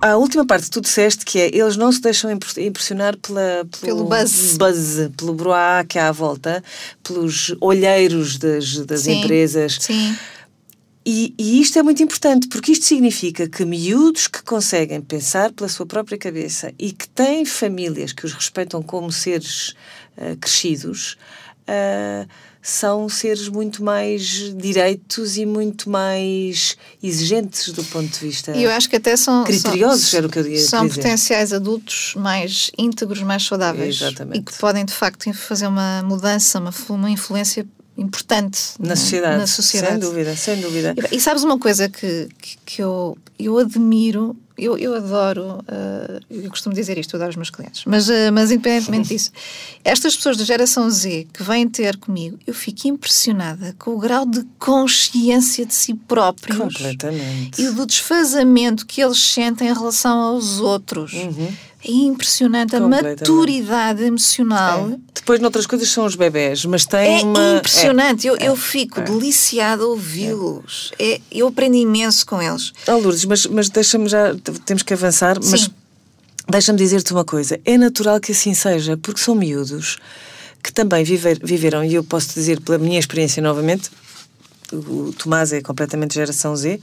a 0.00 0.16
última 0.16 0.46
parte 0.46 0.64
que 0.64 0.70
tu 0.70 0.80
disseste 0.80 1.24
que 1.24 1.38
é 1.38 1.54
eles 1.54 1.76
não 1.76 1.92
se 1.92 2.00
deixam 2.00 2.30
impressionar 2.30 3.16
pela, 3.18 3.66
pelo, 3.80 3.80
pelo 3.80 4.04
buzz. 4.04 4.56
buzz, 4.56 5.10
pelo 5.16 5.34
broá 5.34 5.84
que 5.86 5.98
há 5.98 6.08
à 6.08 6.12
volta, 6.12 6.62
pelos 7.02 7.54
olheiros 7.60 8.38
das, 8.38 8.78
das 8.86 9.02
Sim, 9.02 9.20
empresas. 9.20 9.78
Sim. 9.80 10.16
E, 11.04 11.34
e, 11.38 11.60
isto 11.60 11.78
é 11.78 11.82
muito 11.82 12.02
importante, 12.02 12.46
porque 12.48 12.72
isto 12.72 12.84
significa 12.84 13.48
que 13.48 13.64
miúdos 13.64 14.28
que 14.28 14.42
conseguem 14.42 15.00
pensar 15.00 15.50
pela 15.52 15.68
sua 15.68 15.86
própria 15.86 16.18
cabeça 16.18 16.74
e 16.78 16.92
que 16.92 17.08
têm 17.08 17.44
famílias 17.44 18.12
que 18.12 18.26
os 18.26 18.34
respeitam 18.34 18.82
como 18.82 19.10
seres 19.10 19.70
uh, 20.18 20.36
crescidos, 20.38 21.16
uh, 21.62 22.28
são 22.62 23.08
seres 23.08 23.48
muito 23.48 23.82
mais 23.82 24.52
direitos 24.54 25.36
e 25.36 25.46
muito 25.46 25.88
mais 25.88 26.76
exigentes 27.02 27.70
do 27.72 27.82
ponto 27.84 28.06
de 28.08 28.18
vista. 28.18 28.52
E 28.56 28.64
eu 28.64 28.70
acho 28.70 28.88
que 28.88 28.96
até 28.96 29.16
são. 29.16 29.44
Criteriosos, 29.44 30.08
são, 30.08 30.18
era 30.18 30.26
o 30.26 30.30
que 30.30 30.38
eu 30.38 30.46
ia 30.46 30.58
São 30.58 30.86
dizer. 30.86 31.00
potenciais 31.00 31.52
adultos 31.52 32.14
mais 32.16 32.70
íntegros, 32.76 33.22
mais 33.22 33.44
saudáveis. 33.44 34.00
Exatamente. 34.00 34.40
E 34.40 34.42
que 34.42 34.58
podem, 34.58 34.84
de 34.84 34.92
facto, 34.92 35.32
fazer 35.32 35.66
uma 35.66 36.02
mudança, 36.02 36.58
uma, 36.58 36.72
uma 36.90 37.10
influência 37.10 37.66
importante 37.96 38.60
na 38.78 38.96
sociedade. 38.96 39.38
na 39.38 39.46
sociedade. 39.46 39.92
Sem 39.92 40.00
dúvida, 40.00 40.36
sem 40.36 40.60
dúvida. 40.60 40.94
E, 41.10 41.16
e 41.16 41.20
sabes 41.20 41.42
uma 41.42 41.58
coisa 41.58 41.88
que, 41.88 42.28
que, 42.40 42.58
que, 42.64 42.82
eu, 42.82 43.16
eu 43.38 43.58
admiro, 43.58 44.36
eu, 44.60 44.76
eu 44.78 44.94
adoro, 44.94 45.58
uh, 45.60 46.20
eu 46.30 46.50
costumo 46.50 46.74
dizer 46.74 46.98
isto, 46.98 47.14
eu 47.14 47.18
adoro 47.18 47.30
os 47.30 47.36
meus 47.36 47.50
clientes, 47.50 47.82
mas, 47.86 48.08
uh, 48.08 48.32
mas 48.32 48.50
independentemente 48.50 49.08
disso, 49.14 49.30
estas 49.84 50.16
pessoas 50.16 50.36
da 50.36 50.44
geração 50.44 50.88
Z 50.90 51.26
que 51.32 51.42
vêm 51.42 51.68
ter 51.68 51.96
comigo, 51.96 52.38
eu 52.46 52.54
fico 52.54 52.88
impressionada 52.88 53.74
com 53.78 53.92
o 53.92 53.98
grau 53.98 54.26
de 54.26 54.44
consciência 54.58 55.64
de 55.64 55.74
si 55.74 55.94
próprios 55.94 56.58
Completamente. 56.58 57.60
e 57.60 57.70
do 57.70 57.86
desfazamento 57.86 58.86
que 58.86 59.00
eles 59.00 59.18
sentem 59.18 59.68
em 59.68 59.72
relação 59.72 60.18
aos 60.18 60.60
outros. 60.60 61.12
Uhum. 61.12 61.48
É 61.82 61.90
impressionante 61.90 62.76
a 62.76 62.80
maturidade 62.80 64.04
emocional. 64.04 64.90
É. 64.90 64.98
Depois, 65.14 65.40
noutras 65.40 65.66
coisas, 65.66 65.88
são 65.88 66.04
os 66.04 66.14
bebés, 66.14 66.64
mas 66.66 66.84
tem 66.84 67.20
é 67.20 67.22
uma. 67.22 67.56
Impressionante. 67.56 68.28
É. 68.28 68.30
Eu, 68.30 68.36
eu 68.36 68.56
fico 68.56 69.00
é. 69.00 69.04
deliciada 69.04 69.82
a 69.82 69.86
ouvi-los. 69.86 70.92
É. 70.98 71.20
eu 71.32 71.48
aprendi 71.48 71.78
imenso 71.78 72.26
com 72.26 72.40
eles. 72.40 72.72
Oh, 72.86 72.98
Lourdes, 72.98 73.24
mas, 73.24 73.46
mas 73.46 73.70
deixa-me 73.70 74.08
já. 74.08 74.34
Temos 74.64 74.82
que 74.82 74.92
avançar, 74.94 75.42
Sim. 75.42 75.50
mas 75.50 75.70
deixa-me 76.48 76.78
dizer-te 76.78 77.12
uma 77.12 77.24
coisa. 77.24 77.60
É 77.64 77.76
natural 77.76 78.20
que 78.20 78.32
assim 78.32 78.54
seja, 78.54 78.96
porque 78.96 79.20
são 79.20 79.34
miúdos 79.34 79.98
que 80.62 80.72
também 80.72 81.04
viver, 81.04 81.38
viveram, 81.42 81.82
e 81.82 81.94
eu 81.94 82.04
posso 82.04 82.34
dizer 82.34 82.60
pela 82.60 82.78
minha 82.78 82.98
experiência 82.98 83.42
novamente, 83.42 83.90
o 84.72 85.12
Tomás 85.16 85.52
é 85.52 85.60
completamente 85.60 86.14
geração 86.14 86.54
Z. 86.54 86.80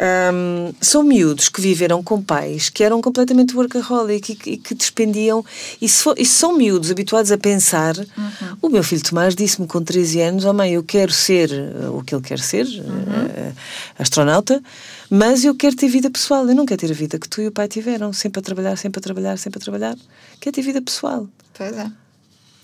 Um, 0.00 0.72
são 0.80 1.02
miúdos 1.02 1.50
que 1.50 1.60
viveram 1.60 2.02
com 2.02 2.22
pais 2.22 2.70
que 2.70 2.82
eram 2.82 3.02
completamente 3.02 3.54
workaholic 3.54 4.32
e 4.32 4.34
que, 4.34 4.50
e 4.52 4.56
que 4.56 4.74
despendiam. 4.74 5.44
E, 5.78 5.86
for, 5.90 6.14
e 6.18 6.24
são 6.24 6.56
miúdos 6.56 6.90
habituados 6.90 7.30
a 7.30 7.36
pensar. 7.36 7.98
Uhum. 7.98 8.56
O 8.62 8.68
meu 8.70 8.82
filho 8.82 9.02
Tomás 9.02 9.34
disse-me 9.34 9.66
com 9.66 9.82
13 9.82 10.20
anos: 10.22 10.44
Oh 10.46 10.54
mãe, 10.54 10.72
eu 10.72 10.82
quero 10.82 11.12
ser 11.12 11.50
uh, 11.50 11.98
o 11.98 12.02
que 12.02 12.14
ele 12.14 12.22
quer 12.22 12.38
ser, 12.38 12.64
uhum. 12.64 13.50
uh, 13.50 13.54
astronauta, 13.98 14.62
mas 15.10 15.44
eu 15.44 15.54
quero 15.54 15.76
ter 15.76 15.88
vida 15.88 16.08
pessoal. 16.08 16.48
Eu 16.48 16.54
não 16.54 16.64
quero 16.64 16.80
ter 16.80 16.90
a 16.90 16.94
vida 16.94 17.18
que 17.18 17.28
tu 17.28 17.42
e 17.42 17.48
o 17.48 17.52
pai 17.52 17.68
tiveram, 17.68 18.10
sempre 18.10 18.40
a 18.40 18.42
trabalhar, 18.42 18.76
sempre 18.76 19.00
a 19.00 19.02
trabalhar, 19.02 19.36
sempre 19.36 19.58
a 19.58 19.60
trabalhar. 19.60 19.98
Quero 20.40 20.54
ter 20.54 20.62
vida 20.62 20.80
pessoal. 20.80 21.28
Pois 21.52 21.76
é. 21.76 21.90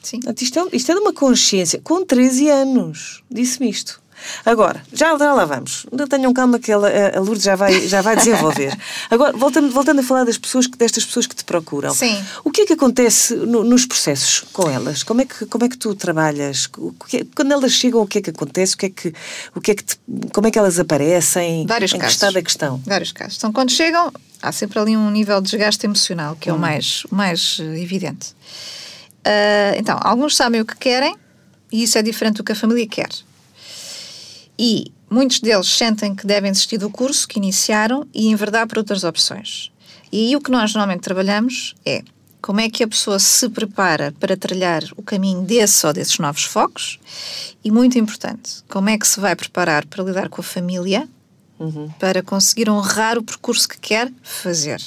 Sim. 0.03 0.21
Isto 0.41 0.59
é, 0.61 0.77
isto 0.77 0.91
é 0.91 0.95
de 0.95 1.01
uma 1.01 1.13
consciência. 1.13 1.81
Com 1.85 2.03
13 2.03 2.49
anos, 2.49 3.23
disse-me 3.31 3.69
isto. 3.69 4.01
Agora, 4.45 4.83
já, 4.93 5.17
já 5.17 5.33
lá 5.33 5.45
vamos. 5.45 5.87
Tenham 6.09 6.33
calma 6.33 6.59
que 6.59 6.71
ela, 6.73 6.89
a 7.15 7.21
Lourdes 7.21 7.43
já 7.45 7.57
vai, 7.57 7.87
já 7.87 8.03
vai 8.03 8.17
desenvolver. 8.17 8.77
Agora, 9.11 9.37
voltando, 9.37 9.71
voltando 9.71 10.01
a 10.01 10.03
falar 10.03 10.25
das 10.25 10.39
pessoas, 10.39 10.67
destas 10.69 11.05
pessoas 11.05 11.27
que 11.27 11.35
te 11.35 11.45
procuram. 11.45 11.93
Sim. 11.95 12.23
O 12.45 12.51
que 12.51 12.63
é 12.63 12.67
que 12.67 12.73
acontece 12.73 13.35
no, 13.35 13.65
nos 13.65 13.87
processos 13.87 14.45
com 14.53 14.69
elas? 14.69 15.03
Como 15.03 15.21
é 15.21 15.25
que, 15.27 15.47
como 15.47 15.65
é 15.65 15.69
que 15.69 15.77
tu 15.77 15.95
trabalhas? 15.95 16.67
Quando 17.35 17.53
elas 17.53 17.73
chegam, 17.73 18.01
o 18.03 18.07
que 18.07 18.19
é 18.19 18.23
que 18.23 18.31
acontece? 18.31 18.75
O 18.75 18.79
que 18.79 18.87
é 18.87 18.91
que, 18.91 19.15
o 19.55 19.61
que 19.61 19.71
é 19.71 19.75
que 19.75 19.85
te, 19.85 19.99
como 20.33 20.47
é 20.47 20.51
que 20.51 20.59
elas 20.59 20.79
aparecem? 20.79 21.67
Vários 21.67 21.93
em 21.93 21.99
casos. 21.99 22.15
que 22.15 22.17
estado 22.17 22.39
é 22.39 22.43
que 22.43 22.51
estão? 22.51 22.81
Vários 22.87 23.13
casos. 23.13 23.37
Então, 23.39 23.53
quando 23.53 23.71
chegam, 23.71 24.13
há 24.43 24.53
sempre 24.53 24.79
ali 24.79 24.97
um 24.97 25.11
nível 25.11 25.41
de 25.41 25.51
desgaste 25.51 25.85
emocional, 25.87 26.37
que 26.37 26.49
é 26.49 26.53
Hum. 26.53 26.57
o 26.57 26.59
mais, 26.59 27.05
o 27.11 27.15
mais 27.15 27.59
evidente. 27.61 28.35
Uh, 29.27 29.75
então, 29.77 29.99
alguns 30.03 30.37
sabem 30.37 30.61
o 30.61 30.65
que 30.65 30.77
querem 30.77 31.17
e 31.73 31.83
isso 31.83 31.99
é 31.99 32.03
diferente 32.03 32.37
do 32.37 32.45
que 32.45 32.53
a 32.53 32.55
família 32.55 32.87
quer. 32.87 33.09
E 34.59 34.93
muitos 35.11 35.41
deles 35.41 35.69
sentem 35.69 36.15
que 36.15 36.27
devem 36.27 36.51
desistir 36.51 36.79
do 36.79 36.91
curso 36.91 37.27
que 37.29 37.39
iniciaram 37.39 38.07
e 38.15 38.29
enverdar 38.29 38.67
por 38.67 38.79
outras 38.79 39.05
opções. 39.05 39.71
E 40.11 40.29
aí 40.29 40.37
o 40.37 40.41
que 40.41 40.51
nós 40.51 40.73
normalmente 40.73 41.03
trabalhamos 41.03 41.75
é 41.85 42.03
como 42.41 42.61
é 42.61 42.71
que 42.71 42.85
a 42.85 42.89
pessoa 42.89 43.19
se 43.19 43.49
prepara 43.49 44.15
para 44.21 44.37
trilhar 44.37 44.83
o 44.97 45.03
caminho 45.03 45.43
desse 45.43 45.85
ou 45.85 45.93
desses 45.93 46.19
novos 46.19 46.45
focos 46.45 46.99
e, 47.65 47.73
muito 47.73 47.99
importante, 47.99 48.63
como 48.69 48.89
é 48.89 48.97
que 48.97 49.09
se 49.09 49.19
vai 49.19 49.35
preparar 49.35 49.85
para 49.87 50.05
lidar 50.05 50.29
com 50.29 50.41
a 50.41 50.45
família 50.45 51.09
Uhum. 51.59 51.89
para 51.99 52.23
conseguir 52.23 52.69
honrar 52.69 53.17
o 53.17 53.23
percurso 53.23 53.67
que 53.67 53.79
quer 53.79 54.13
fazer. 54.23 54.79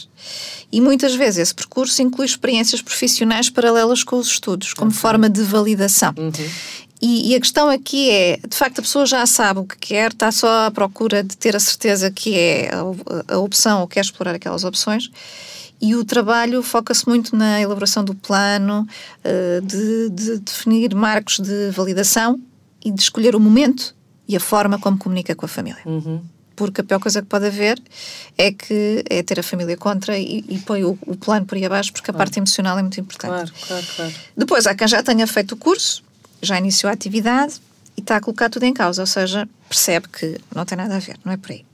E 0.71 0.79
muitas 0.79 1.15
vezes 1.15 1.39
esse 1.39 1.55
percurso 1.55 1.99
inclui 1.99 2.27
experiências 2.27 2.79
profissionais 2.79 3.49
paralelas 3.49 4.03
com 4.03 4.17
os 4.17 4.27
estudos, 4.27 4.75
como 4.75 4.91
forma 4.91 5.27
de 5.27 5.41
validação. 5.41 6.13
Uhum. 6.15 6.31
E, 7.01 7.31
e, 7.31 7.35
a 7.35 7.39
questão 7.39 7.69
aqui 7.69 8.09
é, 8.09 8.37
de 8.45 8.55
facto, 8.55 8.79
a 8.79 8.81
pessoa 8.81 9.05
já 9.05 9.25
sabe 9.25 9.61
o 9.61 9.63
que 9.65 9.77
quer, 9.77 10.11
está 10.11 10.31
só 10.31 10.65
à 10.65 10.71
procura 10.71 11.23
de 11.23 11.37
ter 11.37 11.55
a 11.55 11.59
certeza 11.59 12.11
que 12.11 12.37
é 12.37 12.71
a, 12.73 13.35
a 13.35 13.37
opção 13.37 13.81
ou 13.81 13.87
quer 13.87 14.01
explorar 14.01 14.35
aquelas 14.35 14.65
opções. 14.65 15.09
E 15.81 15.95
o 15.95 16.03
trabalho 16.03 16.61
foca-se 16.61 17.07
muito 17.07 17.37
na 17.37 17.61
elaboração 17.61 18.03
do 18.03 18.13
plano, 18.13 18.85
uh, 19.23 19.65
de, 19.65 20.09
de 20.09 20.39
definir 20.39 20.93
marcos 20.93 21.39
de 21.39 21.69
validação 21.71 22.37
e 22.83 22.91
de 22.91 23.01
escolher 23.01 23.33
o 23.33 23.39
momento 23.39 23.95
e 24.27 24.35
a 24.35 24.39
forma 24.41 24.77
como 24.77 24.97
comunica 24.97 25.33
com 25.33 25.45
a 25.45 25.49
família. 25.49 25.81
Uhum 25.85 26.21
porque 26.59 26.81
a 26.81 26.83
pior 26.83 26.99
coisa 26.99 27.21
que 27.21 27.27
pode 27.29 27.45
haver 27.45 27.81
é 28.37 28.51
que 28.51 29.01
é 29.09 29.23
ter 29.23 29.39
a 29.39 29.43
família 29.43 29.77
contra 29.77 30.19
e, 30.19 30.43
e 30.45 30.59
põe 30.59 30.83
o, 30.83 30.99
o, 31.07 31.15
plano 31.15 31.45
por 31.45 31.55
aí 31.55 31.63
abaixo, 31.63 31.93
porque 31.93 32.11
a 32.11 32.13
claro. 32.13 32.17
parte 32.17 32.37
emocional 32.37 32.77
é 32.77 32.81
muito 32.81 32.99
importante. 32.99 33.31
Claro, 33.31 33.51
claro, 33.65 33.85
claro. 33.95 34.13
Depois, 34.35 34.67
há 34.67 34.75
quem 34.75 34.85
já 34.85 35.01
tenha 35.01 35.25
feito 35.25 35.53
o 35.53 35.55
curso, 35.55 36.03
já 36.41 36.57
iniciou 36.57 36.89
a 36.89 36.93
atividade 36.93 37.55
e 37.97 38.01
está 38.01 38.17
a 38.17 38.21
colocar 38.21 38.49
tudo 38.49 38.63
em 38.63 38.73
causa, 38.73 39.01
ou 39.01 39.07
seja, 39.07 39.47
percebe 39.67 40.07
que 40.07 40.39
não 40.55 40.65
tem 40.65 40.77
nada 40.77 40.95
a 40.95 40.99
ver, 40.99 41.17
não 41.23 41.33
é 41.33 41.37
por 41.37 41.51
aí. 41.51 41.65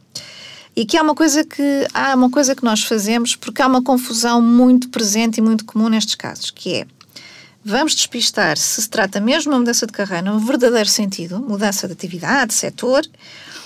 E 0.76 0.86
que 0.86 0.98
há 0.98 1.02
uma 1.02 1.16
coisa 1.16 1.44
que 1.44 1.88
há 1.94 2.14
uma 2.16 2.30
coisa 2.30 2.54
que 2.54 2.64
nós 2.64 2.84
fazemos 2.84 3.36
porque 3.36 3.62
há 3.62 3.68
uma 3.68 3.82
confusão 3.82 4.42
muito 4.42 4.90
presente 4.90 5.38
e 5.38 5.42
muito 5.42 5.64
comum 5.64 5.88
nestes 5.88 6.16
casos, 6.16 6.52
que 6.52 6.74
é 6.76 6.88
vamos 7.64 7.96
despistar 7.96 8.58
se 8.58 8.84
se 8.84 8.90
trata 8.90 9.20
mesmo 9.20 9.44
de 9.44 9.50
uma 9.50 9.60
mudança 9.60 9.88
de 9.88 9.94
carreira 9.94 10.32
no 10.32 10.40
verdadeiro 10.40 10.88
sentido, 10.88 11.40
mudança 11.40 11.88
de 11.88 11.94
atividade, 11.94 12.50
de 12.50 12.54
setor, 12.54 13.04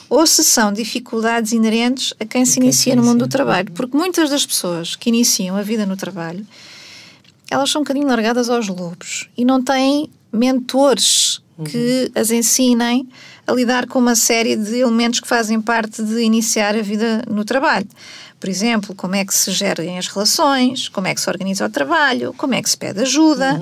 ou 0.09 0.25
se 0.25 0.43
são 0.43 0.71
dificuldades 0.71 1.51
inerentes 1.51 2.13
a 2.19 2.25
quem 2.25 2.45
se 2.45 2.55
quem 2.55 2.63
inicia 2.63 2.95
no 2.95 3.03
mundo 3.03 3.25
do 3.25 3.27
trabalho. 3.27 3.71
Porque 3.73 3.95
muitas 3.95 4.29
das 4.29 4.45
pessoas 4.45 4.95
que 4.95 5.09
iniciam 5.09 5.55
a 5.55 5.61
vida 5.61 5.85
no 5.85 5.97
trabalho, 5.97 6.47
elas 7.51 7.69
são 7.69 7.81
um 7.81 7.83
bocadinho 7.83 8.07
largadas 8.07 8.49
aos 8.49 8.67
lobos 8.67 9.29
e 9.37 9.43
não 9.43 9.61
têm 9.61 10.09
mentores 10.31 11.41
que 11.65 12.11
as 12.15 12.31
ensinem 12.31 13.07
a 13.45 13.51
lidar 13.51 13.87
com 13.87 13.99
uma 13.99 14.15
série 14.15 14.55
de 14.55 14.77
elementos 14.77 15.19
que 15.19 15.27
fazem 15.27 15.59
parte 15.59 16.01
de 16.01 16.21
iniciar 16.21 16.75
a 16.75 16.81
vida 16.81 17.23
no 17.27 17.43
trabalho. 17.43 17.87
Por 18.39 18.47
exemplo, 18.47 18.95
como 18.95 19.15
é 19.15 19.25
que 19.25 19.33
se 19.33 19.51
gerem 19.51 19.97
as 19.97 20.07
relações, 20.07 20.87
como 20.87 21.07
é 21.07 21.13
que 21.13 21.19
se 21.19 21.29
organiza 21.29 21.65
o 21.65 21.69
trabalho, 21.69 22.33
como 22.37 22.53
é 22.53 22.61
que 22.61 22.69
se 22.69 22.77
pede 22.77 23.01
ajuda. 23.01 23.61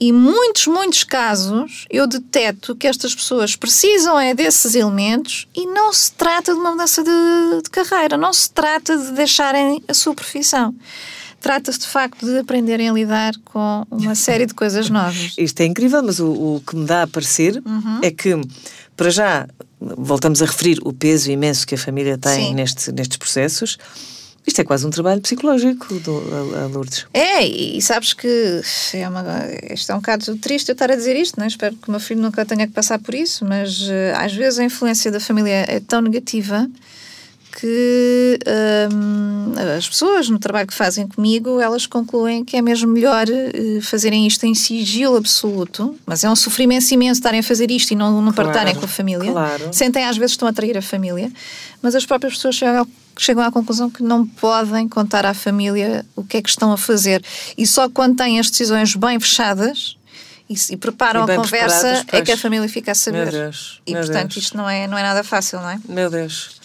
E 0.00 0.12
muitos, 0.12 0.66
muitos 0.66 1.04
casos 1.04 1.86
eu 1.90 2.06
deteto 2.06 2.74
que 2.74 2.86
estas 2.86 3.14
pessoas 3.14 3.54
precisam 3.54 4.18
é 4.18 4.34
desses 4.34 4.74
elementos 4.74 5.46
e 5.54 5.66
não 5.66 5.92
se 5.92 6.12
trata 6.12 6.52
de 6.52 6.58
uma 6.58 6.72
mudança 6.72 7.02
de, 7.02 7.62
de 7.62 7.70
carreira, 7.70 8.16
não 8.16 8.32
se 8.32 8.50
trata 8.50 8.96
de 8.96 9.12
deixarem 9.12 9.82
a 9.86 9.94
sua 9.94 10.14
profissão. 10.14 10.74
Trata-se 11.44 11.78
de 11.80 11.86
facto 11.86 12.24
de 12.24 12.38
aprenderem 12.38 12.88
a 12.88 12.92
lidar 12.94 13.34
com 13.44 13.84
uma 13.90 14.14
série 14.16 14.46
de 14.46 14.54
coisas 14.54 14.88
novas. 14.88 15.34
Isto 15.36 15.60
é 15.60 15.66
incrível, 15.66 16.02
mas 16.02 16.18
o, 16.18 16.26
o 16.56 16.62
que 16.66 16.74
me 16.74 16.86
dá 16.86 17.02
a 17.02 17.06
parecer 17.06 17.62
Uhum. 17.66 18.00
é 18.02 18.10
que, 18.10 18.34
para 18.96 19.10
já, 19.10 19.46
voltamos 19.78 20.40
a 20.40 20.46
referir 20.46 20.78
o 20.84 20.92
peso 20.94 21.30
imenso 21.30 21.66
que 21.66 21.74
a 21.74 21.78
família 21.78 22.16
tem 22.16 22.46
Sim. 22.48 22.54
neste, 22.54 22.90
nestes 22.92 23.18
processos. 23.18 23.76
Isto 24.46 24.60
é 24.62 24.64
quase 24.64 24.86
um 24.86 24.90
trabalho 24.90 25.20
psicológico, 25.20 26.00
do, 26.00 26.22
a, 26.56 26.64
a 26.64 26.66
Lourdes. 26.66 27.06
É, 27.12 27.46
e 27.46 27.80
sabes 27.82 28.14
que 28.14 28.62
é 28.94 29.06
uma, 29.06 29.22
isto 29.70 29.92
é 29.92 29.94
um 29.94 29.98
bocado 29.98 30.34
triste 30.36 30.70
eu 30.70 30.72
estar 30.72 30.90
a 30.90 30.96
dizer 30.96 31.14
isto, 31.14 31.36
não 31.36 31.44
é? 31.44 31.48
espero 31.48 31.76
que 31.76 31.88
o 31.88 31.90
meu 31.90 32.00
filho 32.00 32.22
nunca 32.22 32.44
tenha 32.46 32.66
que 32.66 32.72
passar 32.72 32.98
por 32.98 33.14
isso, 33.14 33.44
mas 33.44 33.86
eh, 33.88 34.14
às 34.16 34.32
vezes 34.32 34.58
a 34.58 34.64
influência 34.64 35.10
da 35.10 35.20
família 35.20 35.66
é 35.68 35.78
tão 35.80 36.00
negativa 36.00 36.66
que 37.60 38.38
hum, 38.92 39.52
as 39.76 39.88
pessoas 39.88 40.28
no 40.28 40.38
trabalho 40.38 40.66
que 40.66 40.74
fazem 40.74 41.06
comigo, 41.06 41.60
elas 41.60 41.86
concluem 41.86 42.44
que 42.44 42.56
é 42.56 42.62
mesmo 42.62 42.90
melhor 42.92 43.26
eh, 43.28 43.80
fazerem 43.80 44.26
isto 44.26 44.44
em 44.44 44.54
sigilo 44.54 45.16
absoluto, 45.16 45.96
mas 46.04 46.24
é 46.24 46.30
um 46.30 46.34
sofrimento 46.36 46.90
imenso 46.90 47.20
estarem 47.20 47.40
a 47.40 47.42
fazer 47.42 47.70
isto 47.70 47.92
e 47.92 47.94
não, 47.96 48.20
não 48.20 48.32
Claro, 48.32 48.50
partarem 48.50 48.74
com 48.74 48.84
a 48.84 48.88
família. 48.88 49.30
claro. 49.30 49.68
Sentem 49.72 50.04
às 50.04 50.16
vezes 50.16 50.32
que 50.32 50.36
estão 50.36 50.48
a 50.48 50.52
trair 50.52 50.76
a 50.76 50.82
família, 50.82 51.30
mas 51.80 51.94
as 51.94 52.04
próprias 52.04 52.34
pessoas 52.34 52.56
chegam 52.56 52.86
chegam 53.16 53.44
à 53.44 53.52
conclusão 53.52 53.88
que 53.88 54.02
não 54.02 54.26
podem 54.26 54.88
contar 54.88 55.24
à 55.24 55.32
família 55.32 56.04
o 56.16 56.24
que 56.24 56.38
é 56.38 56.42
que 56.42 56.48
estão 56.48 56.72
a 56.72 56.76
fazer. 56.76 57.22
E 57.56 57.64
só 57.64 57.88
quando 57.88 58.16
têm 58.16 58.40
as 58.40 58.50
decisões 58.50 58.96
bem 58.96 59.20
fechadas 59.20 59.96
e, 60.50 60.54
e 60.70 60.76
preparam 60.76 61.24
E 61.24 61.30
a 61.30 61.36
conversa 61.36 62.04
é 62.10 62.20
que 62.22 62.32
a 62.32 62.36
família 62.36 62.68
fica 62.68 62.90
a 62.90 62.94
saber. 62.96 63.30
Deus, 63.30 63.80
e 63.86 63.92
portanto 63.92 64.32
Deus. 64.32 64.44
isto 64.44 64.56
não 64.56 64.68
é, 64.68 64.88
não 64.88 64.98
é 64.98 65.02
nada 65.04 65.22
fácil, 65.22 65.60
não 65.60 65.70
é? 65.70 65.78
Meu 65.88 66.10
Deus. 66.10 66.60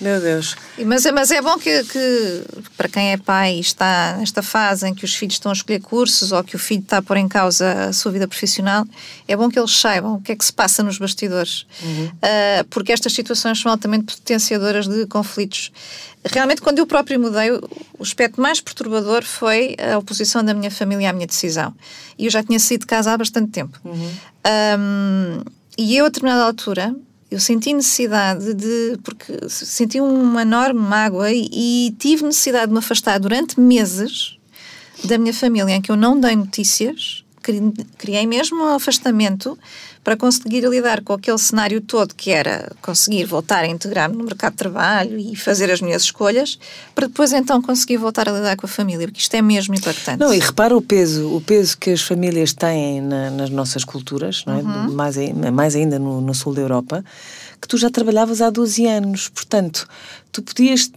Meu 0.00 0.20
Deus. 0.20 0.56
Mas, 0.84 1.06
é- 1.06 1.12
mas 1.12 1.30
é 1.30 1.40
bom 1.40 1.56
que, 1.58 1.84
que, 1.84 2.42
para 2.76 2.88
quem 2.88 3.12
é 3.12 3.16
pai 3.16 3.54
e 3.56 3.60
está 3.60 4.16
nesta 4.18 4.42
fase 4.42 4.88
em 4.88 4.94
que 4.94 5.04
os 5.04 5.14
filhos 5.14 5.34
estão 5.34 5.50
a 5.50 5.54
escolher 5.54 5.80
cursos 5.80 6.32
ou 6.32 6.42
que 6.44 6.56
o 6.56 6.58
filho 6.58 6.80
está 6.82 6.98
a 6.98 7.02
pôr 7.02 7.16
em 7.16 7.28
causa 7.28 7.86
a 7.88 7.92
sua 7.92 8.12
vida 8.12 8.26
profissional, 8.28 8.84
é 9.26 9.36
bom 9.36 9.48
que 9.48 9.58
eles 9.58 9.70
saibam 9.76 10.14
o 10.14 10.20
que 10.20 10.32
é 10.32 10.36
que 10.36 10.44
se 10.44 10.52
passa 10.52 10.82
nos 10.82 10.98
bastidores. 10.98 11.66
Ah, 12.22 12.64
porque 12.70 12.92
estas 12.92 13.12
situações 13.12 13.60
são 13.60 13.70
altamente 13.72 14.16
potenciadoras 14.16 14.86
de 14.86 15.06
conflitos. 15.06 15.72
Realmente, 16.26 16.62
quando 16.62 16.78
eu 16.78 16.86
próprio 16.86 17.20
mudei, 17.20 17.50
o 17.52 18.02
aspecto 18.02 18.40
mais 18.40 18.58
perturbador 18.60 19.22
foi 19.24 19.76
a 19.78 19.98
oposição 19.98 20.42
da 20.42 20.54
minha 20.54 20.70
família 20.70 21.10
à 21.10 21.12
minha 21.12 21.26
decisão. 21.26 21.74
E 22.18 22.24
eu 22.24 22.30
já 22.30 22.42
tinha 22.42 22.58
saído 22.58 22.82
de 22.82 22.86
casa 22.86 23.12
há 23.12 23.18
bastante 23.18 23.50
tempo. 23.50 23.78
Ahm, 24.44 25.42
e 25.76 25.96
eu, 25.96 26.06
a 26.06 26.08
determinada 26.08 26.44
altura, 26.44 26.94
eu 27.34 27.40
senti 27.40 27.72
necessidade 27.74 28.54
de. 28.54 28.96
porque 29.02 29.48
senti 29.48 30.00
uma 30.00 30.42
enorme 30.42 30.80
mágoa 30.80 31.32
e, 31.32 31.48
e 31.52 31.94
tive 31.98 32.22
necessidade 32.24 32.66
de 32.68 32.72
me 32.72 32.78
afastar 32.78 33.18
durante 33.18 33.58
meses 33.58 34.38
da 35.04 35.18
minha 35.18 35.34
família, 35.34 35.74
em 35.74 35.82
que 35.82 35.90
eu 35.90 35.96
não 35.96 36.18
dei 36.18 36.36
notícias. 36.36 37.24
Cri- 37.42 37.72
Criei 37.98 38.26
mesmo 38.26 38.62
um 38.64 38.74
afastamento 38.74 39.58
para 40.04 40.16
conseguir 40.16 40.60
lidar 40.68 41.00
com 41.02 41.14
aquele 41.14 41.38
cenário 41.38 41.80
todo 41.80 42.14
que 42.14 42.30
era 42.30 42.70
conseguir 42.82 43.24
voltar 43.24 43.64
a 43.64 43.66
integrar-me 43.66 44.14
no 44.16 44.22
mercado 44.24 44.52
de 44.52 44.58
trabalho 44.58 45.18
e 45.18 45.34
fazer 45.34 45.70
as 45.70 45.80
minhas 45.80 46.02
escolhas, 46.02 46.58
para 46.94 47.06
depois 47.08 47.32
então 47.32 47.62
conseguir 47.62 47.96
voltar 47.96 48.28
a 48.28 48.32
lidar 48.32 48.54
com 48.56 48.66
a 48.66 48.68
família, 48.68 49.08
porque 49.08 49.20
isto 49.20 49.34
é 49.34 49.40
mesmo 49.42 49.74
impactante. 49.74 50.20
Não, 50.20 50.32
e 50.32 50.38
repara 50.38 50.76
o 50.76 50.82
peso, 50.82 51.34
o 51.34 51.40
peso 51.40 51.78
que 51.78 51.90
as 51.90 52.02
famílias 52.02 52.52
têm 52.52 53.00
na- 53.00 53.30
nas 53.30 53.48
nossas 53.50 53.82
culturas, 53.82 54.44
não 54.46 54.58
é? 54.58 54.62
Uhum. 54.62 54.92
mais, 54.94 55.16
ai- 55.16 55.32
mais 55.32 55.74
ainda 55.74 55.98
no, 55.98 56.20
no 56.20 56.34
sul 56.34 56.52
da 56.52 56.60
Europa, 56.60 57.02
que 57.60 57.66
tu 57.66 57.78
já 57.78 57.88
trabalhavas 57.88 58.42
há 58.42 58.50
12 58.50 58.86
anos. 58.86 59.28
Portanto, 59.30 59.88
tu 60.30 60.42
podias. 60.42 60.90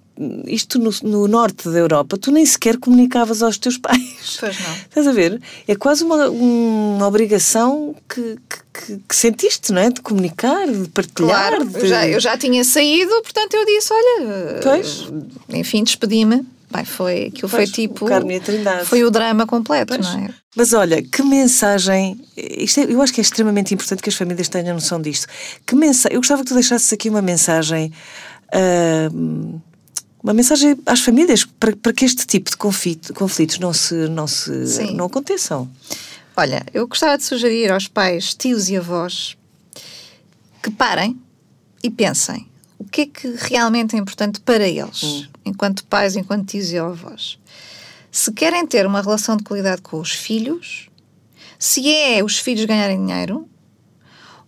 Isto 0.47 0.79
no, 0.79 0.89
no 1.03 1.27
norte 1.27 1.69
da 1.69 1.77
Europa, 1.77 2.17
tu 2.17 2.31
nem 2.31 2.43
sequer 2.43 2.77
comunicavas 2.79 3.43
aos 3.43 3.55
teus 3.59 3.77
pais. 3.79 4.35
Pois 4.39 4.59
não. 4.59 4.73
Estás 4.75 5.05
a 5.07 5.11
ver? 5.11 5.39
É 5.67 5.75
quase 5.75 6.03
uma, 6.03 6.27
uma 6.29 7.07
obrigação 7.07 7.95
que, 8.09 8.35
que, 8.49 8.57
que- 8.85 8.99
que 9.07 9.15
sentiste, 9.15 9.71
não 9.71 9.81
é? 9.81 9.89
De 9.89 10.01
comunicar, 10.01 10.67
de 10.67 10.87
partilhar. 10.89 11.49
Claro, 11.49 11.65
de... 11.65 11.79
eu 11.79 11.87
já, 11.87 12.07
eu 12.07 12.19
já 12.19 12.37
tinha 12.37 12.63
saído, 12.63 13.11
portanto 13.21 13.53
eu 13.55 13.65
disse: 13.65 13.91
olha, 13.93 14.59
Pois. 14.63 15.07
enfim, 15.49 15.83
despedi-me. 15.83 16.45
Bem, 16.69 16.83
foi, 16.83 17.27
aquilo 17.27 17.47
foi 17.47 17.59
Pois, 17.59 17.71
tipo. 17.71 18.05
o 18.05 18.07
Carmo 18.09 18.35
a 18.35 18.39
Trindade. 18.41 18.85
Foi 18.85 19.01
o 19.05 19.09
drama 19.09 19.47
completo, 19.47 19.93
Pois. 19.95 20.05
não 20.05 20.19
é? 20.25 20.29
Mas 20.55 20.73
olha, 20.73 21.01
que 21.01 21.23
mensagem. 21.23 22.19
Isto 22.35 22.81
é- 22.81 22.91
eu 22.93 23.01
acho 23.01 23.13
que 23.13 23.21
é 23.21 23.23
extremamente 23.23 23.73
importante 23.73 24.03
que 24.03 24.09
as 24.09 24.15
famílias 24.15 24.49
tenham 24.49 24.73
noção 24.73 25.01
disto. 25.01 25.27
Que 25.65 25.75
mensa, 25.75 26.09
eu 26.11 26.19
gostava 26.19 26.41
que 26.43 26.49
tu 26.49 26.53
deixasses 26.53 26.91
aqui 26.91 27.09
uma 27.09 27.21
mensagem. 27.21 27.91
ah, 28.53 29.09
uma 30.23 30.33
mensagem 30.33 30.77
às 30.85 30.99
famílias 30.99 31.45
para, 31.45 31.73
para 31.75 31.93
que 31.93 32.03
este 32.03 32.25
tipo 32.25 32.49
de 32.49 32.57
conflito- 32.57 33.13
conflitos 33.13 33.59
não 33.59 33.71
se 33.71 33.93
não 34.09 34.27
se 34.27 34.67
Sim. 34.67 34.93
não 34.95 35.05
aconteçam. 35.05 35.69
Olha, 36.39 36.63
eu 36.71 36.87
gostava 36.87 37.17
de 37.17 37.23
sugerir 37.23 37.71
aos 37.71 37.87
pais, 37.87 38.35
tios 38.35 38.69
e 38.69 38.77
avós 38.77 39.35
que 40.61 40.69
parem 40.69 41.19
e 41.81 41.89
pensem 41.89 42.47
o 42.77 42.83
que 42.83 43.01
é 43.01 43.05
que 43.07 43.33
realmente 43.35 43.95
é 43.95 43.99
importante 43.99 44.39
para 44.41 44.67
eles, 44.67 45.27
enquanto 45.43 45.83
pais, 45.85 46.15
enquanto 46.15 46.47
tios 46.47 46.71
e 46.71 46.77
avós. 46.77 47.39
Se 48.11 48.31
querem 48.31 48.67
ter 48.67 48.85
uma 48.85 49.01
relação 49.01 49.35
de 49.35 49.43
qualidade 49.43 49.81
com 49.81 49.99
os 49.99 50.11
filhos, 50.11 50.89
se 51.57 51.91
é 51.91 52.23
os 52.23 52.37
filhos 52.37 52.65
ganharem 52.65 53.03
dinheiro, 53.03 53.49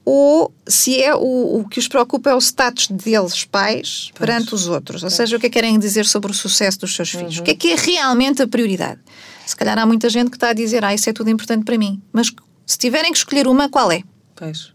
ou 0.05 0.53
se 0.67 1.01
é 1.01 1.15
o, 1.15 1.59
o 1.59 1.67
que 1.67 1.79
os 1.79 1.87
preocupa 1.87 2.29
é 2.29 2.35
o 2.35 2.39
status 2.39 2.87
deles, 2.87 3.45
pais, 3.45 4.11
perante 4.17 4.53
os 4.53 4.67
outros. 4.67 5.03
Ou 5.03 5.09
seja, 5.09 5.37
o 5.37 5.39
que 5.39 5.47
é 5.47 5.49
que 5.49 5.53
querem 5.55 5.77
dizer 5.79 6.05
sobre 6.05 6.31
o 6.31 6.35
sucesso 6.35 6.79
dos 6.79 6.95
seus 6.95 7.09
filhos. 7.09 7.39
O 7.39 7.43
que 7.43 7.51
é 7.51 7.55
que 7.55 7.71
é 7.71 7.75
realmente 7.75 8.41
a 8.43 8.47
prioridade? 8.47 9.01
Se 9.49 9.55
calhar 9.55 9.79
há 9.79 9.83
muita 9.83 10.09
gente 10.09 10.29
que 10.29 10.37
está 10.37 10.49
a 10.49 10.53
dizer, 10.53 10.85
ah, 10.85 10.93
isso 10.93 11.09
é 11.09 11.13
tudo 11.13 11.27
importante 11.27 11.65
para 11.65 11.75
mim. 11.75 11.99
Mas 12.13 12.31
se 12.67 12.77
tiverem 12.77 13.11
que 13.11 13.17
escolher 13.17 13.47
uma, 13.47 13.67
qual 13.67 13.91
é? 13.91 14.03
Pois. 14.35 14.71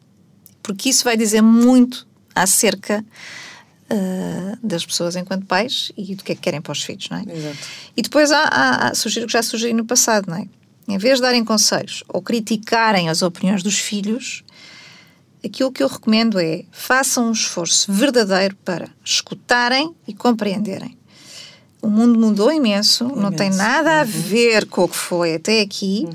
Porque 0.60 0.88
isso 0.88 1.04
vai 1.04 1.16
dizer 1.16 1.42
muito 1.42 2.04
acerca 2.34 3.04
ah, 3.88 4.58
das 4.60 4.84
pessoas 4.84 5.14
enquanto 5.14 5.46
pais 5.46 5.92
e 5.96 6.16
do 6.16 6.24
que 6.24 6.32
é 6.32 6.34
que 6.34 6.40
querem 6.40 6.60
para 6.60 6.72
os 6.72 6.82
filhos, 6.82 7.08
não 7.08 7.18
é? 7.18 7.22
Exato. 7.22 7.58
E 7.96 8.02
depois 8.02 8.32
há, 8.32 8.42
há, 8.50 8.88
há 8.88 8.94
sugiro 8.96 9.28
que 9.28 9.32
já 9.32 9.44
sugeri 9.44 9.72
no 9.72 9.84
passado, 9.84 10.28
não 10.28 10.38
é? 10.38 10.48
Em 10.88 10.98
vez 10.98 11.18
de 11.18 11.22
darem 11.22 11.44
conselhos 11.44 12.02
ou 12.08 12.20
criticarem 12.20 13.08
as 13.08 13.22
opiniões 13.22 13.62
dos 13.62 13.78
filhos, 13.78 14.42
aquilo 15.44 15.70
que 15.70 15.84
eu 15.84 15.88
recomendo 15.88 16.40
é 16.40 16.64
façam 16.72 17.28
um 17.28 17.32
esforço 17.32 17.92
verdadeiro 17.92 18.56
para 18.64 18.88
escutarem 19.04 19.94
e 20.08 20.12
compreenderem. 20.12 20.98
O 21.84 21.90
mundo 21.90 22.18
mudou 22.18 22.50
imenso, 22.50 23.04
não 23.04 23.30
tem 23.30 23.48
Imenso. 23.48 23.58
nada 23.58 24.00
a 24.00 24.04
ver 24.04 24.64
com 24.66 24.84
o 24.84 24.88
que 24.88 24.96
foi 24.96 25.34
até 25.34 25.60
aqui. 25.60 26.08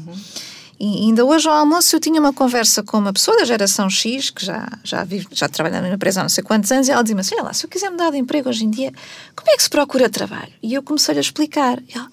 E 0.79 1.05
ainda 1.05 1.23
hoje 1.23 1.47
ao 1.47 1.53
almoço 1.53 1.95
eu 1.95 1.99
tinha 1.99 2.19
uma 2.19 2.33
conversa 2.33 2.81
com 2.81 2.97
uma 2.97 3.13
pessoa 3.13 3.37
da 3.37 3.45
geração 3.45 3.87
X, 3.87 4.31
que 4.31 4.43
já, 4.43 4.67
já, 4.83 5.03
vive, 5.03 5.27
já 5.31 5.47
trabalha 5.47 5.79
na 5.79 5.89
empresa 5.89 6.21
há 6.21 6.23
não 6.23 6.29
sei 6.29 6.43
quantos 6.43 6.71
anos, 6.71 6.87
e 6.87 6.91
ela 6.91 7.03
dizia-me 7.03 7.21
assim: 7.21 7.35
Olha 7.35 7.43
lá, 7.43 7.53
se 7.53 7.65
eu 7.65 7.69
quiser 7.69 7.91
mudar 7.91 8.09
de 8.09 8.17
emprego 8.17 8.49
hoje 8.49 8.65
em 8.65 8.69
dia, 8.71 8.91
como 9.35 9.51
é 9.51 9.55
que 9.55 9.61
se 9.61 9.69
procura 9.69 10.09
trabalho? 10.09 10.51
E 10.63 10.73
eu 10.73 10.81
comecei-lhe 10.81 11.19
a 11.19 11.21
explicar. 11.21 11.77
E 11.87 11.95
ela, 11.95 12.09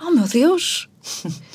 oh 0.00 0.10
meu 0.10 0.26
Deus, 0.26 0.88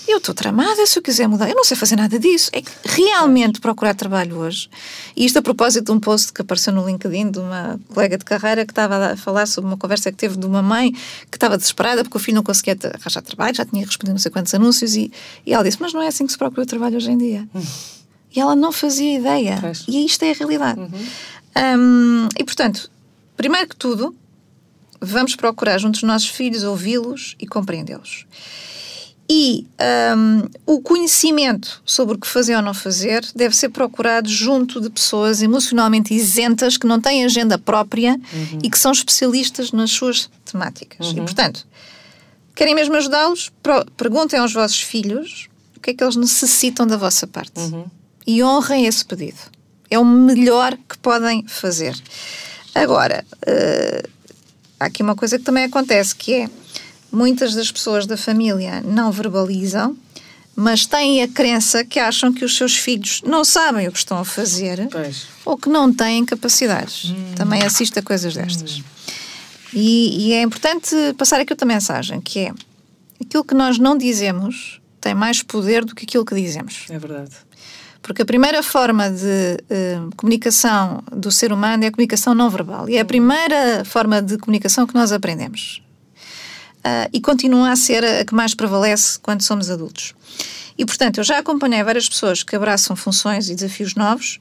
eu 0.08 0.18
estou 0.18 0.34
tramada 0.34 0.86
se 0.86 0.98
eu 0.98 1.04
quiser 1.04 1.28
mudar. 1.28 1.50
Eu 1.50 1.56
não 1.56 1.64
sei 1.64 1.76
fazer 1.76 1.96
nada 1.96 2.18
disso. 2.20 2.50
É 2.54 2.62
que 2.62 2.72
realmente 2.86 3.60
procurar 3.60 3.94
trabalho 3.94 4.38
hoje. 4.38 4.70
E 5.16 5.26
isto 5.26 5.38
a 5.38 5.42
propósito 5.42 5.86
de 5.86 5.92
um 5.92 6.00
post 6.00 6.32
que 6.32 6.42
apareceu 6.42 6.74
no 6.74 6.86
LinkedIn 6.86 7.32
de 7.32 7.40
uma 7.40 7.80
colega 7.94 8.18
de 8.18 8.26
carreira 8.26 8.66
que 8.66 8.72
estava 8.72 9.14
a 9.14 9.18
falar 9.18 9.46
sobre 9.46 9.70
uma 9.70 9.78
conversa 9.78 10.12
que 10.12 10.18
teve 10.18 10.38
de 10.38 10.46
uma 10.46 10.62
mãe 10.62 10.92
que 10.92 11.38
estava 11.38 11.58
desesperada 11.58 12.04
porque 12.04 12.18
o 12.18 12.20
filho 12.20 12.36
não 12.36 12.44
conseguia 12.44 12.78
arranjar 12.94 13.22
trabalho, 13.22 13.56
já 13.56 13.66
tinha 13.66 13.86
respondido 13.86 14.14
não 14.14 14.20
sei 14.20 14.32
quantos 14.32 14.54
anúncios 14.54 14.96
e, 14.96 15.12
e 15.46 15.54
ela 15.54 15.64
disse: 15.64 15.78
Mas 15.80 15.94
não 15.94 16.02
é 16.02 16.08
assim 16.08 16.26
que 16.26 16.32
se 16.32 16.38
procura 16.38 16.66
trabalho 16.66 16.98
hoje 16.98 17.12
em 17.12 17.18
dia. 17.18 17.48
E 18.36 18.40
ela 18.40 18.56
não 18.56 18.72
fazia 18.72 19.18
ideia. 19.18 19.58
Pois. 19.60 19.86
E 19.88 20.06
isto 20.06 20.24
é 20.24 20.32
a 20.32 20.34
realidade. 20.34 20.80
Hum, 20.80 22.28
e 22.38 22.44
portanto, 22.44 22.92
primeiro 23.36 23.68
que 23.68 23.76
tudo, 23.76 24.16
vamos 25.02 25.36
procurar 25.36 25.78
junto 25.80 25.94
dos 25.94 26.04
nossos 26.04 26.30
filhos 26.30 26.64
ouvi-los 26.64 27.36
e 27.40 27.48
compreendê-los. 27.48 28.28
E 29.32 29.68
hum, 30.18 30.50
o 30.66 30.82
conhecimento 30.82 31.82
sobre 31.86 32.16
o 32.16 32.20
que 32.20 32.26
fazer 32.28 32.56
ou 32.56 32.64
não 32.64 32.74
fazer 32.74 33.24
deve 33.36 33.56
ser 33.56 33.70
procurado 33.70 34.28
junto 34.28 34.82
de 34.82 34.90
pessoas 34.90 35.44
emocionalmente 35.44 36.14
isentas 36.14 36.78
que 36.78 36.88
não 36.88 37.00
têm 37.00 37.24
agenda 37.24 37.58
própria 37.60 38.20
e 38.64 38.70
que 38.72 38.80
são 38.80 38.92
especialistas 38.92 39.72
nas 39.72 39.92
suas 39.92 40.30
temáticas. 40.44 41.12
E, 41.12 41.22
portanto, 41.22 41.68
querem 42.56 42.74
mesmo 42.74 42.96
ajudá-los? 42.96 43.52
Perguntem 43.96 44.40
aos 44.40 44.52
vossos 44.52 44.82
filhos 44.82 45.48
o 45.78 45.80
que 45.80 45.92
é 45.92 45.94
que 45.94 46.04
eles 46.04 46.16
necessitam 46.16 46.88
da 46.88 46.98
vossa 46.98 47.28
parte 47.28 47.62
e 48.26 48.44
honrem 48.44 48.86
esse 48.88 49.06
pedido. 49.06 49.38
É 49.92 49.98
o 49.98 50.06
melhor 50.06 50.76
que 50.88 50.98
podem 50.98 51.46
fazer. 51.48 51.96
Agora, 52.76 53.24
eh, 53.46 54.04
há 54.80 54.86
aqui 54.86 55.02
uma 55.02 55.16
coisa 55.16 55.38
que 55.38 55.44
também 55.44 55.66
acontece, 55.66 56.16
que 56.16 56.34
é 56.34 56.50
muitas 57.12 57.54
das 57.54 57.72
pessoas 57.72 58.06
da 58.06 58.18
família 58.18 58.82
não 58.82 59.12
verbalizam, 59.12 59.96
mas 60.56 60.86
têm 60.86 61.24
a 61.24 61.28
crença 61.28 61.86
que 61.86 62.00
acham 62.00 62.34
que 62.34 62.44
os 62.44 62.58
seus 62.58 62.76
filhos 62.76 63.22
não 63.26 63.46
sabem 63.46 63.88
o 63.88 63.92
que 63.92 63.98
estão 63.98 64.18
a 64.20 64.26
fazer 64.26 64.88
Pois. 64.92 65.28
ou 65.46 65.58
que 65.58 65.70
não 65.70 65.94
têm 65.94 66.26
capacidades. 66.26 67.14
Também 67.36 67.64
assisto 67.64 67.98
a 67.98 68.02
coisas 68.02 68.34
destas. 68.34 68.82
E, 69.74 70.28
e 70.28 70.34
é 70.34 70.42
importante 70.42 70.96
passar 71.18 71.40
aqui 71.40 71.54
outra 71.54 71.66
mensagem, 71.66 72.20
que 72.20 72.40
é 72.40 72.54
aquilo 73.22 73.44
que 73.44 73.54
nós 73.54 73.78
não 73.78 73.98
dizemos 73.98 74.82
tem 75.00 75.14
mais 75.14 75.42
poder 75.42 75.86
do 75.86 75.96
que 75.96 76.04
aquilo 76.04 76.26
que 76.26 76.36
dizemos. 76.36 76.86
É 76.90 77.00
verdade. 77.00 77.32
Porque 78.02 78.22
a 78.22 78.26
primeira 78.26 78.64
forma 78.64 79.10
de 79.10 79.58
eh, 79.70 80.00
comunicação 80.16 81.04
do 81.12 81.32
ser 81.32 81.52
humano 81.52 81.84
é 81.84 81.88
a 81.88 81.92
comunicação 81.92 82.34
não 82.34 82.50
verbal. 82.50 82.90
E 82.90 82.98
é 82.98 83.02
a 83.02 83.06
primeira 83.06 83.84
forma 83.86 84.22
de 84.22 84.38
comunicação 84.38 84.88
que 84.88 84.94
nós 84.94 85.12
aprendemos. 85.12 85.82
Ah, 86.84 87.10
e 87.12 87.20
continua 87.20 87.72
a 87.72 87.76
ser 87.76 88.04
a 88.06 88.24
que 88.26 88.34
mais 88.34 88.54
prevalece 88.54 89.20
quando 89.20 89.42
somos 89.42 89.70
adultos. 89.70 90.14
E, 90.78 90.86
portanto, 90.86 91.18
eu 91.18 91.24
já 91.26 91.38
acompanhei 91.40 91.84
várias 91.84 92.08
pessoas 92.08 92.42
que 92.42 92.56
abraçam 92.56 92.96
funções 92.96 93.50
e 93.50 93.56
desafios 93.56 93.96
novos 93.96 94.40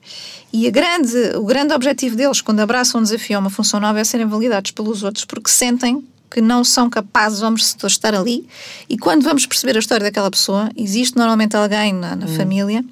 e 0.52 0.70
grande, 0.70 1.16
o 1.36 1.42
grande 1.44 1.74
objetivo 1.74 2.14
deles, 2.14 2.40
quando 2.40 2.60
abraçam 2.60 3.00
um 3.00 3.02
desafio 3.02 3.36
ou 3.36 3.40
uma 3.40 3.50
função 3.50 3.80
nova, 3.80 3.98
é 3.98 4.04
serem 4.04 4.26
validados 4.26 4.70
pelos 4.70 5.02
outros 5.02 5.24
porque 5.24 5.50
sentem 5.50 6.04
que 6.30 6.40
não 6.40 6.62
são 6.62 6.88
capazes 6.88 7.42
ou 7.42 7.50
merecedores 7.50 7.94
de 7.94 7.98
estar 7.98 8.14
ali. 8.14 8.46
E 8.88 8.96
quando 8.96 9.24
vamos 9.24 9.46
perceber 9.46 9.74
a 9.76 9.80
história 9.80 10.04
daquela 10.04 10.30
pessoa, 10.30 10.70
existe 10.76 11.16
normalmente 11.16 11.56
alguém 11.56 11.92
na, 11.92 12.14
na 12.14 12.28
família 12.28 12.84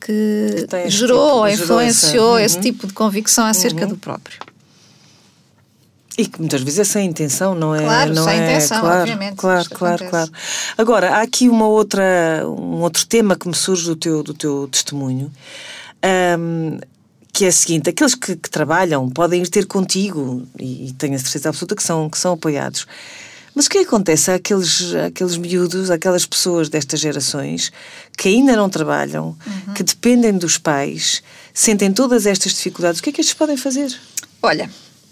que, 0.00 0.66
Que 0.68 0.88
gerou 0.90 1.18
tipo- 1.18 1.36
ou 1.38 1.48
influenciou 1.48 2.38
essa- 2.38 2.44
esse 2.46 2.56
Uhum. 2.56 2.62
tipo 2.62 2.86
de 2.86 2.92
convicção 2.92 3.44
acerca 3.46 3.86
do 3.86 3.96
próprio. 3.96 4.38
E 6.18 6.26
que 6.26 6.40
muitas 6.40 6.60
vezes 6.62 6.80
é 6.80 6.84
sem 6.84 7.06
intenção, 7.06 7.54
não 7.54 7.72
é? 7.72 7.84
Claro, 7.84 8.12
não 8.12 8.24
sem 8.24 8.40
é, 8.40 8.44
intenção, 8.50 8.80
claro, 8.80 9.00
obviamente, 9.02 9.36
Claro, 9.36 9.70
claro, 9.70 10.04
claro. 10.10 10.32
Agora, 10.76 11.10
há 11.14 11.22
aqui 11.22 11.48
uma 11.48 11.68
outra, 11.68 12.42
um 12.44 12.80
outro 12.82 13.06
tema 13.06 13.36
que 13.36 13.46
me 13.46 13.54
surge 13.54 13.84
do 13.84 13.94
teu, 13.94 14.22
do 14.24 14.34
teu 14.34 14.66
testemunho, 14.66 15.30
ahm, 16.02 16.78
que 17.32 17.44
é 17.44 17.48
o 17.48 17.52
seguinte: 17.52 17.88
aqueles 17.88 18.16
que, 18.16 18.34
que 18.34 18.50
trabalham 18.50 19.08
podem 19.08 19.40
ir 19.42 19.48
ter 19.48 19.64
contigo, 19.66 20.42
e, 20.58 20.88
e 20.88 20.92
tenho 20.94 21.14
a 21.14 21.18
certeza 21.18 21.50
absoluta 21.50 21.76
que 21.76 21.82
são, 21.84 22.10
que 22.10 22.18
são 22.18 22.32
apoiados. 22.32 22.84
Mas 23.54 23.66
o 23.66 23.70
que 23.70 23.78
acontece 23.78 24.30
àqueles, 24.30 24.94
àqueles 24.94 25.36
miúdos, 25.36 25.88
àquelas 25.90 26.26
pessoas 26.26 26.68
destas 26.68 27.00
gerações 27.00 27.72
que 28.16 28.28
ainda 28.28 28.56
não 28.56 28.68
trabalham, 28.68 29.36
Uhum. 29.46 29.74
que 29.74 29.82
dependem 29.84 30.32
dos 30.32 30.58
pais, 30.58 31.22
sentem 31.54 31.92
todas 31.92 32.26
estas 32.26 32.52
dificuldades? 32.54 33.00
O 33.00 33.02
que 33.04 33.10
é 33.10 33.12
que 33.12 33.20
estes 33.20 33.34
podem 33.34 33.56
fazer? 33.56 33.92
Olha, 34.42 34.70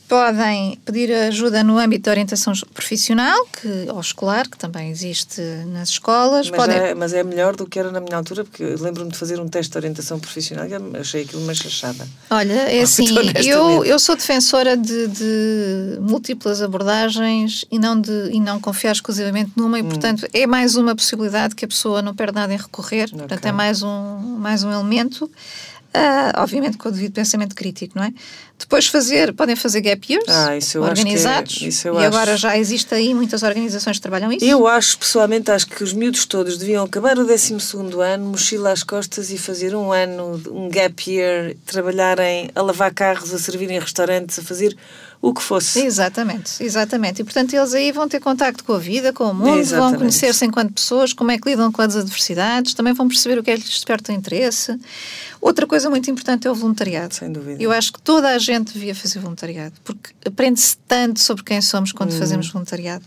podem 0.08 0.78
pedir 0.84 1.12
ajuda 1.12 1.64
no 1.64 1.78
âmbito 1.78 2.04
da 2.04 2.10
orientação 2.12 2.52
profissional 2.74 3.36
que, 3.46 3.86
ou 3.90 4.00
escolar, 4.00 4.48
que 4.48 4.58
também 4.58 4.90
existe 4.90 5.40
nas 5.66 5.90
escolas. 5.90 6.50
Mas, 6.50 6.56
podem... 6.56 6.76
é, 6.76 6.94
mas 6.94 7.12
é 7.12 7.22
melhor 7.22 7.56
do 7.56 7.66
que 7.66 7.78
era 7.78 7.90
na 7.90 8.00
minha 8.00 8.16
altura, 8.16 8.44
porque 8.44 8.64
lembro-me 8.80 9.10
de 9.10 9.18
fazer 9.18 9.40
um 9.40 9.48
teste 9.48 9.72
de 9.72 9.78
orientação 9.78 10.18
profissional 10.18 10.66
e 10.66 10.98
achei 10.98 11.22
aquilo 11.22 11.42
uma 11.42 11.54
chachada. 11.54 12.06
Olha, 12.30 12.52
é 12.52 12.82
assim, 12.82 13.06
eu, 13.44 13.84
eu 13.84 13.98
sou 13.98 14.14
defensora 14.14 14.76
de, 14.76 15.08
de 15.08 15.98
múltiplas 16.00 16.62
abordagens 16.62 17.64
e 17.70 17.78
não, 17.78 18.00
de, 18.00 18.30
e 18.32 18.40
não 18.40 18.60
confiar 18.60 18.92
exclusivamente 18.92 19.52
numa, 19.56 19.78
e 19.78 19.82
Hum. 19.86 19.88
portanto 19.88 20.26
é 20.32 20.46
mais 20.46 20.76
uma 20.76 20.94
possibilidade 20.94 21.54
que 21.54 21.64
a 21.64 21.68
pessoa 21.68 22.02
não 22.02 22.14
perde 22.14 22.34
nada 22.34 22.52
em 22.52 22.56
recorrer, 22.56 23.10
portanto 23.10 23.46
é 23.46 23.52
mais 23.52 23.82
um, 23.82 24.36
mais 24.38 24.62
um 24.62 24.72
elemento. 24.72 25.30
Ah, 25.96 26.42
obviamente 26.42 26.76
com 26.76 26.88
o 26.88 26.92
devido 26.92 27.12
pensamento 27.12 27.54
crítico, 27.54 27.98
não 27.98 28.04
é? 28.04 28.12
Depois 28.58 28.86
fazer, 28.86 29.32
podem 29.34 29.54
fazer 29.54 29.80
gap 29.82 30.12
years 30.12 30.24
Ah, 30.28 30.56
é- 30.56 30.78
organizados 30.78 31.60
eu 31.84 31.94
e 31.94 31.98
acho. 31.98 32.06
agora 32.06 32.36
já 32.36 32.56
existe 32.56 32.94
aí 32.94 33.14
muitas 33.14 33.42
organizações 33.42 33.96
que 33.96 34.02
trabalham 34.02 34.32
isso. 34.32 34.44
Eu 34.44 34.66
acho, 34.66 34.98
pessoalmente, 34.98 35.50
acho 35.50 35.66
que 35.66 35.82
os 35.84 35.92
miúdos 35.92 36.24
todos 36.24 36.56
deviam 36.56 36.84
acabar 36.84 37.18
o 37.18 37.24
12 37.26 37.54
ano, 38.02 38.26
mochila 38.26 38.72
às 38.72 38.82
costas 38.82 39.30
e 39.30 39.36
fazer 39.38 39.74
um 39.74 39.92
ano, 39.92 40.40
um 40.50 40.68
gap 40.70 41.10
year, 41.10 41.54
trabalharem 41.66 42.50
a 42.54 42.62
lavar 42.62 42.92
carros, 42.94 43.32
a 43.34 43.38
servir 43.38 43.70
em 43.70 43.78
restaurantes, 43.78 44.38
a 44.38 44.42
fazer 44.42 44.76
o 45.20 45.32
que 45.32 45.42
fosse. 45.42 45.80
Exatamente, 45.84 46.62
exatamente. 46.62 47.20
E 47.22 47.24
portanto 47.24 47.52
eles 47.54 47.74
aí 47.74 47.90
vão 47.92 48.06
ter 48.08 48.20
contacto 48.20 48.62
com 48.64 48.74
a 48.74 48.78
vida, 48.78 49.12
com 49.12 49.24
o 49.24 49.34
mundo, 49.34 49.46
vão 49.46 49.58
Exatamente. 49.58 49.98
conhecer-se 49.98 50.44
enquanto 50.44 50.72
pessoas, 50.74 51.12
como 51.12 51.30
é 51.30 51.38
que 51.38 51.48
lidam 51.48 51.72
com 51.72 51.82
as 51.82 51.96
adversidades, 51.96 52.74
também 52.74 52.92
vão 52.92 53.08
perceber 53.08 53.38
o 53.38 53.42
que 53.42 53.50
é 53.50 53.54
que 53.54 53.60
lhes 53.62 53.70
desperta 53.70 54.12
interesse. 54.12 54.78
Outra 55.46 55.64
coisa 55.64 55.88
muito 55.88 56.10
importante 56.10 56.44
é 56.48 56.50
o 56.50 56.54
voluntariado. 56.56 57.14
Sem 57.14 57.30
dúvida. 57.30 57.62
Eu 57.62 57.70
acho 57.70 57.92
que 57.92 58.02
toda 58.02 58.30
a 58.30 58.38
gente 58.38 58.72
devia 58.72 58.96
fazer 58.96 59.20
voluntariado, 59.20 59.74
porque 59.84 60.12
aprende-se 60.26 60.76
tanto 60.88 61.20
sobre 61.20 61.44
quem 61.44 61.60
somos 61.62 61.92
quando 61.92 62.12
Hum. 62.12 62.18
fazemos 62.18 62.48
voluntariado. 62.50 63.04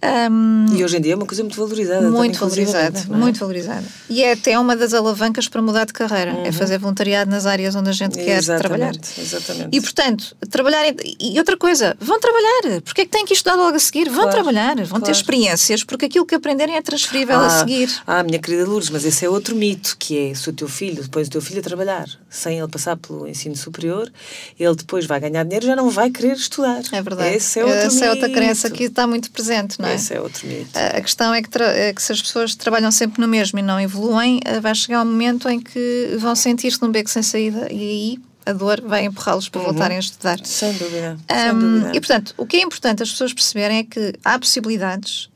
Ahm, 0.00 0.66
E 0.76 0.84
hoje 0.84 0.96
em 0.96 1.00
dia 1.00 1.12
é 1.14 1.16
uma 1.16 1.26
coisa 1.26 1.42
muito 1.42 1.56
valorizada. 1.56 2.08
muito 2.10 2.38
valorizada, 2.38 2.98
é? 3.00 3.16
muito 3.16 3.38
valorizada. 3.40 3.84
E 4.08 4.22
é 4.22 4.32
até 4.32 4.58
uma 4.58 4.76
das 4.76 4.94
alavancas 4.94 5.48
para 5.48 5.60
mudar 5.60 5.84
de 5.86 5.92
carreira, 5.92 6.30
é 6.44 6.52
fazer 6.52 6.78
voluntariado 6.78 7.30
nas 7.30 7.46
áreas 7.46 7.74
onde 7.74 7.90
a 7.90 7.92
gente 7.92 8.16
quer 8.16 8.42
trabalhar. 8.44 8.92
Uhum. 8.94 9.00
Exatamente, 9.00 9.20
exatamente. 9.20 9.76
E 9.76 9.80
portanto, 9.80 10.36
trabalhar. 10.50 10.84
E 11.20 11.38
outra 11.38 11.56
coisa, 11.56 11.96
vão 12.00 12.20
trabalhar. 12.20 12.80
Porque 12.82 13.00
é 13.00 13.04
que 13.04 13.10
têm 13.10 13.24
que 13.26 13.32
estudar 13.34 13.56
logo 13.56 13.76
a 13.76 13.78
seguir? 13.80 14.04
Vão 14.08 14.22
Claro, 14.28 14.30
trabalhar, 14.30 14.76
vão 14.76 14.84
ter 15.00 15.06
claro. 15.06 15.10
experiências, 15.12 15.82
porque 15.84 16.04
aquilo 16.06 16.24
que 16.26 16.34
aprenderem 16.34 16.76
é 16.76 16.82
transferível 16.82 17.36
a 17.38 17.46
Ah, 17.46 17.50
seguir. 17.50 17.90
Ah, 18.06 18.22
minha 18.22 18.38
querida 18.38 18.64
Lourdes, 18.66 18.90
mas 18.90 19.04
esse 19.04 19.24
é 19.24 19.28
outro 19.30 19.56
mito, 19.56 19.96
que 19.98 20.30
é 20.30 20.34
se 20.34 20.48
o 20.48 20.52
teu 20.52 20.68
filho, 20.68 21.02
depois 21.02 21.26
o 21.28 21.30
teu 21.30 21.40
filho 21.42 21.60
a 21.60 21.62
trabalhar, 21.62 22.06
sem 22.30 22.58
ele 22.58 22.68
passar 22.68 22.96
pelo 22.96 23.26
ensino 23.26 23.56
superior, 23.56 24.10
ele 24.58 24.74
depois 24.76 25.06
vai 25.06 25.18
ganhar 25.20 25.42
dinheiro 25.44 25.64
e 25.64 25.68
já 25.68 25.74
não 25.76 25.90
vai 25.90 26.10
querer 26.10 26.34
estudar. 26.34 26.82
É 26.92 27.02
verdade. 27.02 27.34
Esse 27.34 27.58
é 27.60 27.64
outro 27.64 27.78
Essa 27.80 28.04
é 28.06 28.10
outra 28.10 28.28
mito. 28.28 28.38
crença 28.40 28.70
que 28.70 28.84
está 28.84 29.06
muito 29.06 29.30
presente, 29.30 29.80
não 29.80 29.87
é? 29.87 29.87
Esse 29.94 30.14
é 30.14 30.20
outro 30.20 30.46
mito. 30.46 30.70
A 30.74 31.00
questão 31.00 31.32
é 31.34 31.42
que, 31.42 31.48
é 31.62 31.92
que 31.92 32.02
se 32.02 32.12
as 32.12 32.20
pessoas 32.22 32.54
trabalham 32.54 32.90
sempre 32.90 33.20
no 33.20 33.28
mesmo 33.28 33.58
e 33.58 33.62
não 33.62 33.80
evoluem, 33.80 34.40
eh, 34.44 34.60
vai 34.60 34.74
chegar 34.74 35.02
um 35.02 35.06
momento 35.06 35.48
em 35.48 35.60
que 35.60 36.16
vão 36.18 36.34
sentir-se 36.34 36.80
num 36.82 36.90
beco 36.90 37.08
sem 37.10 37.22
saída 37.22 37.68
e 37.72 37.80
aí 37.80 38.18
a 38.46 38.52
dor 38.52 38.80
vai 38.80 39.04
empurrá-los 39.04 39.48
para 39.48 39.60
voltarem 39.60 39.96
a 39.98 40.00
estudar. 40.00 40.38
Sem 40.44 40.72
dúvida. 40.72 41.18
sem 41.30 41.50
Um, 41.52 41.58
dúvida. 41.80 41.90
e 41.96 42.00
portanto, 42.00 42.34
o 42.38 42.46
que 42.46 42.56
é 42.56 42.62
importante 42.62 43.02
as 43.02 43.10
pessoas 43.10 43.32
perceberem 43.34 43.78
é 43.78 43.84
que 43.84 44.14
há 44.24 44.38
possibilidades, 44.38 45.28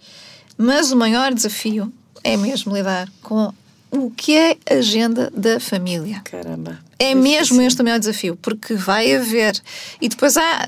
mas 0.57 0.93
o 0.93 0.97
maior 0.97 1.33
desafio 1.35 1.93
é 2.25 2.37
mesmo 2.37 2.75
lidar 2.75 3.09
com 3.23 3.53
o 3.93 4.11
que 4.11 4.35
é 4.37 4.57
a 4.71 4.75
agenda 4.77 5.31
da 5.37 5.61
família. 5.61 6.23
Caramba. 6.25 6.79
É 6.99 7.15
Difícil. 7.15 7.23
mesmo 7.23 7.63
este 7.63 7.81
o 7.83 7.85
maior 7.85 7.99
desafio, 7.99 8.37
porque 8.41 8.75
vai 8.75 9.15
haver. 9.15 9.61
E 10.01 10.09
depois 10.09 10.37
há. 10.37 10.63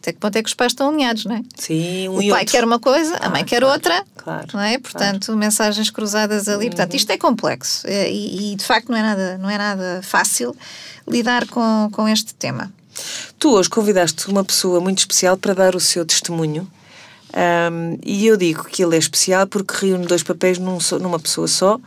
Até 0.00 0.12
que 0.12 0.18
ponto 0.18 0.36
é 0.36 0.42
que 0.42 0.48
os 0.48 0.54
pais 0.54 0.70
estão 0.72 0.88
alinhados, 0.90 1.24
não 1.24 1.34
é? 1.36 1.42
Sim, 1.56 2.08
um 2.08 2.12
o 2.12 2.18
pai 2.18 2.28
outro. 2.30 2.46
quer 2.46 2.64
uma 2.64 2.78
coisa, 2.78 3.16
a 3.16 3.26
Ah, 3.26 3.30
mãe 3.30 3.44
quer 3.44 3.60
claro, 3.60 3.74
outra. 3.74 4.04
claro, 4.16 4.46
Não 4.54 4.60
é? 4.60 4.78
Portanto, 4.78 5.34
mensagens 5.36 5.90
cruzadas 5.90 6.46
ali. 6.46 6.66
Portanto, 6.66 6.94
isto 6.94 7.10
é 7.10 7.16
complexo. 7.18 7.86
É, 7.86 8.10
E, 8.10 8.52
e, 8.52 8.56
de 8.56 8.64
facto 8.64 8.90
não 8.90 8.96
é 8.98 9.02
nada, 9.02 9.38
não 9.38 9.50
é 9.50 9.58
nada 9.58 10.00
fácil 10.04 10.54
lidar 11.08 11.46
com, 11.48 11.88
com 11.90 12.08
este 12.08 12.32
tema. 12.34 12.72
Tu 13.38 13.50
hoje 13.50 13.68
convidaste 13.70 14.28
uma 14.28 14.44
pessoa 14.44 14.78
muito 14.80 14.98
especial 14.98 15.36
para 15.36 15.54
dar 15.54 15.74
o 15.74 15.80
seu 15.80 16.04
testemunho. 16.04 16.70
Ahm, 17.32 17.96
e 18.04 18.26
eu 18.26 18.36
digo 18.36 18.64
que 18.64 18.84
ele 18.84 18.94
é 18.94 18.98
especial 18.98 19.46
porque 19.46 19.86
reúne 19.86 20.06
dois 20.06 20.22
papéis 20.22 20.58
num 20.58 20.76
numa 21.00 21.18
pessoa 21.18 21.48
só. 21.48 21.80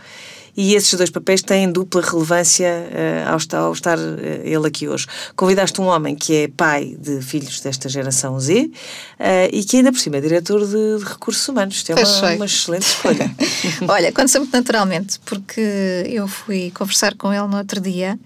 E 0.57 0.74
esses 0.74 0.93
dois 0.93 1.09
papéis 1.09 1.41
têm 1.41 1.69
dupla 1.69 2.01
relevância 2.01 2.65
eh, 2.65 3.25
ao 3.27 3.38
estar, 3.38 3.57
ao 3.57 3.74
estar, 3.74 3.97
eh, 3.97 4.41
ele 4.45 4.67
aqui 4.67 4.88
hoje. 4.88 5.05
Convidaste 5.35 5.81
um 5.81 5.85
homem 5.85 6.15
que 6.15 6.35
é 6.35 6.47
pai 6.47 6.95
de 6.97 7.21
filhos 7.21 7.59
desta 7.59 7.89
geração 7.89 8.39
Z 8.39 8.71
eh, 9.19 9.50
e 9.51 9.63
que 9.65 9.77
ainda 9.77 9.91
por 9.91 10.00
cima 10.00 10.17
é 10.17 10.21
diretor 10.21 10.65
de, 10.65 11.00
de 11.00 11.03
recursos 11.03 11.45
humanos. 11.47 11.75
Isto 11.75 11.91
é 11.91 11.95
uma, 11.95 12.35
uma 12.35 12.45
excelente 12.45 12.83
escolha. 12.83 13.35
Olha, 13.88 14.09
aconteceu 14.09 14.39
muito 14.39 14.53
naturalmente, 14.53 15.19
porque 15.25 16.03
eu 16.07 16.27
fui 16.27 16.71
conversar 16.74 17.15
com 17.15 17.33
ele 17.33 17.47
no 17.47 17.57
outro 17.57 17.81
dia 17.81 18.17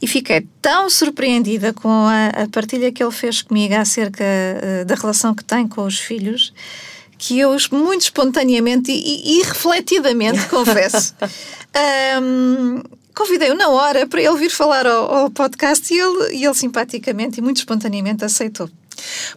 e 0.00 0.06
fiquei 0.06 0.46
tão 0.62 0.88
surpreendida 0.88 1.72
com 1.72 1.88
a, 1.88 2.44
a 2.44 2.48
partilha 2.48 2.92
que 2.92 3.02
ele 3.02 3.12
fez 3.12 3.42
comigo 3.42 3.74
acerca 3.74 4.24
da 4.86 4.94
relação 4.94 5.34
que 5.34 5.42
tem 5.42 5.66
com 5.66 5.84
os 5.84 5.98
filhos, 5.98 6.52
que 7.26 7.38
eu, 7.38 7.56
muito 7.72 8.02
espontaneamente 8.02 8.92
e, 8.92 9.38
e, 9.38 9.42
refletidamente, 9.42 10.46
confesso, 10.50 11.14
ahm, 11.72 12.82
convidei-o 13.14 13.54
na 13.54 13.68
hora 13.70 14.06
para 14.06 14.20
ele 14.20 14.36
vir 14.36 14.50
falar 14.50 14.86
ao, 14.86 15.10
ao 15.14 15.30
podcast 15.30 15.92
e 15.92 15.98
ele, 15.98 16.36
e 16.36 16.44
ele 16.44 16.54
simpaticamente 16.54 17.38
e 17.38 17.42
muito 17.42 17.56
espontaneamente 17.58 18.24
aceitou. 18.24 18.68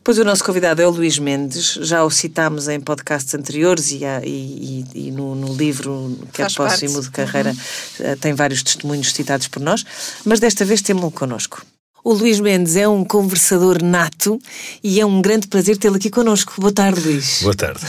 Pois 0.03 0.17
o 0.19 0.23
nosso 0.25 0.43
convidado 0.43 0.81
é 0.81 0.87
o 0.87 0.89
Luís 0.91 1.17
Mendes, 1.17 1.73
já 1.81 2.03
o 2.03 2.11
citámos 2.11 2.67
em 2.67 2.79
podcasts 2.79 3.33
anteriores 3.33 3.89
e, 3.91 4.01
e- 4.23 4.85
e- 4.93 5.11
no, 5.11 5.33
no 5.33 5.53
livro 5.55 6.17
Quer 6.33 6.43
Faz 6.43 6.55
Posso 6.55 6.69
parte. 6.69 6.85
e 6.85 6.89
Mudo 6.89 7.03
de 7.05 7.11
Carreira 7.11 7.55
eh, 7.99 8.15
tem 8.17 8.33
vários 8.33 8.61
testemunhos 8.61 9.11
citados 9.13 9.47
por 9.47 9.61
nós, 9.61 9.83
mas 10.25 10.39
desta 10.39 10.63
vez 10.63 10.81
temos-lo 10.81 11.09
connosco. 11.11 11.65
O 12.03 12.13
Luís 12.13 12.39
Mendes 12.39 12.77
é 12.77 12.87
um 12.87 13.03
conversador 13.03 13.83
nato 13.83 14.39
e 14.81 14.97
é 14.99 15.05
um 15.05 15.21
grande 15.21 15.47
prazer 15.47 15.75
tê-lo 15.75 15.97
aqui 15.97 16.09
connosco. 16.09 16.53
Boa 16.57 16.71
tarde, 16.71 17.01
Luís. 17.01 17.39
Boa 17.41 17.53
tarde. 17.53 17.81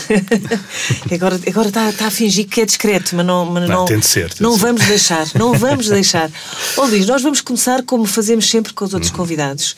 agora 1.15 1.41
agora 1.47 1.69
está, 1.69 1.89
está 1.91 2.07
a 2.07 2.11
fingir 2.11 2.49
que 2.49 2.61
é 2.61 2.67
discreto, 2.67 3.15
mas 3.15 3.25
não, 3.25 3.45
mas 3.47 3.69
Não, 3.69 3.77
não, 3.81 3.85
tem 3.85 4.01
de 4.01 4.07
ser, 4.07 4.29
tem 4.29 4.37
de 4.39 4.43
não 4.43 4.55
ser. 4.55 4.59
vamos 4.61 4.85
deixar, 4.87 5.27
não 5.37 5.53
vamos 5.57 5.89
deixar. 5.89 6.31
Ó 6.77 6.87
Luís, 6.87 7.07
nós 7.07 7.23
vamos 7.23 7.41
começar 7.41 7.83
como 7.85 8.07
fazemos 8.07 8.51
sempre 8.51 8.73
com 8.73 8.85
os 8.85 8.93
outros 8.93 9.13
Uhum. 9.13 9.19
convidados 9.19 9.77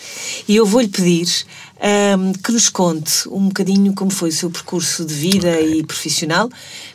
e 0.48 0.56
eu 0.56 0.64
vou-lhe 0.64 0.88
pedir 0.88 1.28
ahm, 1.78 2.32
que 2.42 2.50
nos 2.52 2.70
conte 2.70 3.28
um 3.28 3.48
bocadinho 3.48 3.92
como 3.94 4.10
foi 4.10 4.30
o 4.30 4.32
seu 4.32 4.50
percurso 4.50 5.04
de 5.04 5.12
vida 5.12 5.60
e 5.60 5.82
profissional, 5.84 6.48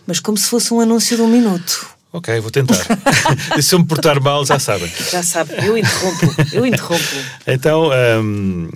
mas 0.08 0.20
como 0.20 0.36
se 0.38 0.48
fosse 0.48 0.74
um 0.74 0.80
anúncio 0.80 1.16
de 1.16 1.22
um 1.22 1.28
minuto. 1.28 1.86
Ok, 2.16 2.40
vou 2.40 2.50
tentar. 2.50 2.80
e 3.60 3.62
se 3.62 3.76
eu 3.76 3.80
me 3.80 3.86
portar 3.86 4.22
mal, 4.22 4.46
já 4.46 4.58
sabem. 4.58 4.90
Já 5.12 5.22
sabe, 5.22 5.54
eu 5.66 5.78
interrompo, 5.78 6.36
eu 6.54 6.66
interrompo. 6.66 7.04
Então, 7.46 7.92
hum, 8.24 8.70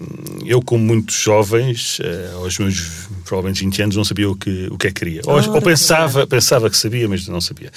eu, 0.46 0.62
como 0.62 0.84
muitos 0.84 1.16
jovens, 1.16 2.00
eh, 2.04 2.32
aos 2.34 2.60
meus 2.60 3.08
provavelmente 3.24 3.64
20 3.64 3.82
anos, 3.84 3.96
não 3.96 4.04
sabia 4.04 4.30
o 4.30 4.36
que, 4.36 4.68
o 4.70 4.78
que 4.78 4.88
é 4.88 4.92
que 4.92 5.00
queria. 5.00 5.22
Ou, 5.26 5.36
Ora, 5.36 5.50
ou 5.52 5.62
pensava, 5.62 6.28
pensava 6.28 6.70
que 6.70 6.76
sabia, 6.76 7.08
mas 7.08 7.26
não 7.30 7.40
sabia. 7.40 7.72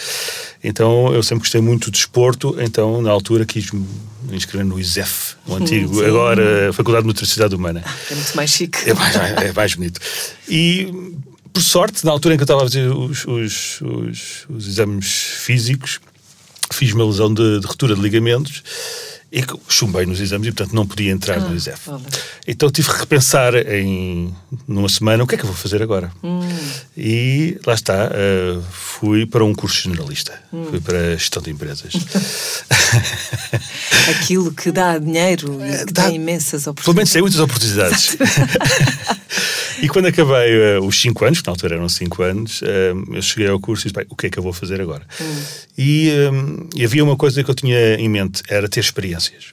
Então, 0.64 1.14
eu 1.14 1.23
sempre 1.23 1.42
gostei 1.45 1.61
muito 1.61 1.92
de 1.92 1.92
desporto, 1.92 2.57
então, 2.59 3.00
na 3.00 3.12
altura, 3.12 3.45
quis 3.45 3.71
me 3.71 3.87
inscrever 4.33 4.66
no 4.66 4.81
ISEF, 4.81 5.37
o 5.47 5.54
antigo, 5.54 5.95
sim. 5.95 6.07
agora 6.07 6.73
Faculdade 6.73 7.04
de 7.04 7.09
Nutricidade 7.09 7.54
Humana. 7.54 7.85
É 8.11 8.14
muito 8.16 8.35
mais 8.35 8.50
chique. 8.50 8.90
É 8.90 8.95
mais, 8.95 9.14
é 9.14 9.52
mais 9.52 9.75
bonito. 9.76 10.00
E, 10.49 10.92
por 11.52 11.62
sorte, 11.62 12.04
na 12.04 12.11
altura 12.12 12.35
em 12.35 12.38
que 12.38 12.42
eu 12.42 12.44
estava 12.44 12.61
a 12.62 12.64
fazer 12.64 12.88
os, 12.88 13.25
os, 13.26 13.80
os, 13.80 14.47
os 14.49 14.66
exames 14.66 15.06
físicos, 15.44 16.00
fiz 16.73 16.92
uma 16.92 17.04
lesão 17.04 17.32
de, 17.32 17.61
de 17.61 17.66
ruptura 17.66 17.94
de 17.94 18.00
ligamentos 18.00 18.62
E 19.30 19.44
chumbei 19.68 20.06
nos 20.06 20.21
exames 20.21 20.49
e, 20.49 20.52
portanto, 20.52 20.75
não 20.75 20.87
podia 20.87 21.11
entrar 21.11 21.37
Ah, 21.38 21.40
no 21.40 21.54
ISEF. 21.56 21.88
Então 22.47 22.71
tive 22.71 22.88
que 22.90 22.99
repensar 22.99 23.54
em 23.54 24.35
numa 24.68 24.88
semana 24.90 25.25
o 25.25 25.26
que 25.26 25.35
é 25.35 25.38
que 25.38 25.44
eu 25.44 25.49
vou 25.49 25.56
fazer 25.56 25.82
agora. 25.82 26.12
Hum. 26.23 26.40
E 26.97 27.59
lá 27.66 27.73
está, 27.75 28.11
eh, 28.12 28.59
fui 28.71 29.25
para 29.25 29.42
um 29.44 29.54
curso 29.54 29.82
generalista. 29.85 30.38
Hum. 30.52 30.66
Fui 30.68 30.80
para 30.80 31.16
gestão 31.16 31.42
de 31.42 31.50
empresas. 31.50 31.92
Aquilo 34.11 34.52
que 34.52 34.71
dá 34.71 34.99
dinheiro 34.99 35.59
e 35.64 35.87
que 35.87 35.92
dá- 35.92 36.09
dá 36.09 36.11
imensas 36.11 36.64
Pelo 36.64 36.94
menos 36.94 37.11
oportunidades. 37.11 37.12
tem 37.12 37.23
muitas 37.23 37.40
oportunidades. 37.40 38.16
e 39.83 39.89
quando 39.89 40.07
acabei 40.07 40.51
eh, 40.53 40.79
os 40.81 41.01
5 41.01 41.25
anos, 41.25 41.41
que 41.41 41.47
na 41.47 41.53
altura 41.53 41.75
eram 41.75 41.89
5 41.89 42.23
anos, 42.23 42.61
eh, 42.62 42.93
eu 43.15 43.21
cheguei 43.23 43.49
ao 43.49 43.59
curso 43.61 43.83
e 43.83 43.91
disse, 43.91 43.95
bem, 43.95 44.07
o 44.09 44.17
que 44.17 44.27
é 44.27 44.31
que 44.31 44.39
eu 44.39 44.43
vou 44.43 44.53
fazer 44.53 44.81
agora? 44.81 45.05
E, 45.77 46.09
eh, 46.11 46.31
e 46.77 46.85
havia 46.85 47.03
uma 47.05 47.17
coisa 47.17 47.43
que 47.43 47.51
eu 47.51 47.55
tinha 47.55 47.95
em 47.97 48.09
mente, 48.09 48.43
era 48.49 48.69
ter 48.69 48.81
experiências. 48.81 49.47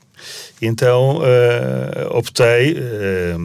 Então 0.61 1.21
eh, 1.23 2.07
optei 2.11 2.75
eh, 2.77 3.35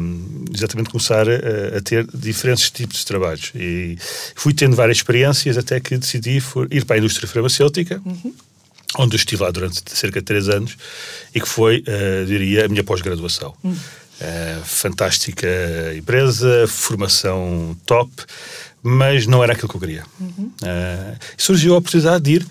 exatamente 0.52 0.90
começar 0.90 1.26
a, 1.28 1.78
a 1.78 1.80
ter 1.80 2.04
diferentes 2.12 2.68
tipos 2.70 2.98
de 2.98 3.06
trabalhos. 3.06 3.52
E 3.54 3.96
fui 4.34 4.52
tendo 4.52 4.74
várias 4.76 4.98
experiências 4.98 5.56
até 5.56 5.78
que 5.80 5.96
decidi 5.96 6.40
for- 6.40 6.66
ir 6.70 6.84
para 6.84 6.96
a 6.96 6.98
indústria 6.98 7.28
farmacêutica 7.28 8.02
onde 8.96 9.14
eu 9.14 9.18
estive 9.18 9.42
lá 9.42 9.50
durante 9.50 9.82
cerca 9.88 10.20
de 10.20 10.24
três 10.24 10.48
anos 10.48 10.76
e 11.34 11.40
que 11.40 11.48
foi, 11.48 11.82
eh, 11.86 12.24
diria, 12.26 12.64
a 12.66 12.68
minha 12.68 12.84
pós-graduação. 12.84 13.52
Eh, 14.26 14.60
fantástica 14.64 15.46
empresa, 15.94 16.66
formação 16.66 17.76
top, 17.84 18.10
mas 18.82 19.26
não 19.26 19.44
era 19.44 19.52
aquilo 19.52 19.68
que 19.68 19.76
eu 19.76 19.80
queria. 19.80 20.04
Eh, 20.62 21.16
surgiu 21.36 21.74
a 21.74 21.78
oportunidade 21.78 22.24
de 22.24 22.32
ir 22.36 22.46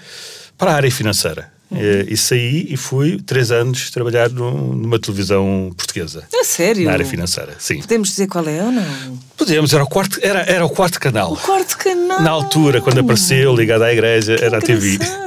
para 0.55 0.71
a 0.71 0.75
área 0.75 0.91
financeira. 0.91 1.51
Eh, 1.75 2.05
e 2.09 2.17
saí 2.17 2.67
e 2.69 2.77
fui 2.77 3.19
três 3.21 3.51
anos 3.51 3.89
trabalhar 3.89 4.29
num- 4.29 4.73
numa 4.73 4.99
televisão 4.99 5.71
portuguesa. 5.75 6.23
A 6.33 6.43
sério? 6.43 6.85
Na 6.85 6.93
área 6.93 7.05
financeira, 7.05 7.55
sim. 7.59 7.79
Podemos 7.79 8.09
dizer 8.09 8.27
qual 8.27 8.47
é 8.47 8.63
ou 8.63 8.71
não? 8.71 9.17
Podemos, 9.37 9.73
era 9.73 9.83
o 9.83 9.87
quarto, 9.87 10.19
era, 10.21 10.41
era 10.41 10.65
o 10.65 10.69
quarto 10.69 10.99
canal. 10.99 11.33
O 11.33 11.37
quarto 11.37 11.77
canal. 11.77 12.21
Na 12.21 12.29
altura, 12.29 12.81
quando 12.81 12.99
apareceu, 12.99 13.55
ligado 13.55 13.83
à 13.83 13.91
igreja, 13.91 14.35
era 14.41 14.57
a 14.57 14.61
TV. 14.61 14.97
que. 14.99 15.23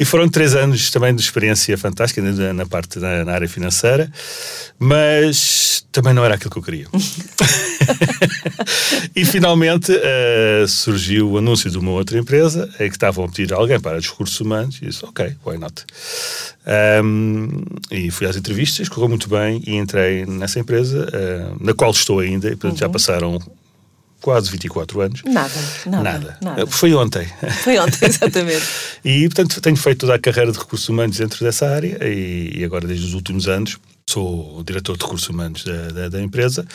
E 0.00 0.04
foram 0.04 0.28
três 0.28 0.54
anos 0.54 0.90
também 0.90 1.14
de 1.14 1.20
experiência 1.22 1.76
fantástica 1.76 2.22
na, 2.22 2.52
na 2.52 2.66
parte 2.66 2.98
da 3.00 3.24
na 3.24 3.32
área 3.32 3.48
financeira, 3.48 4.10
mas 4.78 5.84
também 5.92 6.14
não 6.14 6.24
era 6.24 6.34
aquilo 6.36 6.50
que 6.50 6.58
eu 6.58 6.62
queria. 6.62 6.86
e 9.14 9.24
finalmente 9.24 9.92
eh, 9.92 10.64
surgiu 10.68 11.30
o 11.30 11.38
anúncio 11.38 11.70
de 11.70 11.78
uma 11.78 11.90
outra 11.90 12.18
empresa 12.18 12.68
em 12.78 12.88
que 12.88 12.96
estavam 12.96 13.24
a 13.24 13.28
pedir 13.28 13.52
alguém 13.52 13.80
para 13.80 13.98
os 13.98 14.08
recursos 14.08 14.38
humanos 14.40 14.78
e 14.82 14.86
disse, 14.86 15.04
ok, 15.04 15.34
why 15.44 15.58
not? 15.58 15.79
Ahm, 16.66 17.48
e 17.90 18.10
fui 18.10 18.26
às 18.26 18.36
entrevistas, 18.36 18.88
correu 18.88 19.08
muito 19.08 19.28
bem 19.28 19.62
e 19.66 19.76
entrei 19.76 20.26
nessa 20.26 20.60
empresa, 20.60 21.08
ah, 21.12 21.56
na 21.60 21.74
qual 21.74 21.90
estou 21.90 22.20
ainda, 22.20 22.48
e 22.48 22.56
portanto 22.56 22.78
já 22.78 22.88
passaram 22.88 23.38
quase 24.20 24.50
24 24.50 25.00
anos. 25.00 25.22
Nada, 25.24 25.52
nada, 25.86 26.38
nada. 26.42 26.66
Foi 26.66 26.94
ontem. 26.94 27.26
Foi 27.64 27.78
ontem, 27.78 28.04
exatamente. 28.06 28.64
E, 29.04 29.26
portanto, 29.28 29.60
tenho 29.60 29.76
feito 29.76 30.00
toda 30.00 30.14
a 30.14 30.18
carreira 30.18 30.52
de 30.52 30.58
recursos 30.58 30.88
humanos 30.88 31.16
dentro 31.16 31.44
dessa 31.44 31.68
área 31.68 31.98
e, 32.02 32.52
e 32.58 32.64
agora, 32.64 32.86
desde 32.86 33.06
os 33.06 33.14
últimos 33.14 33.48
anos, 33.48 33.78
sou 34.10 34.58
o 34.58 34.64
diretor 34.64 34.96
de 34.96 35.04
recursos 35.04 35.28
humanos 35.28 35.64
da, 35.64 35.88
da, 35.88 36.08
da 36.08 36.22
empresa. 36.22 36.66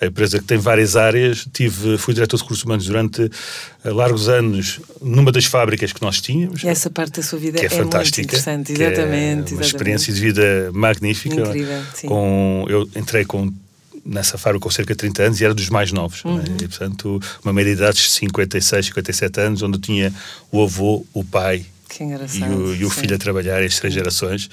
A 0.00 0.06
empresa 0.06 0.38
que 0.38 0.44
tem 0.44 0.58
várias 0.58 0.96
áreas. 0.96 1.46
Tive, 1.52 1.98
fui 1.98 2.14
diretor 2.14 2.36
de 2.36 2.42
recursos 2.42 2.64
humanos 2.64 2.86
durante 2.86 3.30
eh, 3.84 3.90
largos 3.90 4.28
anos 4.28 4.80
numa 5.02 5.32
das 5.32 5.44
fábricas 5.44 5.92
que 5.92 6.02
nós 6.02 6.20
tínhamos. 6.20 6.62
E 6.62 6.68
essa 6.68 6.88
parte 6.90 7.16
da 7.16 7.22
sua 7.22 7.38
vida 7.38 7.58
é, 7.58 7.66
é, 7.66 7.68
muito 7.68 7.82
fantástica. 7.82 8.22
interessante, 8.22 8.72
que 8.72 8.82
é 8.82 8.92
exatamente. 8.92 9.16
uma 9.16 9.40
exatamente. 9.42 9.66
experiência 9.66 10.12
de 10.12 10.20
vida 10.20 10.70
magnífica. 10.72 11.40
Incrível, 11.40 11.82
sim. 11.94 12.06
Com, 12.06 12.66
eu 12.68 12.88
entrei 12.94 13.24
com 13.24 13.52
nessa 14.04 14.38
fábrica 14.38 14.62
com 14.62 14.70
cerca 14.70 14.94
de 14.94 14.98
30 14.98 15.22
anos 15.24 15.40
e 15.40 15.44
era 15.44 15.52
dos 15.52 15.68
mais 15.68 15.90
novos. 15.90 16.22
é? 16.24 16.28
Uhum. 16.28 16.44
E, 16.62 16.68
portanto, 16.68 17.20
uma 17.42 17.52
média 17.52 17.74
de 17.74 17.82
idade 17.82 17.96
de 17.96 18.10
56, 18.10 18.86
57 18.86 19.40
anos, 19.40 19.62
onde 19.62 19.76
eu 19.76 19.80
tinha 19.80 20.14
o 20.52 20.62
avô, 20.62 21.04
o 21.12 21.24
pai 21.24 21.66
Que 21.88 22.02
e 22.02 22.06
engraçado. 22.06 22.50
o, 22.56 22.74
e 22.74 22.84
o 22.84 22.90
filho 22.90 23.14
a 23.14 23.18
trabalhar, 23.18 23.62
as 23.62 23.78
três 23.78 23.94
gerações, 23.94 24.48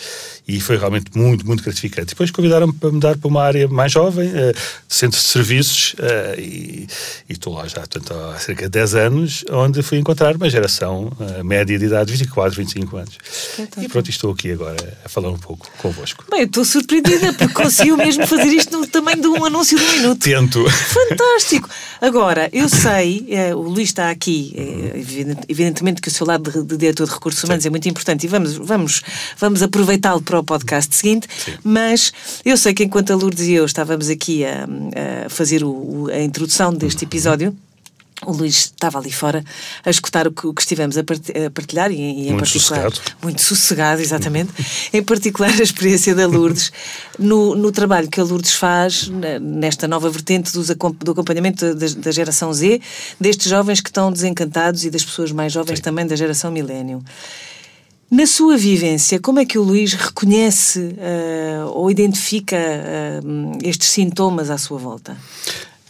e 0.47 0.59
foi 0.59 0.77
realmente 0.77 1.05
muito, 1.17 1.45
muito 1.45 1.63
gratificante. 1.63 2.07
Depois 2.07 2.31
convidaram-me 2.31 2.73
para 2.73 2.91
mudar 2.91 3.17
para 3.17 3.27
uma 3.27 3.43
área 3.43 3.67
mais 3.67 3.91
jovem, 3.91 4.29
eh, 4.33 4.53
centro 4.87 5.19
de 5.19 5.25
serviços, 5.25 5.95
eh, 5.99 6.35
e 6.39 6.87
e 7.29 7.33
estou 7.33 7.53
lá 7.53 7.67
já 7.67 7.79
portanto, 7.79 8.13
há 8.13 8.37
cerca 8.39 8.63
de 8.63 8.69
10 8.69 8.95
anos, 8.95 9.45
onde 9.49 9.81
fui 9.81 9.97
encontrar 9.97 10.35
uma 10.35 10.49
geração 10.49 11.11
eh, 11.37 11.43
média 11.43 11.77
de 11.79 11.85
idade, 11.85 12.11
24, 12.11 12.55
25 12.57 12.97
anos. 12.97 13.17
E 13.81 13.87
pronto, 13.87 14.09
estou 14.09 14.31
aqui 14.31 14.51
agora 14.51 14.97
a 15.03 15.09
falar 15.09 15.29
um 15.29 15.37
pouco 15.37 15.69
convosco. 15.77 16.25
Bem, 16.29 16.41
eu 16.41 16.45
estou 16.45 16.63
surpreendida 16.65 17.33
porque 17.33 17.53
conseguiu 17.53 17.97
mesmo 17.97 18.25
fazer 18.27 18.47
isto 18.47 18.77
no 18.77 18.85
tamanho 18.87 19.21
de 19.21 19.27
um 19.27 19.43
anúncio 19.45 19.77
de 19.77 19.83
um 19.85 19.91
minuto. 19.93 20.19
Tento. 20.23 20.63
Fantástico! 20.69 21.69
Agora, 22.01 22.49
eu 22.51 22.67
sei, 22.69 23.25
o 23.55 23.61
Luís 23.61 23.89
está 23.89 24.09
aqui, 24.09 24.53
evident- 24.95 25.45
evidentemente 25.47 26.01
que 26.01 26.07
o 26.09 26.11
seu 26.11 26.25
lado 26.27 26.51
de, 26.51 26.63
de 26.63 26.77
diretor 26.77 27.05
de 27.05 27.11
recursos 27.23 27.43
humanos 27.43 27.65
é 27.65 27.69
muito 27.69 27.87
importante 27.87 28.25
e 28.25 28.27
vamos, 28.27 28.53
vamos, 28.57 29.01
vamos 29.39 29.63
aproveitá-lo 29.63 30.21
para 30.21 30.39
o 30.39 30.43
podcast 30.43 30.93
seguinte, 30.93 31.27
mas 31.63 32.11
eu 32.43 32.57
sei 32.57 32.73
que 32.73 32.83
enquanto 32.83 33.13
a 33.13 33.15
Lourdes 33.15 33.47
e 33.47 33.53
eu 33.53 33.63
estávamos 33.65 34.09
aqui 34.09 34.43
a, 34.45 34.67
a 35.25 35.29
fazer 35.29 35.63
o- 35.63 36.09
a 36.11 36.19
introdução 36.21 36.73
deste 36.73 37.05
episódio, 37.05 37.55
o 38.25 38.31
Luís 38.31 38.55
estava 38.65 38.97
ali 38.99 39.11
fora 39.11 39.43
a 39.85 39.89
escutar 39.89 40.27
o 40.27 40.31
que, 40.31 40.47
o 40.47 40.53
que 40.53 40.61
estivemos 40.61 40.97
a 40.97 41.03
part- 41.03 41.31
a 41.35 41.49
partilhar 41.49 41.91
e, 41.91 41.95
e 41.95 41.99
em 42.27 42.31
Muito 42.31 42.39
particular 42.39 42.91
sossegado. 42.91 43.17
muito 43.21 43.41
sossegado, 43.41 44.01
exatamente. 44.01 44.51
em 44.93 45.03
particular 45.03 45.49
a 45.51 45.63
experiência 45.63 46.13
da 46.15 46.25
Lourdes 46.27 46.71
no, 47.19 47.55
no 47.55 47.71
trabalho 47.71 48.07
que 48.09 48.19
a 48.19 48.23
Lourdes 48.23 48.53
faz 48.53 49.09
nesta 49.41 49.87
nova 49.87 50.09
vertente 50.09 50.51
dos 50.53 50.67
do 50.67 51.11
acompanhamento 51.11 51.73
da, 51.75 51.87
da 51.87 52.11
geração 52.11 52.53
Z, 52.53 52.81
destes 53.19 53.47
jovens 53.49 53.79
que 53.81 53.89
estão 53.89 54.11
desencantados 54.11 54.83
e 54.85 54.89
das 54.89 55.03
pessoas 55.03 55.31
mais 55.31 55.51
jovens 55.53 55.79
também 55.79 56.05
da 56.05 56.15
geração 56.15 56.51
milênio. 56.51 57.03
Na 58.11 58.27
sua 58.27 58.55
vivência, 58.57 59.19
como 59.19 59.39
é 59.39 59.45
que 59.45 59.57
o 59.57 59.63
Luís 59.63 59.93
reconhece 59.93 60.95
ah, 60.99 61.65
ou 61.71 61.89
identifica 61.89 62.55
ah, 62.57 63.57
estes 63.63 63.89
sintomas 63.89 64.49
à 64.51 64.57
sua 64.57 64.77
volta? 64.77 65.17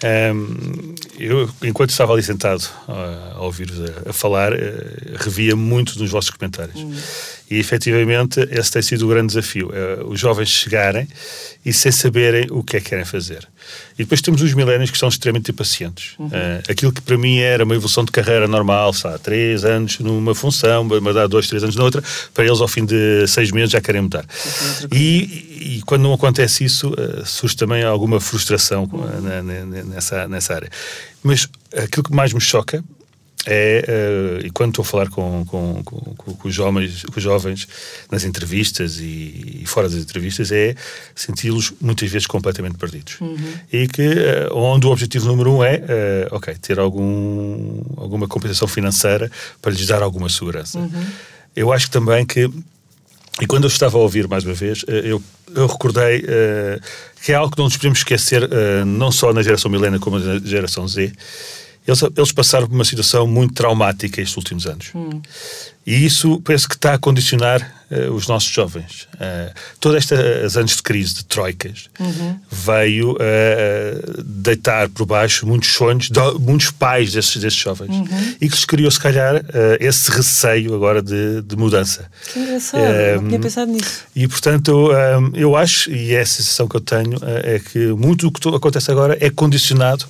Ahm, 0.04 0.96
eu, 1.18 1.50
enquanto 1.64 1.92
estava 1.92 2.12
ali 2.12 2.22
sentado 2.22 2.68
ah, 2.88 3.34
a 3.36 3.42
ouvir-vos 3.42 3.80
a, 3.80 4.10
a 4.10 4.14
falar, 4.14 4.52
eh, 4.52 5.16
revia 5.16 5.56
muito 5.56 5.98
nos 5.98 6.12
vossos 6.12 6.30
comentários. 6.32 6.86
E 7.50 7.58
efetivamente 7.58 8.42
esse 8.52 8.72
tem 8.72 8.82
sido 8.82 9.06
o 9.06 9.10
grande 9.10 9.28
desafio: 9.28 9.72
eh, 9.74 10.04
os 10.06 10.20
jovens 10.20 10.50
chegarem 10.50 11.08
e 11.66 11.72
sem 11.72 11.92
saberem 11.92 12.48
o 12.52 12.62
que 12.62 12.78
é 12.78 12.82
que 12.82 12.90
querem 12.90 13.06
fazer. 13.06 13.48
E 13.94 14.04
depois 14.04 14.22
temos 14.22 14.42
os 14.42 14.54
milénios 14.54 14.92
que 14.92 14.98
são 14.98 15.08
extremamente 15.08 15.50
impacientes. 15.52 16.16
Eh, 16.32 16.62
aquilo 16.70 16.92
que 16.92 17.02
para 17.02 17.18
mim 17.18 17.38
era 17.40 17.64
uma 17.64 17.74
evolução 17.74 18.04
de 18.04 18.12
carreira 18.12 18.48
normal, 18.48 18.92
sabe, 18.94 19.20
três 19.20 19.64
anos 19.64 20.00
numa 20.00 20.36
função, 20.36 20.84
mas 20.84 21.30
dois, 21.30 21.48
três 21.48 21.64
anos 21.64 21.76
noutra, 21.76 22.04
para 22.34 22.46
eles 22.46 22.60
ao 22.60 22.68
fim 22.68 22.86
de 22.86 23.26
seis 23.28 23.52
meses 23.52 23.72
já 23.72 23.80
querem 23.80 24.02
mudar. 24.02 24.26
E, 24.92 25.78
e 25.78 25.82
quando 25.86 26.02
não 26.04 26.14
acontece 26.14 26.64
isso, 26.66 26.94
eh, 26.98 27.24
surge 27.26 27.56
também 27.56 27.84
alguma 27.84 28.20
frustração 28.20 28.90
eh, 28.94 29.22
na- 29.22 29.44
na- 29.66 29.84
nessa, 29.84 30.28
nessa 30.28 30.54
área. 30.56 30.70
Mas 31.24 31.48
aquilo 31.78 32.04
que 32.04 32.14
mais 32.14 32.34
me 32.34 32.42
choca 32.42 32.84
é, 33.46 33.84
eh, 33.88 34.46
e 34.46 34.50
quando 34.52 34.70
estou 34.70 34.84
a 34.84 34.86
falar 34.86 35.10
com, 35.10 35.46
com, 35.46 35.84
com, 35.84 36.00
com- 36.16 36.48
os, 36.48 36.54
jovens, 36.54 37.04
os 37.14 37.22
jovens 37.24 37.68
nas 38.10 38.24
entrevistas 38.24 39.00
e, 39.00 39.60
e 39.62 39.66
fora 39.66 39.90
das 39.90 40.00
entrevistas, 40.00 40.52
é 40.52 40.76
senti-los 41.14 41.74
muitas 41.82 42.10
vezes 42.10 42.26
completamente 42.26 42.78
perdidos. 42.78 43.18
E 43.72 43.88
que 43.88 44.02
eh, 44.02 44.48
onde 44.54 44.88
o 44.88 44.92
objetivo 44.92 45.28
número 45.28 45.52
um 45.58 45.64
é, 45.64 45.84
eh, 45.88 46.28
ok, 46.32 46.56
ter 46.56 46.80
algum, 46.80 47.82
alguma 47.98 48.28
compensação 48.28 48.68
financeira 48.68 49.30
para 49.62 49.72
lhes 49.72 49.86
dar 49.88 50.02
alguma 50.02 50.30
segurança. 50.30 50.80
Eu 51.56 51.74
acho 51.74 51.92
também 51.92 52.26
que 52.26 52.50
e 53.42 53.48
quando 53.48 53.64
eu 53.64 53.68
estava 53.68 53.98
a 53.98 54.02
ouvir 54.02 54.28
mais 54.28 54.46
uma 54.46 54.54
vez, 54.54 54.86
eu, 54.88 55.22
eu 55.56 55.66
recordei 55.66 56.24
que 57.24 57.32
é 57.32 57.36
algo 57.36 57.52
que 57.52 57.58
não 57.58 57.66
nos 57.66 57.76
podemos 57.76 57.98
esquecer, 57.98 58.48
não 58.86 59.12
só 59.12 59.34
na 59.34 59.42
geração 59.42 59.72
milênia 59.72 59.98
como 59.98 60.20
na 60.20 60.38
geração 60.38 60.88
Z. 60.88 61.12
Eles, 61.88 62.02
eles 62.02 62.32
passaram 62.32 62.68
por 62.68 62.76
uma 62.76 62.86
situação 62.86 63.28
muito 63.28 63.54
traumática 63.54 64.22
estes 64.22 64.38
últimos 64.38 64.66
anos. 64.66 64.92
E 65.86 66.06
isso 66.06 66.40
penso 66.42 66.68
que 66.70 66.76
está 66.76 66.94
a 66.94 66.98
condicionar 66.98 67.84
eh, 67.92 68.10
os 68.10 68.26
nossos 68.26 68.50
jovens. 68.50 69.06
Uh, 69.16 69.54
todos 69.82 69.98
estes 69.98 70.56
anos 70.56 70.78
de 70.78 70.82
crise, 70.82 71.16
de 71.16 71.26
troicas, 71.26 71.90
veio 72.50 73.18
eh, 73.20 74.02
deitar 74.24 74.88
por 74.88 75.06
baixo 75.06 75.46
muitos 75.46 75.74
sonhos 75.74 76.10
muitos 76.40 76.72
pais 76.72 77.12
desses, 77.12 77.36
desses 77.36 77.60
jovens. 77.60 77.92
E 78.40 78.48
que 78.48 78.56
lhes 78.56 78.64
criou, 78.64 78.90
se 78.90 79.00
calhar, 79.00 79.44
eh, 79.54 79.78
esse 79.82 80.10
receio 80.10 80.74
agora 80.74 81.02
de, 81.02 81.42
de 81.42 81.56
mudança. 81.58 82.10
Que 82.32 82.40
engraçado, 82.40 82.82
Eh, 82.82 83.16
não 83.16 83.28
tinha 83.28 83.40
pensado 83.40 83.72
nisso. 83.72 84.04
E, 84.16 84.26
portanto, 84.26 84.90
hum, 84.90 85.32
eu 85.34 85.54
acho, 85.56 85.92
e 85.92 86.14
é 86.14 86.22
a 86.22 86.26
sensação 86.26 86.66
que 86.66 86.78
eu 86.78 86.82
tenho, 86.82 87.18
é 87.44 87.60
que 87.60 87.88
muito 87.88 88.30
do 88.30 88.32
que 88.32 88.48
acontece 88.48 88.90
agora 88.90 89.18
é 89.20 89.30
condicionado 89.30 90.06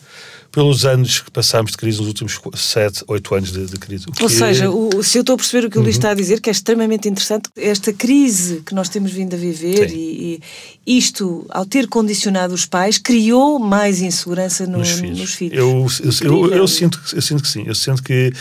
pelos 0.54 0.86
anos 0.86 1.20
que 1.20 1.32
passámos 1.32 1.72
de 1.72 1.78
crise, 1.78 1.98
nos 1.98 2.08
últimos 2.08 2.39
7, 2.54 3.06
8 3.08 3.36
anos 3.36 3.52
de, 3.52 3.66
de 3.66 3.80
crise. 3.80 4.06
Ou 4.22 4.30
seja, 4.30 4.70
o, 4.70 5.02
se 5.02 5.18
eu 5.18 5.22
estou 5.22 5.34
a 5.34 5.38
perceber 5.38 5.66
o 5.66 5.70
que 5.70 5.80
o 5.80 5.82
Luís 5.82 5.96
uhum. 5.96 6.00
está 6.00 6.12
a 6.12 6.13
dizer, 6.13 6.39
que 6.39 6.48
é 6.48 6.52
extremamente 6.52 7.10
interessante, 7.10 7.50
esta 7.58 7.92
crise 7.92 8.62
que 8.63 8.76
nós 8.76 8.88
temos 8.88 9.12
vindo 9.12 9.34
a 9.34 9.38
viver 9.38 9.89
e, 9.89 10.39
e, 10.86 10.98
isto, 10.98 11.44
ao 11.50 11.66
ter 11.66 11.88
condicionado 11.88 12.54
os 12.54 12.68
pais, 12.68 13.00
criou 13.00 13.58
mais 13.58 14.00
insegurança 14.00 14.68
no, 14.68 14.78
nos 14.78 14.92
filhos. 14.92 15.20
Nos 15.20 15.34
filhos. 15.34 15.58
Eu, 15.58 15.88
eu, 16.22 16.46
eu, 16.46 16.54
eu, 16.54 16.68
sinto, 16.68 17.02
eu 17.12 17.22
sinto 17.22 17.42
que 17.42 17.50
sim. 17.50 17.63
Eu 17.66 17.74
sinto 17.74 18.04
que, 18.04 18.32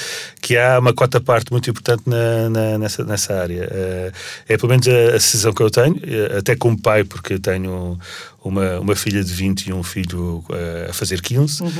que 0.42 0.58
há 0.58 0.78
uma 0.78 0.92
cota 0.92 1.18
parte 1.18 1.50
muito 1.50 1.70
importante 1.70 2.02
na, 2.04 2.50
na, 2.50 2.78
nessa, 2.78 3.04
nessa 3.04 3.40
área. 3.40 3.66
É, 3.70 4.12
é 4.48 4.56
pelo 4.58 4.68
menos 4.68 4.86
a, 4.86 4.90
a 4.90 5.12
decisão 5.12 5.54
que 5.54 5.62
eu 5.62 5.70
tenho, 5.70 5.98
eh, 6.02 6.36
até 6.36 6.54
como 6.54 6.78
pai, 6.78 7.04
porque 7.04 7.38
tenho 7.38 7.98
uma, 8.44 8.80
uma 8.80 8.96
filha 8.96 9.22
de 9.22 9.32
20 9.32 9.66
e 9.66 9.72
um 9.72 9.82
filho 9.82 10.44
uh, 10.48 10.90
a 10.90 10.92
fazer 10.92 11.20
15. 11.20 11.62
Uhum. 11.62 11.70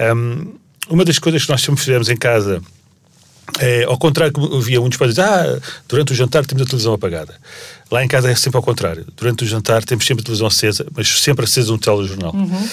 Um, 0.00 0.54
uma 0.88 1.04
das 1.04 1.18
coisas 1.18 1.44
que 1.44 1.50
nós 1.50 1.62
sempre 1.62 1.80
fizemos 1.80 2.08
em 2.08 2.16
casa 2.16 2.62
é, 3.60 3.84
ao 3.84 3.98
contrário, 3.98 4.32
que 4.32 4.56
havia 4.56 4.80
muitos 4.80 4.98
pais 4.98 5.10
dizer, 5.14 5.22
ah, 5.22 5.60
durante 5.88 6.12
o 6.12 6.14
jantar 6.14 6.46
temos 6.46 6.62
a 6.62 6.66
televisão 6.66 6.94
apagada. 6.94 7.34
Lá 7.92 8.02
em 8.02 8.08
casa 8.08 8.30
é 8.30 8.34
sempre 8.34 8.56
ao 8.56 8.62
contrário. 8.62 9.04
Durante 9.14 9.44
o 9.44 9.46
jantar 9.46 9.84
temos 9.84 10.06
sempre 10.06 10.22
a 10.22 10.24
televisão 10.24 10.46
acesa, 10.46 10.86
mas 10.96 11.06
sempre 11.20 11.44
acesa 11.44 11.74
um 11.74 11.76
telejornal. 11.76 12.34
Uhum. 12.34 12.68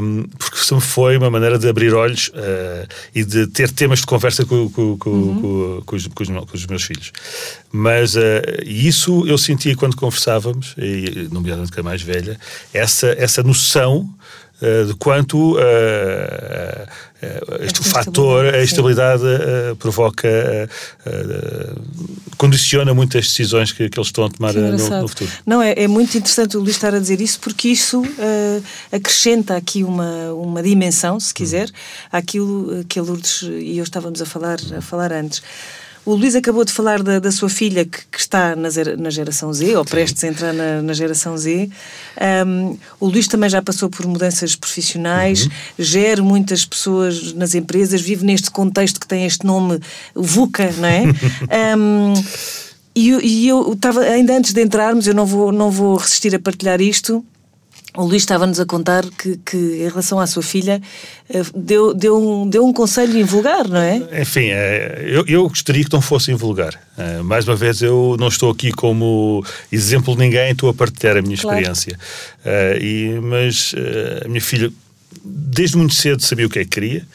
Um, 0.00 0.22
porque 0.38 0.56
sempre 0.56 0.86
foi 0.86 1.18
uma 1.18 1.28
maneira 1.28 1.58
de 1.58 1.68
abrir 1.68 1.92
olhos 1.92 2.28
uh, 2.28 2.88
e 3.14 3.22
de 3.24 3.46
ter 3.48 3.70
temas 3.70 3.98
de 3.98 4.06
conversa 4.06 4.46
com, 4.46 4.70
com, 4.70 4.96
com, 4.96 5.10
uhum. 5.10 5.82
com 5.84 5.96
os, 5.96 6.06
os, 6.06 6.54
os, 6.54 6.66
meus 6.66 6.82
filhos. 6.82 7.12
Mas 7.70 8.16
uh, 8.16 8.20
isso 8.64 9.26
eu 9.26 9.36
sentia 9.36 9.76
quando 9.76 9.94
conversávamos, 9.94 10.74
e 10.78 11.28
nomeadamente 11.30 11.70
com 11.70 11.80
a 11.80 11.84
mais 11.84 12.00
velha, 12.00 12.40
essa, 12.72 13.08
essa 13.18 13.42
noção 13.42 14.08
de 14.60 14.94
quanto 14.94 15.56
uh, 15.56 16.86
este 17.60 17.82
fator, 17.84 18.46
a 18.52 18.62
estabilidade 18.62 19.22
uh, 19.22 19.76
provoca, 19.76 20.28
condiciona 22.36 22.92
muitas 22.92 23.28
decisões 23.28 23.70
que, 23.70 23.88
que 23.88 23.98
eles 23.98 24.08
estão 24.08 24.24
a 24.24 24.30
tomar 24.30 24.54
no, 24.54 24.72
no, 24.72 25.08
futuro. 25.08 25.30
Não, 25.46 25.62
é, 25.62 25.74
é, 25.76 25.86
muito 25.86 26.16
interessante 26.18 26.56
o 26.56 26.60
Luís 26.60 26.74
estar 26.74 26.94
a 26.94 26.98
dizer 26.98 27.20
isso 27.20 27.38
porque 27.40 27.68
isso 27.68 28.02
acrescenta 28.92 29.56
aqui 29.56 29.84
uma, 29.84 30.32
uma 30.32 30.62
dimensão, 30.62 31.20
se 31.20 31.32
quiser, 31.32 31.68
hum. 31.68 31.72
àquilo 32.10 32.84
que 32.88 32.98
a 32.98 33.02
Lourdes 33.02 33.42
e 33.42 33.78
eu 33.78 33.84
estávamos 33.84 34.20
a 34.20 34.26
falar, 34.26 34.58
a 34.76 34.80
falar 34.80 35.12
antes. 35.12 35.40
O 36.08 36.14
Luís 36.14 36.34
acabou 36.34 36.64
de 36.64 36.72
falar 36.72 37.02
da, 37.02 37.18
da 37.18 37.30
sua 37.30 37.50
filha 37.50 37.84
que, 37.84 37.98
que 38.10 38.18
está 38.18 38.56
na, 38.56 38.70
na, 38.96 39.10
geração 39.10 39.52
Z, 39.52 39.76
ou 39.76 39.84
prestes 39.84 40.24
a 40.24 40.28
entrar 40.28 40.54
na, 40.54 40.80
na 40.80 40.94
geração 40.94 41.36
Z. 41.36 41.68
Um, 42.46 42.78
o 42.98 43.08
Luís 43.08 43.28
também 43.28 43.50
já 43.50 43.60
passou 43.60 43.90
por 43.90 44.06
mudanças 44.06 44.56
profissionais, 44.56 45.44
uhum. 45.44 45.50
gera 45.78 46.22
muitas 46.22 46.64
pessoas 46.64 47.34
nas 47.34 47.54
empresas, 47.54 48.00
vive 48.00 48.24
neste 48.24 48.50
contexto 48.50 48.98
que 48.98 49.06
tem 49.06 49.26
este 49.26 49.44
nome 49.44 49.80
VUCA, 50.14 50.72
não 50.78 50.88
é? 50.88 51.02
um, 51.76 52.14
e, 52.96 53.10
e 53.10 53.48
eu 53.48 53.74
estava, 53.74 54.00
ainda 54.00 54.34
antes 54.34 54.54
de 54.54 54.62
entrarmos, 54.62 55.06
eu 55.06 55.14
não 55.14 55.26
vou, 55.26 55.52
não 55.52 55.70
vou 55.70 55.98
resistir 55.98 56.34
a 56.34 56.38
partilhar 56.38 56.80
isto. 56.80 57.22
O 57.98 58.04
Luís 58.04 58.22
estava-nos 58.22 58.60
a 58.60 58.64
contar 58.64 59.04
que, 59.10 59.36
que, 59.38 59.56
em 59.56 59.88
relação 59.88 60.20
à 60.20 60.26
sua 60.28 60.40
filha, 60.42 60.80
eh, 61.28 61.42
deu, 61.52 61.92
deu, 61.92 62.16
um, 62.16 62.48
deu 62.48 62.64
um 62.64 62.72
conselho 62.72 63.18
invulgar, 63.18 63.66
não 63.66 63.80
é? 63.80 63.96
Enfim, 64.20 64.50
eh, 64.52 65.02
eu, 65.04 65.24
eu 65.26 65.48
gostaria 65.48 65.82
que 65.82 65.92
não 65.92 66.00
fosse 66.00 66.30
invulgar. 66.30 66.80
Eh, 66.96 67.22
mais 67.22 67.48
uma 67.48 67.56
vez, 67.56 67.82
eu 67.82 68.16
não 68.16 68.28
estou 68.28 68.52
aqui 68.52 68.70
como 68.70 69.44
exemplo 69.72 70.14
de 70.14 70.20
ninguém, 70.20 70.52
estou 70.52 70.70
a 70.70 70.74
partilhar 70.74 71.16
a 71.16 71.22
minha 71.22 71.36
claro. 71.36 71.58
experiência. 71.58 71.98
E, 72.80 73.18
mas 73.20 73.74
a 74.24 74.28
minha 74.28 74.40
filha 74.40 74.72
desde 75.24 75.76
muito 75.76 75.94
cedo 75.94 76.22
sabia 76.22 76.46
o 76.46 76.50
que 76.50 76.58
é 76.58 76.64
que 76.64 76.70
queria 76.70 77.06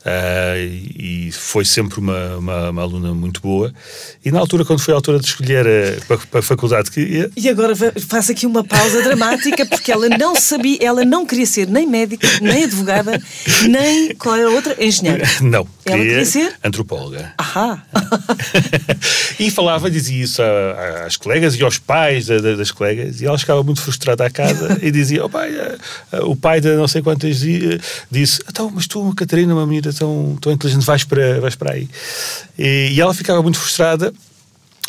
uh, 0.00 0.58
e 0.96 1.30
foi 1.32 1.64
sempre 1.64 1.98
uma, 1.98 2.36
uma, 2.36 2.70
uma, 2.70 2.82
aluna 2.82 3.14
muito 3.14 3.40
boa. 3.40 3.72
E 4.24 4.30
na 4.30 4.38
altura, 4.38 4.64
quando 4.64 4.80
foi 4.80 4.92
a 4.94 4.96
altura 4.96 5.18
de 5.18 5.26
escolher 5.26 5.66
a, 5.66 6.04
para, 6.06 6.18
para 6.18 6.40
a 6.40 6.42
faculdade 6.42 6.90
que 6.90 7.00
ia. 7.00 7.30
E 7.36 7.48
agora 7.48 7.74
faço 7.74 8.32
aqui 8.32 8.46
uma 8.46 8.64
pausa 8.64 9.02
dramática 9.02 9.66
porque 9.66 9.92
ela 9.92 10.08
não 10.08 10.34
sabia, 10.36 10.78
ela 10.80 11.04
não 11.04 11.26
queria 11.26 11.46
ser 11.46 11.66
nem 11.66 11.86
médica, 11.86 12.26
nem 12.40 12.64
advogada, 12.64 13.20
nem 13.68 14.14
qual 14.14 14.36
era 14.36 14.48
a 14.48 14.52
outra? 14.52 14.76
Engenheira. 14.82 15.24
Não. 15.40 15.66
Ela 15.84 15.98
queria, 15.98 16.04
queria 16.04 16.24
ser? 16.24 16.54
Antropóloga. 16.62 17.32
Ahá. 17.36 17.82
e 19.38 19.50
falava, 19.50 19.90
dizia 19.90 20.22
isso 20.24 20.42
às 21.06 21.16
colegas 21.16 21.54
e 21.54 21.62
aos 21.62 21.78
pais 21.78 22.26
das 22.26 22.70
colegas 22.70 23.20
e 23.20 23.26
ela 23.26 23.38
ficava 23.38 23.62
muito 23.62 23.80
frustrada 23.80 24.24
à 24.24 24.30
casa 24.30 24.78
e 24.82 24.90
dizia: 24.90 25.24
oh, 25.24 25.28
pai, 25.28 25.54
eh, 25.54 25.78
eh, 26.12 26.20
o 26.20 26.36
pai 26.36 26.60
de 26.60 26.74
não 26.76 26.86
sei 26.86 27.02
quantas 27.02 27.29
disse: 28.10 28.42
então, 28.48 28.70
mas 28.74 28.86
tu, 28.86 29.12
Catarina, 29.14 29.54
uma 29.54 29.66
menina 29.66 29.92
tão, 29.92 30.36
tão 30.40 30.52
inteligente, 30.52 30.84
vais 30.84 31.04
para, 31.04 31.40
vais 31.40 31.54
para 31.54 31.72
aí. 31.72 31.88
E, 32.58 32.90
e 32.92 33.00
ela 33.00 33.14
ficava 33.14 33.42
muito 33.42 33.58
frustrada 33.58 34.12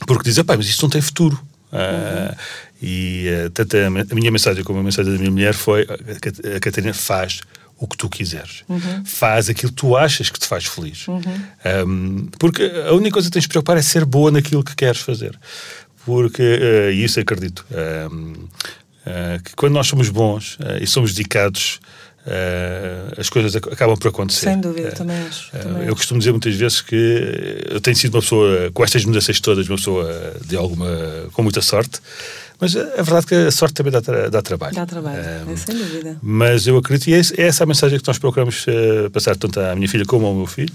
porque 0.06 0.24
dizia: 0.24 0.44
pai, 0.44 0.58
mas 0.58 0.68
isto 0.68 0.82
não 0.82 0.90
tem 0.90 1.02
futuro. 1.02 1.40
Uhum. 1.72 1.80
Uh, 1.80 2.36
e 2.82 3.28
uh, 3.46 3.50
tanto 3.52 3.78
a, 3.78 3.88
a, 3.88 4.16
minha 4.16 4.32
mensagem 4.32 4.64
como 4.64 4.80
a 4.80 4.84
mensagem 4.84 5.12
da 5.14 5.18
minha 5.20 5.32
mulher 5.32 5.54
foi: 5.54 5.88
a 6.56 6.60
Catarina 6.60 6.94
faz 6.94 7.42
o 7.82 7.88
que 7.88 7.98
tu 7.98 8.08
quiseres. 8.08 8.64
Uhum. 8.70 9.04
Faz 9.04 9.50
aquilo 9.50 9.72
que 9.72 9.78
tu 9.78 9.98
achas 9.98 10.30
que 10.30 10.40
te 10.40 10.46
faz 10.48 10.66
feliz. 10.66 11.08
Uhum. 11.08 11.22
Um, 11.88 12.28
porque 12.38 12.64
a 12.88 12.94
única 12.94 13.14
coisa 13.14 13.28
que 13.28 13.34
tens 13.34 13.44
de 13.44 13.50
preocupar 13.50 13.76
é 13.76 13.82
ser 13.82 14.06
boa 14.06 14.30
naquilo 14.30 14.64
que 14.64 14.76
queres 14.76 15.02
fazer. 15.02 15.38
Porque, 16.06 16.42
uh, 16.42 16.92
isso 16.92 17.20
acredito, 17.20 17.66
um, 17.72 18.34
uh, 18.34 19.44
que 19.44 19.56
quando 19.56 19.74
nós 19.74 19.88
somos 19.88 20.10
bons 20.10 20.56
uh, 20.60 20.78
e 20.80 20.86
somos 20.86 21.14
dedicados 21.14 21.80
Uh, 22.26 23.20
as 23.20 23.30
coisas 23.30 23.56
acabam 23.56 23.98
por 23.98 24.10
acontecer. 24.10 24.46
Sem 24.46 24.62
dúvida, 24.62 24.90
uh, 24.90 24.96
também 24.96 25.18
acho. 25.28 25.50
Uh, 25.56 25.60
também 25.60 25.88
eu 25.88 25.96
costumo 25.96 26.20
dizer 26.20 26.32
muitas 26.32 26.54
vezes 26.54 26.80
que 26.80 27.66
eu 27.68 27.82
tenho 27.82 27.96
sido 27.96 28.14
uma 28.14 28.22
pessoa, 28.22 28.70
com 28.72 28.84
estas 28.84 29.04
mudanças 29.06 29.40
todas, 29.40 29.68
uma 29.68 29.78
pessoa 29.78 30.36
de 30.46 30.56
alguma, 30.56 30.88
com 31.34 31.42
muita 31.42 31.62
sorte, 31.62 32.00
mas 32.60 32.76
a 32.76 33.02
verdade 33.02 33.26
é 33.26 33.30
que 33.30 33.36
a 33.36 33.52
sorte 33.52 33.74
também 33.74 33.92
dá, 33.92 34.02
dá 34.30 34.42
trabalho. 34.44 34.76
Dá 34.76 34.86
trabalho, 34.86 35.18
é, 35.18 35.56
sem 35.56 35.76
dúvida. 35.76 36.16
Mas 36.22 36.68
eu 36.68 36.78
acredito, 36.78 37.08
e 37.08 37.16
é, 37.16 37.22
é 37.38 37.48
essa 37.48 37.64
a 37.64 37.68
mensagem 37.68 38.00
que 38.00 38.08
nós 38.08 38.20
procuramos 38.20 38.68
passar 39.12 39.36
tanto 39.36 39.60
à 39.60 39.76
minha 39.76 39.90
filha 39.90 40.06
como 40.06 40.28
ao 40.28 40.36
meu 40.36 40.46
filho, 40.46 40.74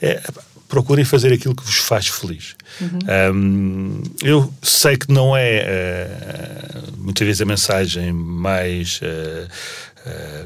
é 0.00 0.22
procurem 0.68 1.04
fazer 1.04 1.32
aquilo 1.32 1.54
que 1.54 1.64
vos 1.64 1.76
faz 1.76 2.06
feliz. 2.06 2.54
Uhum. 2.80 2.98
Um, 3.34 4.02
eu 4.22 4.52
sei 4.62 4.96
que 4.96 5.12
não 5.12 5.36
é 5.36 6.54
muitas 6.98 7.26
vezes 7.26 7.42
a 7.42 7.44
mensagem 7.44 8.12
mais 8.12 9.00
uh, 9.02 9.48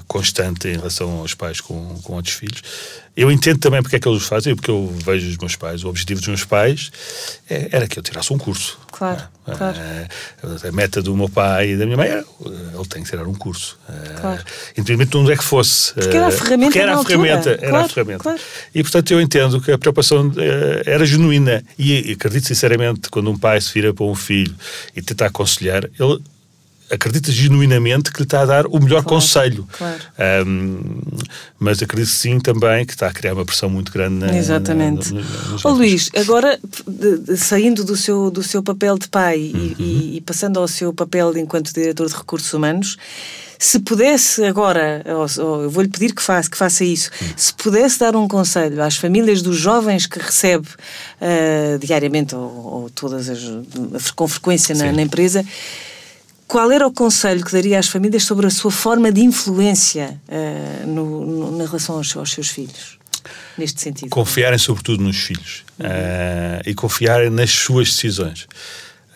constante 0.06 0.68
em 0.68 0.76
relação 0.76 1.18
aos 1.18 1.34
pais 1.34 1.60
com, 1.60 1.98
com 2.02 2.14
outros 2.14 2.34
filhos. 2.34 2.62
Eu 3.16 3.32
entendo 3.32 3.58
também 3.58 3.82
porque 3.82 3.96
é 3.96 3.98
que 3.98 4.08
eles 4.08 4.22
fazem, 4.22 4.54
porque 4.54 4.70
eu 4.70 4.94
vejo 5.04 5.28
os 5.28 5.36
meus 5.36 5.56
pais, 5.56 5.82
o 5.82 5.88
objetivo 5.88 6.20
dos 6.20 6.28
meus 6.28 6.44
pais 6.44 6.92
é, 7.50 7.68
era 7.72 7.88
que 7.88 7.98
eu 7.98 8.02
tirasse 8.02 8.32
um 8.32 8.38
curso. 8.38 8.78
Claro, 8.92 9.20
é, 9.44 9.56
claro. 9.56 9.78
A 10.68 10.72
meta 10.72 11.02
do 11.02 11.16
meu 11.16 11.28
pai 11.28 11.70
e 11.70 11.76
da 11.76 11.84
minha 11.84 11.96
mãe 11.96 12.08
era 12.08 12.24
ele 12.46 12.88
tem 12.88 13.02
que 13.02 13.10
tirar 13.10 13.26
um 13.26 13.34
curso. 13.34 13.76
Claro. 14.20 14.44
Independentemente 14.76 15.10
de 15.10 15.16
onde 15.16 15.32
é 15.32 15.36
que 15.36 15.42
fosse. 15.42 15.92
Porque 15.94 16.16
era 16.16 16.28
a 16.28 16.30
ferramenta. 16.30 16.66
Porque 16.66 16.78
era 16.78 16.94
a 16.94 17.04
ferramenta. 17.04 17.50
Era 17.50 17.68
claro, 17.70 17.84
a 17.84 17.88
ferramenta. 17.88 18.22
Claro. 18.22 18.40
E 18.72 18.82
portanto 18.82 19.10
eu 19.10 19.20
entendo 19.20 19.60
que 19.60 19.72
a 19.72 19.78
preocupação 19.78 20.32
era 20.86 21.04
genuína. 21.04 21.64
E 21.76 22.12
acredito 22.12 22.46
sinceramente, 22.46 23.10
quando 23.10 23.30
um 23.30 23.38
pai 23.38 23.60
se 23.60 23.74
vira 23.74 23.92
para 23.92 24.04
um 24.04 24.14
filho 24.14 24.54
e 24.94 25.02
tenta 25.02 25.26
aconselhar, 25.26 25.84
ele 25.98 26.20
acredita 26.90 27.30
genuinamente 27.30 28.10
que 28.12 28.18
lhe 28.18 28.24
está 28.24 28.42
a 28.42 28.46
dar 28.46 28.66
o 28.66 28.78
melhor 28.80 29.02
claro, 29.02 29.08
conselho. 29.08 29.68
Claro. 29.72 30.00
Um, 30.46 31.00
mas 31.58 31.82
acredito 31.82 32.10
sim 32.10 32.40
também 32.40 32.84
que 32.84 32.92
está 32.92 33.08
a 33.08 33.12
criar 33.12 33.34
uma 33.34 33.44
pressão 33.44 33.68
muito 33.68 33.92
grande 33.92 34.14
na, 34.14 34.36
Exatamente. 34.36 35.12
Na, 35.12 35.20
na, 35.64 35.70
Luís, 35.70 36.10
agora 36.16 36.58
de, 36.86 37.18
de, 37.18 37.36
saindo 37.36 37.84
do 37.84 37.96
seu, 37.96 38.30
do 38.30 38.42
seu 38.42 38.62
papel 38.62 38.98
de 38.98 39.08
pai 39.08 39.52
uhum. 39.54 39.74
e, 39.78 40.16
e, 40.16 40.20
passando 40.22 40.58
ao 40.58 40.68
seu 40.68 40.92
papel 40.92 41.36
enquanto 41.36 41.72
diretor 41.72 42.08
de 42.08 42.14
recursos 42.14 42.52
humanos, 42.52 42.96
se 43.58 43.80
pudesse 43.80 44.44
agora, 44.44 45.04
ou, 45.06 45.44
ou 45.44 45.62
eu 45.64 45.70
vou-lhe 45.70 45.88
pedir 45.88 46.14
que 46.14 46.22
faça, 46.22 46.48
que 46.48 46.56
faça 46.56 46.84
isso, 46.84 47.10
uhum. 47.20 47.28
se 47.36 47.52
pudesse 47.54 47.98
dar 47.98 48.14
um 48.14 48.28
conselho 48.28 48.82
às 48.82 48.96
famílias 48.96 49.42
dos 49.42 49.56
jovens 49.56 50.06
que 50.06 50.18
recebe 50.18 50.68
uh, 50.68 51.78
diariamente 51.78 52.34
ou, 52.36 52.42
ou, 52.42 52.90
todas 52.90 53.28
as, 53.28 53.40
com 54.14 54.28
frequência 54.28 54.74
na 54.74 55.02
empresa, 55.02 55.44
qual 56.48 56.72
era 56.72 56.86
o 56.86 56.90
conselho 56.90 57.44
que 57.44 57.52
daria 57.52 57.78
às 57.78 57.88
famílias 57.88 58.24
sobre 58.24 58.46
a 58.46 58.50
sua 58.50 58.70
forma 58.70 59.12
de 59.12 59.20
influência 59.20 60.18
uh, 60.26 60.86
no, 60.86 61.26
no, 61.26 61.58
na 61.58 61.66
relação 61.66 61.96
aos, 61.96 62.16
aos, 62.16 62.32
seus 62.32 62.48
filhos? 62.48 62.98
Neste 63.58 63.82
sentido. 63.82 64.08
Confiarem 64.08 64.58
sobretudo 64.58 65.02
nos 65.02 65.18
filhos 65.18 65.62
uhum. 65.78 65.86
uh, 65.86 66.62
e 66.64 66.74
confiarem 66.74 67.28
nas 67.28 67.50
suas 67.50 67.90
decisões. 67.90 68.44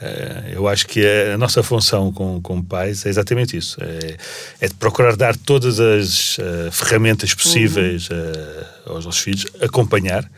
Uh, 0.00 0.52
eu 0.52 0.68
acho 0.68 0.86
que 0.86 1.00
a, 1.32 1.38
nossa 1.38 1.62
função 1.62 2.12
como, 2.12 2.42
como 2.42 2.62
pais 2.62 3.06
é 3.06 3.08
exatamente 3.08 3.56
isso: 3.56 3.78
é, 3.80 4.16
é 4.60 4.68
de 4.68 4.74
procurar 4.74 5.16
dar 5.16 5.34
todas 5.34 5.80
as 5.80 6.36
ferramentas 6.70 7.32
possíveis 7.32 8.10
uhum. 8.10 8.94
aos 8.94 9.06
nossos 9.06 9.22
filhos, 9.22 9.46
acompanhar, 9.62 10.30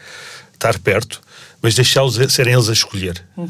estar 0.52 0.78
perto, 0.78 1.20
mas 1.60 1.74
deixá-los 1.74 2.20
serem 2.32 2.54
eles 2.54 2.68
a 2.68 2.72
escolher, 2.72 3.24
uhum. 3.36 3.48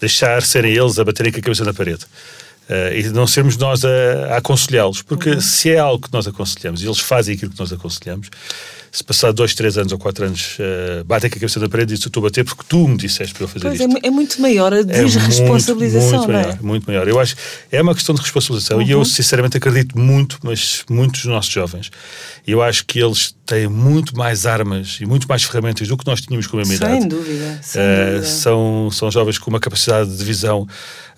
deixar 0.00 0.42
serem 0.42 0.72
eles 0.72 0.98
a 0.98 1.04
baterem 1.04 1.30
com 1.30 1.40
a 1.40 1.42
cabeça 1.42 1.64
na 1.64 1.74
parede. 1.74 2.06
Uh, 2.70 2.94
e 2.96 3.02
não 3.08 3.26
sermos 3.26 3.56
nós 3.56 3.84
a, 3.84 3.88
a 4.34 4.36
aconselhá-los, 4.36 5.02
porque 5.02 5.30
uhum. 5.30 5.40
se 5.40 5.70
é 5.70 5.78
algo 5.78 6.06
que 6.06 6.12
nós 6.12 6.28
aconselhamos 6.28 6.80
e 6.80 6.86
eles 6.86 7.00
fazem 7.00 7.34
aquilo 7.34 7.50
que 7.50 7.58
nós 7.58 7.72
aconselhamos, 7.72 8.28
se 8.92 9.02
passar 9.02 9.32
dois, 9.32 9.54
três 9.54 9.76
anos 9.76 9.92
ou 9.92 9.98
quatro 9.98 10.24
anos 10.24 10.56
uh, 10.58 11.04
batem 11.04 11.30
com 11.30 11.36
a 11.36 11.40
cabeça 11.40 11.58
na 11.58 11.68
parede 11.68 11.92
e 11.92 11.96
dizem 11.96 12.08
estou 12.08 12.20
a 12.20 12.24
bater 12.24 12.44
porque 12.44 12.62
tu 12.68 12.88
me 12.88 12.96
disseste 12.96 13.34
para 13.34 13.44
eu 13.44 13.48
fazer 13.48 13.68
pois 13.68 13.80
isto. 13.80 13.96
É, 14.04 14.06
é 14.06 14.10
muito 14.10 14.40
maior 14.40 14.72
a 14.72 14.82
desresponsabilização, 14.82 16.24
é 16.24 16.26
muito, 16.26 16.28
muito 16.28 16.30
é? 16.30 16.42
Maior, 16.42 16.62
muito 16.62 16.86
maior. 16.86 17.08
Eu 17.08 17.20
acho 17.20 17.36
é 17.72 17.82
uma 17.82 17.94
questão 17.94 18.14
de 18.14 18.20
responsabilização 18.20 18.78
uhum. 18.78 18.82
e 18.82 18.90
eu 18.90 18.98
uhum. 18.98 19.04
sinceramente 19.04 19.56
acredito 19.56 19.98
muito, 19.98 20.38
mas 20.42 20.84
muitos 20.88 21.22
dos 21.22 21.30
nossos 21.30 21.52
jovens, 21.52 21.90
eu 22.46 22.62
acho 22.62 22.84
que 22.84 23.00
eles 23.00 23.34
têm 23.46 23.68
muito 23.68 24.16
mais 24.16 24.46
armas 24.46 24.98
e 25.00 25.06
muito 25.06 25.26
mais 25.28 25.42
ferramentas 25.44 25.86
do 25.86 25.96
que 25.96 26.06
nós 26.06 26.20
tínhamos 26.20 26.46
com 26.46 26.58
a 26.58 26.62
minha 26.62 26.76
sem 26.76 26.86
idade. 26.86 27.08
Dúvida, 27.08 27.58
sem 27.62 27.80
uh, 27.80 28.06
dúvida. 28.06 28.26
São, 28.26 28.90
são 28.92 29.10
jovens 29.10 29.38
com 29.38 29.50
uma 29.50 29.60
capacidade 29.60 30.16
de 30.16 30.24
visão. 30.24 30.66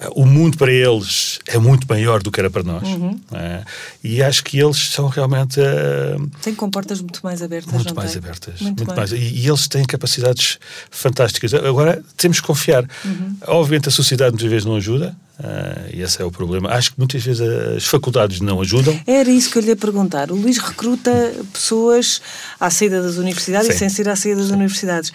Uh, 0.09 0.23
o 0.23 0.27
mundo 0.27 0.57
para 0.57 0.73
eles 0.73 1.39
é 1.47 1.59
muito 1.59 1.87
maior 1.89 2.23
do 2.23 2.31
que 2.31 2.41
era 2.41 2.51
para 2.51 2.63
nós. 2.63 2.83
Uhum. 2.83 3.13
Uh, 3.31 3.65
e 4.03 4.23
acho 4.23 4.45
que 4.45 4.59
eles 4.59 4.91
são 4.91 5.09
realmente. 5.09 5.61
têm 6.43 6.55
comportas 6.55 7.01
muito 7.01 7.21
mais 7.23 7.43
abertas. 7.43 7.73
Muito 7.73 7.95
mais 7.95 8.17
abertas 8.17 8.61
muito, 8.61 8.85
muito 8.85 8.97
mais. 8.97 9.13
E, 9.13 9.17
e, 9.17 9.49
eles 9.49 9.69
têm 9.69 9.85
capacidades 9.85 10.59
fantásticas. 10.91 11.55
Agora 11.55 12.03
temos 12.17 12.41
que 12.41 12.47
confiar. 12.47 12.85
Uhum. 13.05 13.37
Obviamente 13.47 13.89
a 13.89 13.93
sociedade 13.93 14.33
muitas 14.33 14.51
vezes 14.51 14.65
não 14.65 14.77
ajuda. 14.77 15.15
Uh, 15.39 15.91
e 15.93 16.03
esse 16.03 16.21
é 16.21 16.25
o 16.25 16.31
problema. 16.31 16.71
Acho 16.71 16.93
que 16.93 16.99
muitas 16.99 17.23
vezes 17.23 17.41
as 17.41 17.85
faculdades 17.85 18.41
não 18.41 18.61
ajudam. 18.61 18.99
Era 19.07 19.31
isso 19.31 19.51
que 19.51 19.59
eu 19.59 19.63
lhe 19.63 19.69
ia 19.69 19.77
perguntar. 19.77 20.31
O 20.31 20.37
Luís 20.37 20.59
recruta 20.59 21.11
pessoas 21.53 22.21
à 22.61 22.71
saída 22.71 23.03
das 23.03 23.17
universidades 23.17 23.69
Sim. 23.69 23.75
e 23.75 23.79
sem 23.79 23.89
ser 23.89 24.09
à 24.09 24.17
saída 24.17 24.41
das 24.41 24.49
Sim. 24.49 24.55
universidades. 24.55 25.13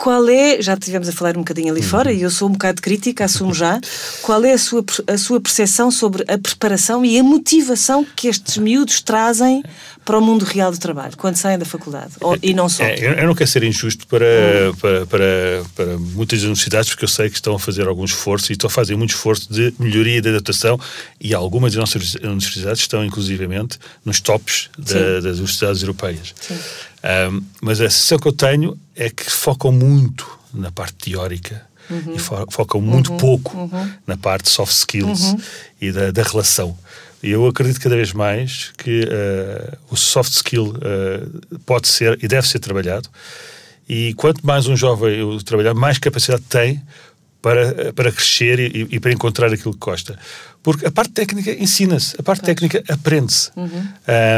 Qual 0.00 0.26
é, 0.30 0.62
já 0.62 0.78
tivemos 0.78 1.10
a 1.10 1.12
falar 1.12 1.36
um 1.36 1.40
bocadinho 1.40 1.70
ali 1.70 1.82
uhum. 1.82 1.86
fora, 1.86 2.10
e 2.10 2.22
eu 2.22 2.30
sou 2.30 2.48
um 2.48 2.52
bocado 2.52 2.80
crítica, 2.80 3.26
assumo 3.26 3.52
já, 3.52 3.78
qual 4.22 4.42
é 4.42 4.54
a 4.54 4.58
sua, 4.58 4.82
a 5.06 5.18
sua 5.18 5.38
percepção 5.38 5.90
sobre 5.90 6.24
a 6.26 6.38
preparação 6.38 7.04
e 7.04 7.18
a 7.18 7.22
motivação 7.22 8.06
que 8.16 8.26
estes 8.26 8.56
miúdos 8.56 9.02
trazem 9.02 9.62
para 10.02 10.16
o 10.16 10.22
mundo 10.22 10.42
real 10.46 10.72
do 10.72 10.78
trabalho, 10.78 11.14
quando 11.18 11.36
saem 11.36 11.58
da 11.58 11.66
faculdade? 11.66 12.14
Ou, 12.22 12.34
e 12.42 12.54
não 12.54 12.66
só? 12.66 12.82
É, 12.82 13.20
eu 13.20 13.26
não 13.26 13.34
quero 13.34 13.50
ser 13.50 13.62
injusto 13.62 14.06
para, 14.06 14.24
uhum. 14.24 14.74
para, 14.76 15.06
para, 15.06 15.62
para, 15.76 15.98
muitas 15.98 16.42
universidades, 16.44 16.88
porque 16.88 17.04
eu 17.04 17.08
sei 17.08 17.28
que 17.28 17.36
estão 17.36 17.54
a 17.54 17.58
fazer 17.58 17.86
algum 17.86 18.06
esforço 18.06 18.50
e 18.50 18.54
estão 18.54 18.68
a 18.68 18.70
fazer 18.70 18.96
muito 18.96 19.10
esforço 19.10 19.52
de 19.52 19.74
melhoria 19.78 20.22
de 20.22 20.30
adaptação, 20.30 20.80
e 21.20 21.34
algumas 21.34 21.74
das 21.74 21.78
nossas 21.78 22.14
universidades 22.14 22.80
estão, 22.80 23.04
inclusivamente, 23.04 23.78
nos 24.02 24.18
tops 24.18 24.70
da, 24.78 25.20
das 25.20 25.36
universidades 25.36 25.82
europeias. 25.82 26.34
Sim. 26.40 26.56
Um, 27.02 27.42
mas 27.62 27.80
a 27.80 27.88
sensação 27.88 28.18
que 28.18 28.28
eu 28.28 28.32
tenho 28.32 28.78
é 28.94 29.08
que 29.08 29.30
focam 29.30 29.72
muito 29.72 30.38
na 30.52 30.70
parte 30.70 31.10
teórica 31.10 31.66
uhum. 31.88 32.14
e 32.14 32.18
fo 32.18 32.46
focam 32.50 32.80
muito 32.80 33.12
uhum. 33.12 33.16
pouco 33.16 33.56
uhum. 33.56 33.92
na 34.06 34.16
parte 34.16 34.50
soft 34.50 34.74
skills 34.74 35.32
uhum. 35.32 35.40
e 35.80 35.92
da, 35.92 36.10
da 36.10 36.22
relação. 36.22 36.76
E 37.22 37.30
eu 37.30 37.46
acredito 37.46 37.80
cada 37.80 37.96
vez 37.96 38.12
mais 38.12 38.72
que 38.78 39.02
uh, 39.02 39.76
o 39.90 39.96
soft 39.96 40.32
skill 40.32 40.74
uh, 40.76 41.58
pode 41.66 41.88
ser 41.88 42.18
e 42.22 42.28
deve 42.28 42.48
ser 42.48 42.58
trabalhado. 42.58 43.08
E 43.88 44.14
quanto 44.14 44.46
mais 44.46 44.66
um 44.66 44.76
jovem 44.76 45.38
trabalhar, 45.44 45.74
mais 45.74 45.98
capacidade 45.98 46.42
tem 46.48 46.80
para, 47.42 47.92
para 47.92 48.12
crescer 48.12 48.58
e, 48.58 48.86
e, 48.90 49.00
para 49.00 49.12
encontrar 49.12 49.52
aquilo 49.52 49.72
que 49.72 49.80
gosta. 49.80 50.18
Porque 50.62 50.86
a 50.86 50.90
parte 50.90 51.12
técnica 51.12 51.50
ensina-se, 51.52 52.14
a 52.18 52.22
parte 52.22 52.42
técnica 52.42 52.84
aprende-se. 52.90 53.50
Uhum. 53.56 53.88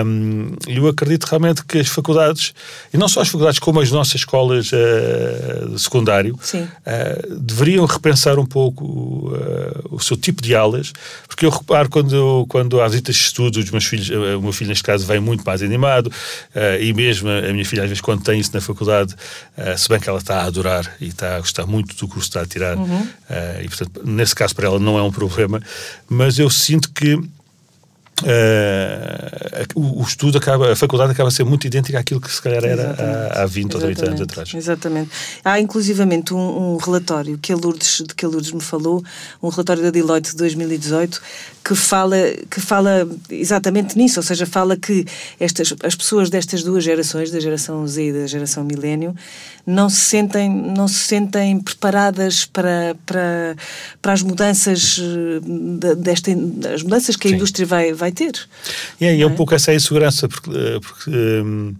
Um, 0.07 0.53
eu 0.69 0.87
acredito 0.87 1.25
realmente 1.25 1.65
que 1.65 1.79
as 1.79 1.89
faculdades, 1.89 2.55
e 2.95 2.97
não 2.97 3.09
só 3.09 3.23
as 3.23 3.29
faculdades, 3.29 3.59
como 3.59 3.81
as 3.81 3.91
nossas 3.91 4.15
escolas 4.15 4.71
uh, 4.71 5.71
de 5.71 5.83
secundário, 5.83 6.35
uh, 6.35 7.41
deveriam 7.41 7.85
repensar 7.87 8.39
um 8.39 8.47
pouco 8.47 8.85
uh, 8.85 9.89
o 9.91 9.99
seu 9.99 10.17
tipo 10.17 10.41
de 10.41 10.55
aulas, 10.55 10.93
porque 11.27 11.45
eu 11.45 11.51
reparo 11.51 11.91
quando, 11.91 12.47
quando 12.49 12.81
há 12.81 12.87
visitas 12.87 13.17
de 13.17 13.23
estudo, 13.23 13.59
os 13.59 13.71
meus 13.71 13.85
filhos, 13.85 14.09
o 14.11 14.41
meu 14.41 14.53
filho 14.53 14.69
neste 14.69 14.85
caso 14.85 15.05
vem 15.05 15.19
muito 15.19 15.43
mais 15.45 15.61
animado, 15.61 16.11
e 16.81 16.93
mesmo 16.93 17.29
a 17.29 17.53
minha 17.53 17.65
filha 17.65 17.83
às 17.83 17.89
vezes 17.89 18.01
quando 18.01 18.23
tem 18.23 18.39
isso 18.39 18.51
na 18.55 18.61
faculdade, 18.61 19.15
se 19.77 19.89
bem 19.89 19.99
que 19.99 20.09
ela 20.09 20.19
está 20.19 20.43
a 20.43 20.45
adorar 20.45 20.95
e 21.01 21.09
está 21.09 21.37
a 21.37 21.41
gostar 21.41 21.67
muito 21.67 21.97
do 21.97 22.07
curso 22.07 22.31
que 22.31 22.37
está 22.37 22.43
a 22.43 22.47
tirar, 22.47 22.77
uhum. 22.77 23.07
e 23.63 23.69
portanto 23.69 24.03
nesse 24.05 24.35
caso 24.35 24.55
para 24.55 24.67
ela 24.67 24.79
não 24.79 24.99
é 24.99 25.03
um 25.03 25.11
problema, 25.11 25.61
mas 26.13 26.39
eu 26.39 26.51
sinto 26.51 26.93
que 26.93 27.19
Uh, 28.23 29.81
o, 29.81 30.03
o, 30.03 30.03
estudo 30.03 30.39
acaba, 30.39 30.73
a 30.73 30.77
faculdade 30.77 31.13
acaba 31.13 31.29
a 31.29 31.33
ser 31.33 31.45
muito 31.45 31.67
idêntica 31.67 31.99
àquilo 31.99 32.21
que 32.21 32.33
se 32.33 32.41
calhar 32.41 32.65
era 32.65 33.31
há, 33.33 33.43
há 33.43 33.47
20 33.47 33.75
ou 33.75 33.81
30 33.81 34.07
anos 34.07 34.21
atrás. 34.21 34.55
Exatamente. 34.55 35.11
Há 35.45 35.61
inclusivamente 35.61 36.33
um, 36.33 36.75
um, 36.75 36.77
relatório 36.77 37.39
que 37.39 37.53
a 37.53 37.57
Lourdes, 37.57 38.03
de 38.07 38.15
que 38.15 38.25
a 38.25 38.29
Lourdes 38.29 38.53
me 38.53 38.61
falou, 38.61 39.03
um 39.43 39.49
relatório 39.49 39.83
da 39.83 39.91
Deloitte 39.91 40.31
de 40.31 40.37
2018, 40.37 41.21
que 41.65 41.75
fala, 41.75 42.17
que 42.51 42.61
fala 42.61 43.09
exatamente 43.31 43.97
nisso, 43.97 44.19
ou 44.19 44.23
seja, 44.23 44.47
fala 44.47 44.77
que 44.77 45.05
estas, 45.39 45.75
as 45.83 45.95
pessoas 45.95 46.31
destas 46.31 46.63
duas 46.63 46.85
gerações, 46.85 47.31
da 47.31 47.41
geração 47.41 47.87
Z 47.87 48.09
e 48.09 48.13
da 48.13 48.27
geração 48.27 48.65
milênio, 48.65 49.15
não 49.67 49.89
se 49.89 50.01
sentem, 50.01 50.51
não 50.51 50.89
se 50.89 51.01
sentem 51.01 51.59
preparadas 51.61 52.45
para, 52.45 52.97
para, 53.07 53.57
para 54.01 54.13
as 54.13 54.23
mudanças 54.23 55.01
eh, 55.01 55.95
desta, 55.95 56.31
as 56.75 56.83
mudanças 56.83 57.17
que 57.17 57.29
a 57.29 57.31
Sim. 57.31 57.37
indústria 57.37 57.67
vai, 57.67 57.93
vai 57.93 58.12
ter. 58.13 58.33
E 59.01 59.07
é, 59.07 59.21
é 59.21 59.27
um 59.27 59.35
pouco 59.35 59.55
essa 59.55 59.73
insegurança, 59.75 60.29
porque, 60.29 60.51
eh, 60.51 60.81
porque 60.81 61.11
um, 61.11 61.75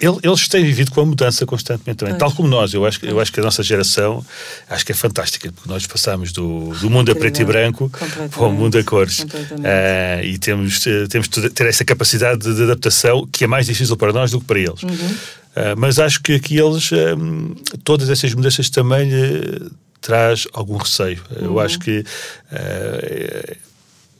eles 0.00 0.46
têm 0.46 0.64
vivido 0.64 0.92
com 0.92 1.00
a 1.00 1.06
mudança 1.06 1.44
constantemente 1.44 1.98
também, 1.98 2.16
tal 2.16 2.30
como 2.32 2.48
nós. 2.48 2.72
Eu 2.72 2.86
acho, 2.86 3.04
eu 3.04 3.18
acho 3.18 3.32
que 3.32 3.40
a 3.40 3.42
nossa 3.42 3.62
geração 3.64 4.24
acho 4.70 4.86
que 4.86 4.92
é 4.92 4.94
fantástica, 4.94 5.50
porque 5.50 5.68
nós 5.68 5.86
passamos 5.86 6.30
do, 6.30 6.72
do 6.74 6.88
mundo 6.88 7.10
a 7.10 7.16
preto 7.16 7.42
e 7.42 7.44
branco 7.44 7.90
para 8.30 8.46
o 8.46 8.52
mundo 8.52 8.78
a 8.78 8.84
cores. 8.84 9.18
Uh, 9.20 10.24
e 10.24 10.38
temos, 10.38 10.84
temos 11.08 11.28
de 11.28 11.50
ter 11.50 11.66
essa 11.66 11.84
capacidade 11.84 12.54
de 12.54 12.62
adaptação 12.62 13.26
que 13.26 13.42
é 13.42 13.46
mais 13.48 13.66
difícil 13.66 13.96
para 13.96 14.12
nós 14.12 14.30
do 14.30 14.40
que 14.40 14.46
para 14.46 14.60
eles. 14.60 14.82
Uhum. 14.82 14.90
Uh, 14.90 15.74
mas 15.76 15.98
acho 15.98 16.22
que 16.22 16.34
aqui 16.34 16.56
eles, 16.56 16.90
um, 16.92 17.54
todas 17.82 18.08
essas 18.08 18.32
mudanças 18.34 18.70
também 18.70 19.08
lhe 19.08 19.70
traz 20.00 20.46
algum 20.52 20.76
receio. 20.76 21.20
Uhum. 21.30 21.46
Eu 21.46 21.60
acho 21.60 21.80
que 21.80 22.04
uh, 22.52 23.56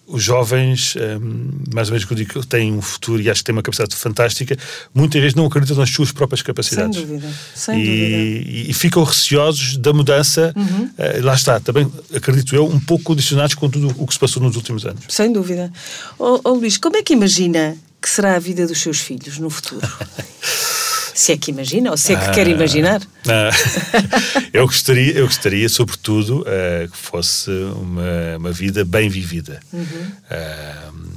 os 0.09 0.23
jovens, 0.23 0.97
um, 0.97 1.51
mais 1.73 1.88
ou 1.88 1.92
menos 1.92 2.07
que 2.07 2.12
eu 2.12 2.16
digo, 2.16 2.47
têm 2.47 2.73
um 2.73 2.81
futuro 2.81 3.21
e 3.21 3.31
acho 3.31 3.40
que 3.40 3.44
têm 3.44 3.53
uma 3.53 3.62
capacidade 3.62 3.94
fantástica, 3.94 4.57
muitas 4.94 5.21
vezes 5.21 5.35
não 5.35 5.44
acreditam 5.47 5.77
nas 5.77 5.90
suas 5.90 6.11
próprias 6.11 6.40
capacidades. 6.40 6.97
Sem 6.97 7.07
dúvida. 7.07 7.33
Sem 7.55 7.79
e, 7.79 7.85
dúvida. 7.85 8.71
E, 8.71 8.73
ficam 8.73 9.05
receosos 9.05 9.77
da 9.77 9.92
mudança. 9.92 10.53
Uhum. 10.57 10.85
Uh, 10.85 11.25
lá 11.25 11.35
está, 11.35 11.61
também 11.61 11.90
acredito 12.14 12.57
eu, 12.57 12.66
um 12.66 12.81
pouco 12.81 13.05
condicionados 13.05 13.55
com 13.55 13.68
tudo 13.68 13.94
o 13.99 14.07
que 14.07 14.14
se 14.14 14.18
passou 14.18 14.42
nos 14.42 14.57
últimos 14.57 14.87
anos. 14.87 15.05
Sem 15.09 15.31
dúvida. 15.31 15.71
Oh, 16.18 16.40
oh 16.42 16.51
Luís, 16.55 16.79
como 16.79 16.97
é 16.97 17.03
que 17.03 17.12
imagina 17.12 17.77
que 18.01 18.09
será 18.09 18.37
a 18.37 18.38
vida 18.38 18.66
dos 18.66 18.81
seus 18.81 18.99
filhos 18.99 19.38
no 19.38 19.51
futuro? 19.51 19.87
Se 21.18 21.33
é 21.33 21.37
que 21.37 21.50
imagina, 21.50 21.90
ou 21.90 21.96
se 21.96 22.12
é 22.12 22.16
que 22.16 22.26
ah, 22.26 22.31
quer 22.31 22.46
imaginar. 22.46 23.02
Ah, 23.26 23.50
eu, 24.54 24.64
gostaria, 24.64 25.14
eu 25.14 25.26
gostaria, 25.26 25.68
sobretudo, 25.68 26.42
uh, 26.42 26.88
que 26.88 26.96
fosse 26.96 27.50
uma, 27.50 28.37
uma 28.38 28.52
vida 28.52 28.85
bem 28.85 29.09
vivida. 29.09 29.59
Uhum. 29.72 29.83
Uh, 29.83 31.09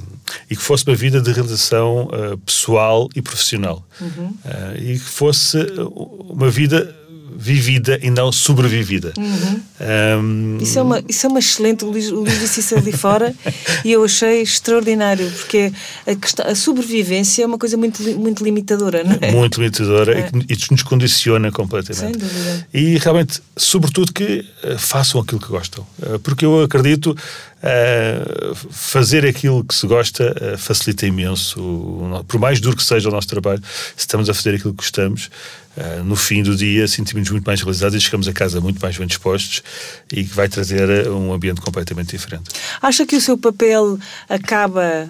e 0.50 0.56
que 0.56 0.62
fosse 0.62 0.84
uma 0.88 0.96
vida 0.96 1.20
de 1.20 1.30
realização 1.30 2.08
uh, 2.08 2.36
pessoal 2.38 3.08
e 3.14 3.22
profissional. 3.22 3.86
Uhum. 4.00 4.36
e 4.76 4.94
que 4.94 4.98
fosse 4.98 5.58
uma 5.94 6.50
vida 6.50 6.92
vivida 7.36 7.98
e 8.02 8.10
não 8.10 8.30
sobrevivida. 8.30 9.12
Uhum. 9.16 9.60
Um... 9.80 10.58
Isso, 10.60 10.78
é 10.78 10.82
uma, 10.82 11.04
isso 11.08 11.26
é 11.26 11.28
uma 11.28 11.38
excelente. 11.38 11.84
O 11.84 11.90
Luís, 11.90 12.10
o 12.10 12.20
Luís 12.20 12.38
disse 12.40 12.60
isso 12.60 12.76
ali 12.76 12.92
fora 12.92 13.34
e 13.84 13.92
eu 13.92 14.04
achei 14.04 14.42
extraordinário, 14.42 15.30
porque 15.30 15.72
a, 16.06 16.14
questão, 16.14 16.46
a 16.46 16.54
sobrevivência 16.54 17.42
é 17.42 17.46
uma 17.46 17.58
coisa 17.58 17.76
muito, 17.76 18.02
muito 18.18 18.44
limitadora, 18.44 19.02
não 19.04 19.18
é? 19.20 19.32
Muito 19.32 19.60
limitadora 19.60 20.18
é. 20.18 20.30
e, 20.48 20.56
que, 20.56 20.70
nos 20.70 20.82
condiciona 20.82 21.50
completamente. 21.50 22.00
Sem 22.00 22.12
dúvida. 22.12 22.68
E 22.72 22.98
realmente, 22.98 23.40
sobretudo, 23.56 24.12
que 24.12 24.44
uh, 24.64 24.78
façam 24.78 25.20
aquilo 25.20 25.40
que 25.40 25.48
gostam. 25.48 25.86
Uh, 25.98 26.18
porque 26.20 26.44
eu 26.44 26.62
acredito 26.62 27.16
Uh, 27.62 28.56
fazer 28.72 29.24
aquilo 29.24 29.62
que 29.62 29.72
se 29.72 29.86
gosta 29.86 30.34
uh, 30.34 30.58
facilita 30.58 31.06
imenso. 31.06 31.60
O, 31.60 32.24
por 32.26 32.40
mais 32.40 32.60
duro 32.60 32.76
que 32.76 32.82
seja 32.82 33.08
o 33.08 33.12
nosso 33.12 33.28
trabalho, 33.28 33.62
se 33.96 34.00
estamos 34.00 34.28
a 34.28 34.34
fazer 34.34 34.56
aquilo 34.56 34.72
que 34.72 34.78
gostamos, 34.78 35.30
uh, 35.76 36.04
no 36.04 36.16
fim 36.16 36.42
do 36.42 36.56
dia 36.56 36.86
sentimos 36.88 37.30
muito 37.30 37.44
mais 37.44 37.60
realizados 37.60 37.96
e 37.96 38.00
chegamos 38.00 38.28
a 38.28 38.32
casa 38.32 38.60
muito 38.60 38.80
mais 38.80 38.96
bem 38.96 39.06
dispostos 39.06 39.62
e 40.10 40.24
que 40.24 40.34
vai 40.34 40.48
trazer 40.48 41.08
um 41.08 41.32
ambiente 41.32 41.60
completamente 41.60 42.10
diferente. 42.16 42.50
Acha 42.80 43.06
que 43.06 43.16
o 43.16 43.20
seu 43.20 43.38
papel 43.38 43.98
acaba 44.28 45.08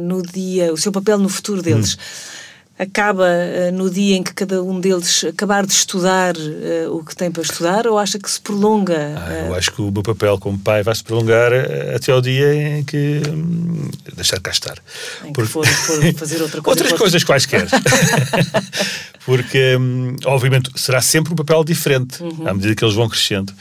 no 0.00 0.22
dia, 0.22 0.72
o 0.72 0.76
seu 0.76 0.92
papel 0.92 1.18
no 1.18 1.28
futuro 1.28 1.62
deles? 1.62 1.94
Hum 1.94 2.35
acaba 2.78 3.24
uh, 3.24 3.72
no 3.72 3.90
dia 3.90 4.16
em 4.16 4.22
que 4.22 4.34
cada 4.34 4.62
um 4.62 4.78
deles 4.80 5.24
acabar 5.24 5.64
de 5.64 5.72
estudar 5.72 6.34
uh, 6.36 6.94
o 6.94 7.04
que 7.04 7.16
tem 7.16 7.30
para 7.30 7.42
estudar 7.42 7.86
ou 7.86 7.98
acha 7.98 8.18
que 8.18 8.30
se 8.30 8.40
prolonga? 8.40 9.14
Ah, 9.16 9.46
eu 9.48 9.54
acho 9.54 9.72
que 9.72 9.80
o 9.80 9.90
meu 9.90 10.02
papel 10.02 10.38
como 10.38 10.58
pai 10.58 10.82
vai 10.82 10.94
se 10.94 11.02
prolongar 11.02 11.52
até 11.94 12.12
ao 12.12 12.20
dia 12.20 12.78
em 12.78 12.84
que 12.84 13.22
hum, 13.28 13.90
deixar 14.14 14.40
cá 14.40 14.50
estar. 14.50 14.78
Em 15.24 15.32
Porque... 15.32 15.42
que 15.42 15.48
for, 15.48 15.66
for, 15.66 16.12
fazer 16.14 16.42
outra 16.42 16.60
coisa. 16.60 16.82
Outras 16.82 16.98
coisas 16.98 17.24
quaisquer. 17.24 17.66
porque, 19.24 19.76
hum, 19.76 20.16
obviamente, 20.24 20.70
será 20.76 21.00
sempre 21.00 21.32
um 21.32 21.36
papel 21.36 21.64
diferente 21.64 22.22
uhum. 22.22 22.46
à 22.46 22.54
medida 22.54 22.74
que 22.74 22.84
eles 22.84 22.94
vão 22.94 23.08
crescendo. 23.08 23.52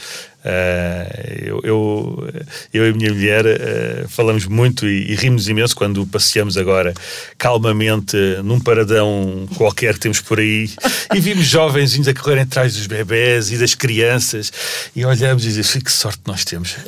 Uh, 0.45 1.43
eu, 1.43 1.59
eu, 1.63 2.29
eu, 2.71 2.85
e 2.85 2.89
a 2.89 2.93
minha 2.93 3.11
mulher 3.11 3.45
uh, 3.47 4.07
falamos 4.07 4.45
muito 4.45 4.85
e, 4.85 5.11
e, 5.11 5.15
rimos 5.15 5.49
imenso 5.49 5.75
quando 5.75 6.05
passeamos 6.05 6.55
agora 6.55 6.93
calmamente 7.35 8.15
num 8.43 8.59
paradão 8.59 9.47
qualquer 9.57 9.95
que 9.95 10.01
temos 10.01 10.21
por 10.21 10.37
aí 10.37 10.69
e 11.15 11.19
vimos 11.19 11.47
jovens 11.47 12.07
a 12.07 12.13
correr 12.13 12.41
atrás 12.41 12.75
dos 12.75 12.85
bebés 12.85 13.51
e 13.51 13.57
das 13.57 13.73
crianças 13.73 14.51
e 14.95 15.03
olhamos 15.03 15.43
e 15.45 15.47
dizemos 15.47 15.83
que 15.83 15.91
sorte 15.91 16.21
nós 16.27 16.45
temos. 16.45 16.75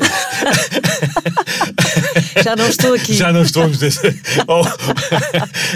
Já 2.44 2.56
não 2.56 2.68
estou 2.68 2.94
aqui. 2.94 3.14
Já 3.14 3.32
não 3.32 3.42
estamos 3.42 3.80
oh. 4.48 4.62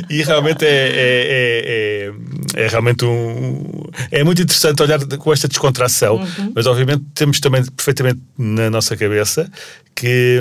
e 0.09 0.21
realmente 0.23 0.65
é, 0.65 0.69
é, 0.93 2.11
é, 2.55 2.63
é, 2.63 2.67
realmente 2.67 3.05
um. 3.05 3.63
É 4.11 4.23
muito 4.23 4.41
interessante 4.41 4.81
olhar 4.81 4.99
com 5.05 5.33
esta 5.33 5.47
descontração, 5.47 6.17
uhum. 6.17 6.51
mas 6.55 6.65
obviamente 6.67 7.03
temos 7.13 7.39
também 7.39 7.63
perfeitamente 7.75 8.19
na 8.37 8.69
nossa 8.69 8.95
cabeça 8.95 9.49
que, 9.95 10.39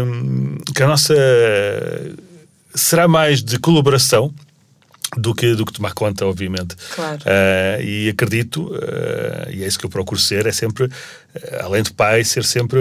que 0.74 0.82
a 0.82 0.86
nossa 0.86 1.14
será 2.74 3.08
mais 3.08 3.42
de 3.42 3.58
colaboração 3.58 4.32
do 5.16 5.34
que, 5.34 5.54
do 5.54 5.66
que 5.66 5.72
tomar 5.72 5.92
conta, 5.92 6.24
obviamente. 6.24 6.76
Claro. 6.94 7.18
Uh, 7.18 7.82
e 7.82 8.08
acredito, 8.08 8.68
uh, 8.68 9.50
e 9.50 9.64
é 9.64 9.66
isso 9.66 9.78
que 9.78 9.84
eu 9.84 9.90
procuro 9.90 10.20
ser, 10.20 10.46
é 10.46 10.52
sempre, 10.52 10.84
uh, 10.84 10.90
além 11.62 11.82
de 11.82 11.92
pai, 11.92 12.22
ser 12.22 12.44
sempre 12.44 12.78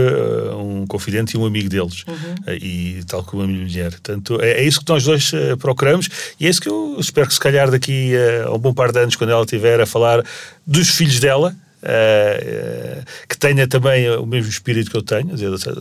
um 0.55 0.85
confidente 0.85 1.35
e 1.35 1.39
um 1.39 1.45
amigo 1.45 1.69
deles. 1.69 2.03
Uhum. 2.07 2.53
e 2.53 3.03
tal 3.07 3.23
como 3.23 3.43
a 3.43 3.47
minha 3.47 3.63
mulher. 3.63 3.89
Portanto, 3.89 4.39
é, 4.41 4.51
é 4.51 4.63
isso 4.63 4.79
que 4.79 4.89
nós 4.89 5.03
dois 5.03 5.31
procuramos 5.57 6.09
e 6.39 6.45
é 6.45 6.49
isso 6.49 6.61
que 6.61 6.69
eu 6.69 6.97
espero 6.99 7.27
que 7.27 7.33
se 7.33 7.39
calhar 7.39 7.71
daqui 7.71 8.13
a 8.45 8.51
um 8.51 8.59
bom 8.59 8.73
par 8.73 8.91
de 8.91 8.99
anos, 8.99 9.15
quando 9.15 9.31
ela 9.31 9.43
estiver 9.43 9.81
a 9.81 9.85
falar 9.85 10.23
dos 10.65 10.89
filhos 10.89 11.19
dela, 11.19 11.55
Uh, 11.81 13.05
que 13.27 13.37
tenha 13.37 13.65
também 13.65 14.09
o 14.09 14.25
mesmo 14.25 14.49
espírito 14.49 14.91
que 14.91 14.97
eu 14.97 15.01
tenho, 15.01 15.33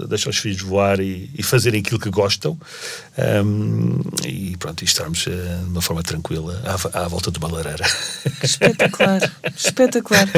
deixar 0.06 0.30
os 0.30 0.38
filhos 0.38 0.62
voar 0.62 1.00
e, 1.00 1.28
e 1.36 1.42
fazerem 1.42 1.80
aquilo 1.80 1.98
que 1.98 2.08
gostam 2.08 2.56
um, 3.44 4.00
e 4.24 4.56
pronto, 4.58 4.82
e 4.82 4.84
estarmos 4.84 5.26
uh, 5.26 5.30
de 5.30 5.70
uma 5.70 5.82
forma 5.82 6.02
tranquila 6.04 6.62
à, 6.64 7.04
à, 7.04 7.08
volta 7.08 7.32
de 7.32 7.38
uma 7.38 7.50
lareira. 7.50 7.84
Espetacular, 8.42 9.32
espetacular. 9.56 10.28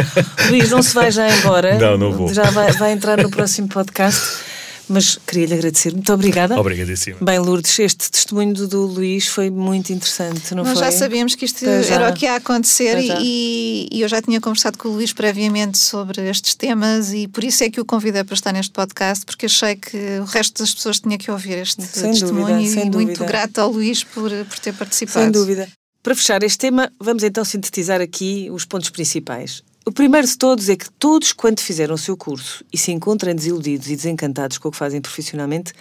Luís, 0.48 0.70
não 0.70 0.82
se 0.82 0.94
vai 0.94 1.10
já 1.10 1.28
embora? 1.28 1.78
Não, 1.78 1.98
não 1.98 2.12
vou. 2.12 2.32
Já 2.32 2.44
vai, 2.50 2.72
vai 2.72 2.92
entrar 2.92 3.18
no 3.18 3.30
próximo 3.30 3.68
podcast. 3.68 4.49
Mas 4.90 5.16
queria-lhe 5.24 5.55
agradecer. 5.55 5.92
Muito 5.92 6.12
obrigada. 6.12 6.59
Obrigadíssimo. 6.59 7.18
Bem, 7.20 7.38
Lourdes, 7.38 7.79
este 7.79 8.11
testemunho 8.11 8.53
do, 8.53 8.66
do 8.66 8.87
Luís 8.87 9.29
foi 9.29 9.48
muito 9.48 9.92
interessante, 9.92 10.53
não 10.53 10.64
Nós 10.64 10.79
foi? 10.79 10.90
já 10.90 10.92
sabíamos 10.92 11.37
que 11.37 11.44
isto 11.44 11.64
era 11.64 12.11
o 12.11 12.12
que 12.12 12.24
ia 12.26 12.35
acontecer 12.35 12.98
e, 12.98 13.88
e, 13.92 14.03
eu 14.03 14.09
já 14.09 14.20
tinha 14.20 14.40
conversado 14.40 14.76
com 14.76 14.88
o 14.88 14.92
Luís 14.92 15.12
previamente 15.12 15.79
sobre 15.79 16.29
estes 16.29 16.57
temas 16.57 17.12
e 17.12 17.29
por 17.29 17.44
isso 17.44 17.62
é 17.62 17.70
que 17.70 17.81
o 17.81 17.85
convidei 17.85 18.24
para 18.24 18.35
estar 18.35 18.53
neste 18.53 18.72
podcast, 18.72 19.24
porque 19.24 19.46
achei 19.46 19.76
que 19.76 19.96
o 20.20 20.24
resto 20.24 20.59
das 20.59 20.74
pessoas 20.74 20.98
tinha 20.98 21.16
que 21.16 21.31
ouvir 21.31 21.59
este 21.59 21.83
sem 21.85 22.11
testemunho 22.11 22.59
dúvida, 22.59 22.81
e 22.81 22.90
muito 22.90 23.24
grata 23.24 23.62
ao 23.62 23.70
Luís 23.70 24.03
por, 24.03 24.31
por 24.31 24.59
ter 24.59 24.74
participado. 24.74 25.22
Sem 25.22 25.31
dúvida. 25.31 25.68
Para 26.03 26.14
fechar 26.16 26.42
este 26.42 26.59
tema, 26.59 26.90
vamos 26.98 27.22
então 27.22 27.44
sintetizar 27.44 28.00
aqui 28.00 28.48
os 28.50 28.64
pontos 28.64 28.90
principais. 28.90 29.62
O 29.86 29.90
primeiro 29.90 30.26
de 30.26 30.36
todos 30.36 30.68
é 30.68 30.76
que 30.76 30.90
todos, 30.90 31.32
quando 31.32 31.60
fizeram 31.60 31.94
o 31.94 31.98
seu 31.98 32.14
curso 32.14 32.62
e 32.70 32.76
se 32.76 32.92
encontrem 32.92 33.34
desiludidos 33.34 33.88
e 33.88 33.96
desencantados 33.96 34.58
com 34.58 34.68
o 34.68 34.70
que 34.70 34.76
fazem 34.76 35.00
profissionalmente, 35.00 35.72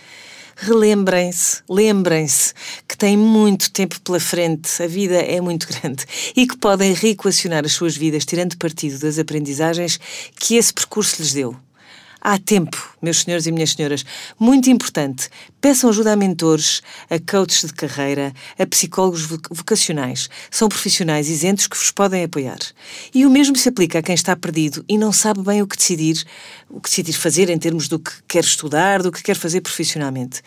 relembrem-se, 0.56 1.62
lembrem-se 1.70 2.54
que 2.88 2.98
têm 2.98 3.18
muito 3.18 3.70
tempo 3.72 4.00
pela 4.00 4.20
frente, 4.20 4.82
a 4.82 4.88
vida 4.88 5.16
é 5.16 5.42
muito 5.42 5.68
grande 5.82 6.06
e 6.36 6.48
que 6.48 6.58
podem 6.58 6.94
reequacionar 6.94 7.66
as 7.66 7.74
suas 7.74 7.96
vidas 7.96 8.26
tirando 8.26 8.58
partido 8.58 8.98
das 9.00 9.20
aprendizagens 9.20 10.00
que 10.38 10.56
esse 10.56 10.74
percurso 10.74 11.22
lhes 11.22 11.34
deu. 11.34 11.56
Há 12.22 12.38
tempo, 12.38 12.78
meus 13.02 13.22
senhores 13.22 13.46
e 13.46 13.52
minhas 13.52 13.72
senhoras, 13.72 14.06
muito 14.38 14.70
importante. 14.70 15.30
Peçam 15.62 15.90
ajuda 15.90 16.12
a 16.12 16.16
mentores, 16.18 16.82
a 17.10 17.18
coaches 17.20 17.66
de 17.66 17.74
carreira, 17.74 18.34
a 18.58 18.66
psicólogos 18.66 19.26
vocacionais. 19.50 20.30
São 20.52 20.68
profissionais 20.68 21.30
isentos 21.30 21.66
que 21.66 21.78
vos 21.78 21.92
podem 21.92 22.26
apoiar. 22.26 22.60
E 23.14 23.26
o 23.26 23.30
mesmo 23.30 23.56
se 23.56 23.70
aplica 23.70 24.00
a 24.00 24.02
quem 24.02 24.16
está 24.16 24.36
perdido 24.36 24.84
e 24.88 24.98
não 24.98 25.14
sabe 25.14 25.42
bem 25.42 25.62
o 25.62 25.68
que 25.68 25.78
decidir, 25.78 26.26
o 26.70 26.82
que 26.82 26.90
decidir 26.90 27.14
fazer 27.14 27.50
em 27.50 27.58
termos 27.58 27.88
do 27.88 27.98
que 27.98 28.12
quer 28.28 28.44
estudar, 28.44 29.02
do 29.02 29.12
que 29.12 29.24
quer 29.24 29.36
fazer 29.36 29.62
profissionalmente. 29.62 30.42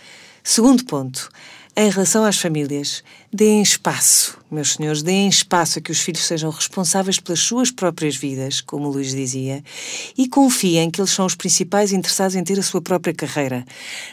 Segundo 0.45 0.85
ponto, 0.85 1.31
em 1.75 1.89
relação 1.89 2.23
às 2.23 2.39
famílias, 2.39 3.03
deem 3.33 3.63
espaço, 3.63 4.37
meus 4.51 4.75
senhores, 4.75 5.03
deem 5.03 5.27
espaço 5.27 5.79
a 5.79 5.83
que 5.83 5.91
os 5.91 6.01
filhos 6.01 6.27
sejam 6.27 6.51
responsáveis 6.51 7.19
pelas 7.19 7.41
suas 7.41 7.71
próprias 7.71 8.15
vidas, 8.15 8.61
como 8.61 8.89
o 8.89 8.93
Luís 8.93 9.15
dizia, 9.15 9.65
e 10.17 10.29
confiem 10.29 10.91
que 10.91 11.01
eles 11.01 11.13
são 11.13 11.25
os 11.25 11.35
principais 11.35 11.91
interessados 11.91 12.37
em 12.37 12.45
ter 12.45 12.59
a 12.59 12.63
sua 12.63 12.83
própria 12.83 13.15
carreira. 13.15 13.65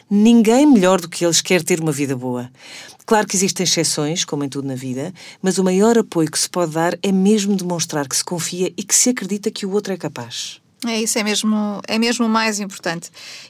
Ninguém 0.10 0.65
melhor 0.65 1.02
do 1.02 1.10
que 1.10 1.26
eles 1.26 1.41
quer 1.41 1.62
ter 1.62 1.82
uma 1.82 1.91
vida 1.91 2.15
boa. 2.15 2.50
Claro 3.06 3.28
que 3.28 3.36
existem 3.36 3.65
exceções, 3.65 4.24
como 4.24 4.45
em 4.45 4.50
tudo 4.50 4.67
na 4.67 4.76
vida, 4.76 5.13
mas 5.41 5.58
o 5.58 5.63
maior 5.63 5.98
apoio 5.98 6.32
que 6.32 6.39
se 6.39 6.50
pode 6.50 6.72
dar 6.72 6.98
é 7.04 7.12
mesmo 7.12 7.58
demonstrar 7.58 8.08
que 8.08 8.15
se 8.15 8.24
confia 8.24 8.72
e 8.78 8.84
que 8.84 8.95
se 8.95 9.10
acredita 9.10 9.52
que 9.52 9.65
o 9.65 9.72
outro 9.72 9.91
é 9.91 9.98
capaz. 9.98 10.62
É 10.88 11.02
isso, 11.02 11.20
é 11.20 11.24
mesmo, 11.24 11.82
é 11.88 12.00
mesmo 12.00 12.26
o 12.26 12.30
mais 12.30 12.60
importante. 12.60 13.10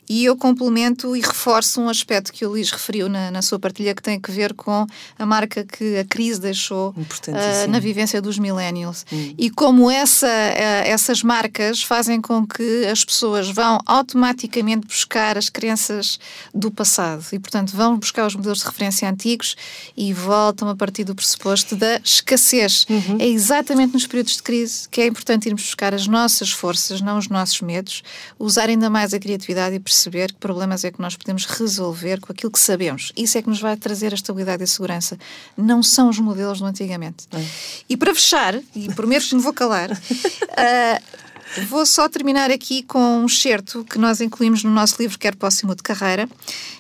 E 0.10 0.26
eu 0.26 0.36
complemento 0.36 1.16
e 1.16 1.22
reforço 1.22 1.80
um 1.80 1.88
aspecto 1.88 2.34
que 2.34 2.44
o 2.44 2.50
Luís 2.50 2.72
referiu 2.72 3.08
na, 3.08 3.30
na 3.30 3.44
sua 3.44 3.60
partilha 3.60 3.94
que 3.94 4.02
tem 4.02 4.20
a 4.22 4.32
ver 4.32 4.56
com 4.56 4.88
a 5.18 5.26
marca 5.26 5.64
que 5.64 5.98
a 5.98 6.06
crise 6.06 6.42
deixou 6.42 6.90
uh, 6.90 7.70
na 7.70 7.80
vivência 7.80 8.20
dos 8.20 8.40
millennials. 8.40 9.06
Hum. 9.12 9.36
E 9.38 9.52
como 9.52 9.92
essa, 9.92 10.26
uh, 10.26 10.88
essas 10.88 11.22
marcas 11.22 11.84
fazem 11.84 12.20
com 12.20 12.48
que 12.48 12.88
as 12.88 13.06
pessoas 13.06 13.48
vão 13.48 13.80
automaticamente 13.86 14.88
buscar 14.88 15.38
as 15.38 15.50
crenças 15.50 16.20
do 16.52 16.72
passado. 16.72 17.24
E, 17.32 17.38
portanto, 17.38 17.76
vão 17.76 18.00
buscar 18.00 18.26
os 18.26 18.36
modelos 18.36 18.60
de 18.60 18.66
referência 18.66 19.08
antigos 19.08 19.56
e 19.96 20.12
voltam 20.14 20.68
a 20.68 20.76
partir 20.76 21.04
do 21.04 21.14
pressuposto 21.14 21.76
da 21.76 22.02
escassez. 22.04 22.88
Uhum. 22.90 23.18
É 23.20 23.28
exatamente 23.28 23.94
nos 23.94 24.08
períodos 24.08 24.38
de 24.38 24.42
crise 24.42 24.90
que 24.90 25.02
é 25.02 25.06
importante 25.06 25.48
irmos 25.48 25.62
buscar 25.62 25.94
as 25.94 26.08
nossas 26.08 26.50
forças, 26.50 27.02
não 27.02 27.19
os 27.20 27.30
nossos 27.30 27.62
medos, 27.62 28.04
usar 28.38 28.70
ainda 28.70 28.90
mais 28.90 29.14
a 29.14 29.20
criatividade 29.20 29.76
e 29.76 29.80
perceber 29.80 30.32
que 30.32 30.40
problemas 30.40 30.84
é 30.84 30.92
que 30.92 31.02
nós 31.02 31.16
podemos 31.16 31.46
resolver 31.46 32.20
com 32.20 32.32
aquilo 32.32 32.52
que 32.52 32.60
sabemos. 32.60 33.12
Isso 33.16 33.38
é 33.38 33.42
que 33.42 33.50
nos 33.50 33.62
vai 33.62 33.78
trazer 33.78 34.12
a 34.12 34.16
estabilidade 34.16 34.64
e 34.64 34.66
a 34.66 34.68
segurança. 34.68 35.18
Não 35.56 35.84
são 35.84 36.10
os 36.10 36.20
modelos 36.20 36.60
do 36.60 36.66
antigamente. 36.66 37.28
É. 37.32 37.46
E 37.88 37.98
para 37.98 38.14
fechar, 38.16 38.56
e 38.76 38.90
prometo 38.94 39.28
que 39.28 39.36
me 39.36 39.42
vou 39.42 39.54
calar, 39.54 39.92
uh, 39.92 41.20
Vou 41.68 41.86
só 41.86 42.08
terminar 42.08 42.52
aqui 42.52 42.84
com 42.84 43.00
um 43.00 43.26
excerto 43.26 43.84
que 43.84 43.98
nós 43.98 44.22
incluímos 44.22 44.64
no 44.64 44.72
nosso 44.72 45.02
livro 45.02 45.18
Quer 45.18 45.36
Próximo 45.36 45.76
de 45.76 45.82
Carreira 45.82 46.30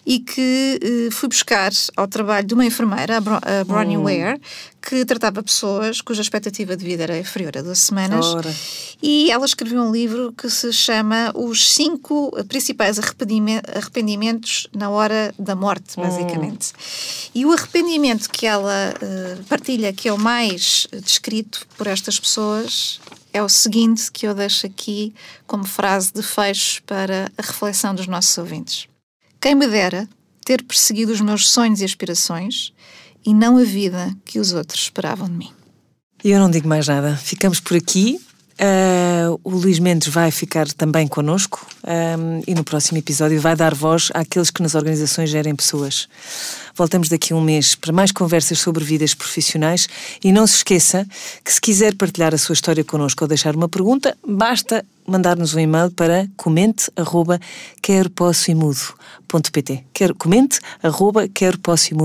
e 0.05 0.19
que 0.19 0.79
eh, 0.81 1.11
fui 1.11 1.27
buscar 1.29 1.71
ao 1.95 2.07
trabalho 2.07 2.45
de 2.45 2.53
uma 2.53 2.65
enfermeira, 2.65 3.17
a, 3.17 3.21
Bro 3.21 3.35
a 3.35 3.63
Bronnie 3.63 3.97
hum. 3.97 4.03
Ware, 4.03 4.39
que 4.81 5.03
tratava 5.05 5.43
pessoas 5.43 6.01
cuja 6.01 6.21
expectativa 6.21 6.75
de 6.75 6.85
vida 6.85 7.03
era 7.03 7.17
inferior 7.17 7.57
a 7.57 7.61
12 7.61 7.79
semanas. 7.79 8.25
Ora. 8.25 8.55
E 9.01 9.29
ela 9.31 9.45
escreveu 9.45 9.81
um 9.81 9.91
livro 9.91 10.33
que 10.33 10.49
se 10.49 10.71
chama 10.71 11.31
Os 11.35 11.73
Cinco 11.73 12.31
Principais 12.47 12.97
Arrependimentos 12.99 14.67
na 14.73 14.89
Hora 14.89 15.33
da 15.37 15.55
Morte, 15.55 15.99
hum. 15.99 16.03
basicamente. 16.03 16.71
Hum. 16.73 17.29
E 17.35 17.45
o 17.45 17.51
arrependimento 17.51 18.29
que 18.29 18.45
ela 18.45 18.93
uh, 18.95 19.43
partilha, 19.45 19.91
que 19.93 20.07
é 20.07 20.13
o 20.13 20.17
mais 20.17 20.87
descrito 21.03 21.67
por 21.77 21.87
estas 21.87 22.19
pessoas, 22.19 22.99
é 23.33 23.41
o 23.41 23.49
seguinte 23.49 24.11
que 24.11 24.27
eu 24.27 24.33
deixo 24.33 24.65
aqui 24.65 25.13
como 25.45 25.65
frase 25.65 26.11
de 26.13 26.23
fecho 26.23 26.81
para 26.83 27.31
a 27.37 27.41
reflexão 27.41 27.93
dos 27.93 28.07
nossos 28.07 28.37
ouvintes. 28.37 28.87
Quem 29.39 29.55
me 29.55 29.67
dera 29.67 30.07
ter 30.43 30.63
perseguido 30.63 31.11
os 31.11 31.21
meus 31.21 31.49
sonhos 31.49 31.81
e 31.81 31.85
aspirações 31.85 32.73
e 33.25 33.33
não 33.33 33.57
a 33.57 33.63
vida 33.63 34.15
que 34.25 34.39
os 34.39 34.51
outros 34.53 34.83
esperavam 34.83 35.27
de 35.27 35.35
mim. 35.35 35.53
Eu 36.23 36.39
não 36.39 36.49
digo 36.49 36.67
mais 36.67 36.87
nada. 36.87 37.15
Ficamos 37.15 37.59
por 37.59 37.77
aqui. 37.77 38.19
Uh, 38.59 39.39
o 39.41 39.51
Luís 39.51 39.79
Mendes 39.79 40.09
vai 40.09 40.31
ficar 40.31 40.67
também 40.73 41.07
connosco 41.07 41.65
um, 41.81 42.41
e 42.45 42.53
no 42.53 42.61
próximo 42.61 42.97
episódio 42.97 43.39
vai 43.39 43.55
dar 43.55 43.73
voz 43.73 44.11
àqueles 44.13 44.49
que 44.49 44.61
nas 44.61 44.75
organizações 44.75 45.29
gerem 45.29 45.55
pessoas. 45.55 46.09
Voltamos 46.75 47.07
daqui 47.07 47.31
a 47.31 47.37
um 47.37 47.41
mês 47.41 47.75
para 47.75 47.93
mais 47.93 48.11
conversas 48.11 48.59
sobre 48.59 48.83
vidas 48.83 49.13
profissionais 49.13 49.87
e 50.21 50.33
não 50.33 50.45
se 50.45 50.57
esqueça 50.57 51.07
que 51.43 51.53
se 51.53 51.61
quiser 51.61 51.95
partilhar 51.95 52.33
a 52.33 52.37
sua 52.37 52.51
história 52.51 52.83
connosco 52.83 53.23
ou 53.23 53.29
deixar 53.29 53.55
uma 53.55 53.69
pergunta, 53.69 54.17
basta 54.27 54.85
mandar-nos 55.07 55.53
um 55.53 55.59
e-mail 55.59 55.89
para 55.91 56.27
comente 56.35 56.91
arroba 56.97 57.39
quero 57.81 58.09
posso 58.09 58.51
e 58.51 58.55
comente 60.15 60.59
arroba 60.83 61.29
quero 61.29 61.57
posso 61.59 61.93
e 61.93 61.95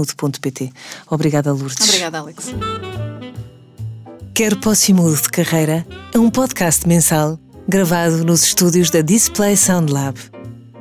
Obrigada 1.10 1.52
Lourdes. 1.52 1.88
Obrigada 1.88 2.18
Alex. 2.18 2.54
Quero 4.36 4.58
Posse 4.58 4.92
Mudo 4.92 5.14
de 5.14 5.28
Carreira 5.28 5.86
é 6.12 6.18
um 6.18 6.28
podcast 6.28 6.88
mensal 6.88 7.38
gravado 7.68 8.24
nos 8.24 8.42
estúdios 8.42 8.90
da 8.90 9.00
Display 9.00 9.56
Sound 9.56 9.92
Lab. 9.92 10.18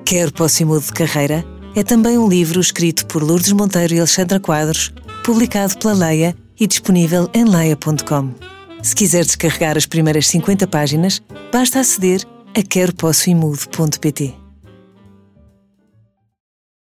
Quero 0.03 0.33
Posse 0.33 0.65
Mudo 0.65 0.83
de 0.83 0.91
Carreira 0.91 1.45
é 1.75 1.83
também 1.83 2.17
um 2.17 2.27
livro 2.27 2.59
escrito 2.59 3.05
por 3.05 3.21
Lourdes 3.21 3.51
Monteiro 3.51 3.93
e 3.93 3.99
Alexandra 3.99 4.39
Quadros, 4.39 4.91
publicado 5.23 5.77
pela 5.77 5.93
Leia 5.93 6.35
e 6.59 6.65
disponível 6.65 7.29
em 7.31 7.45
leia.com. 7.45 8.33
Se 8.81 8.95
quiser 8.95 9.23
descarregar 9.23 9.77
as 9.77 9.85
primeiras 9.85 10.25
50 10.29 10.65
páginas, 10.65 11.21
basta 11.51 11.79
aceder 11.79 12.25
a 12.57 12.63
queropossoimudo.pt. 12.63 14.42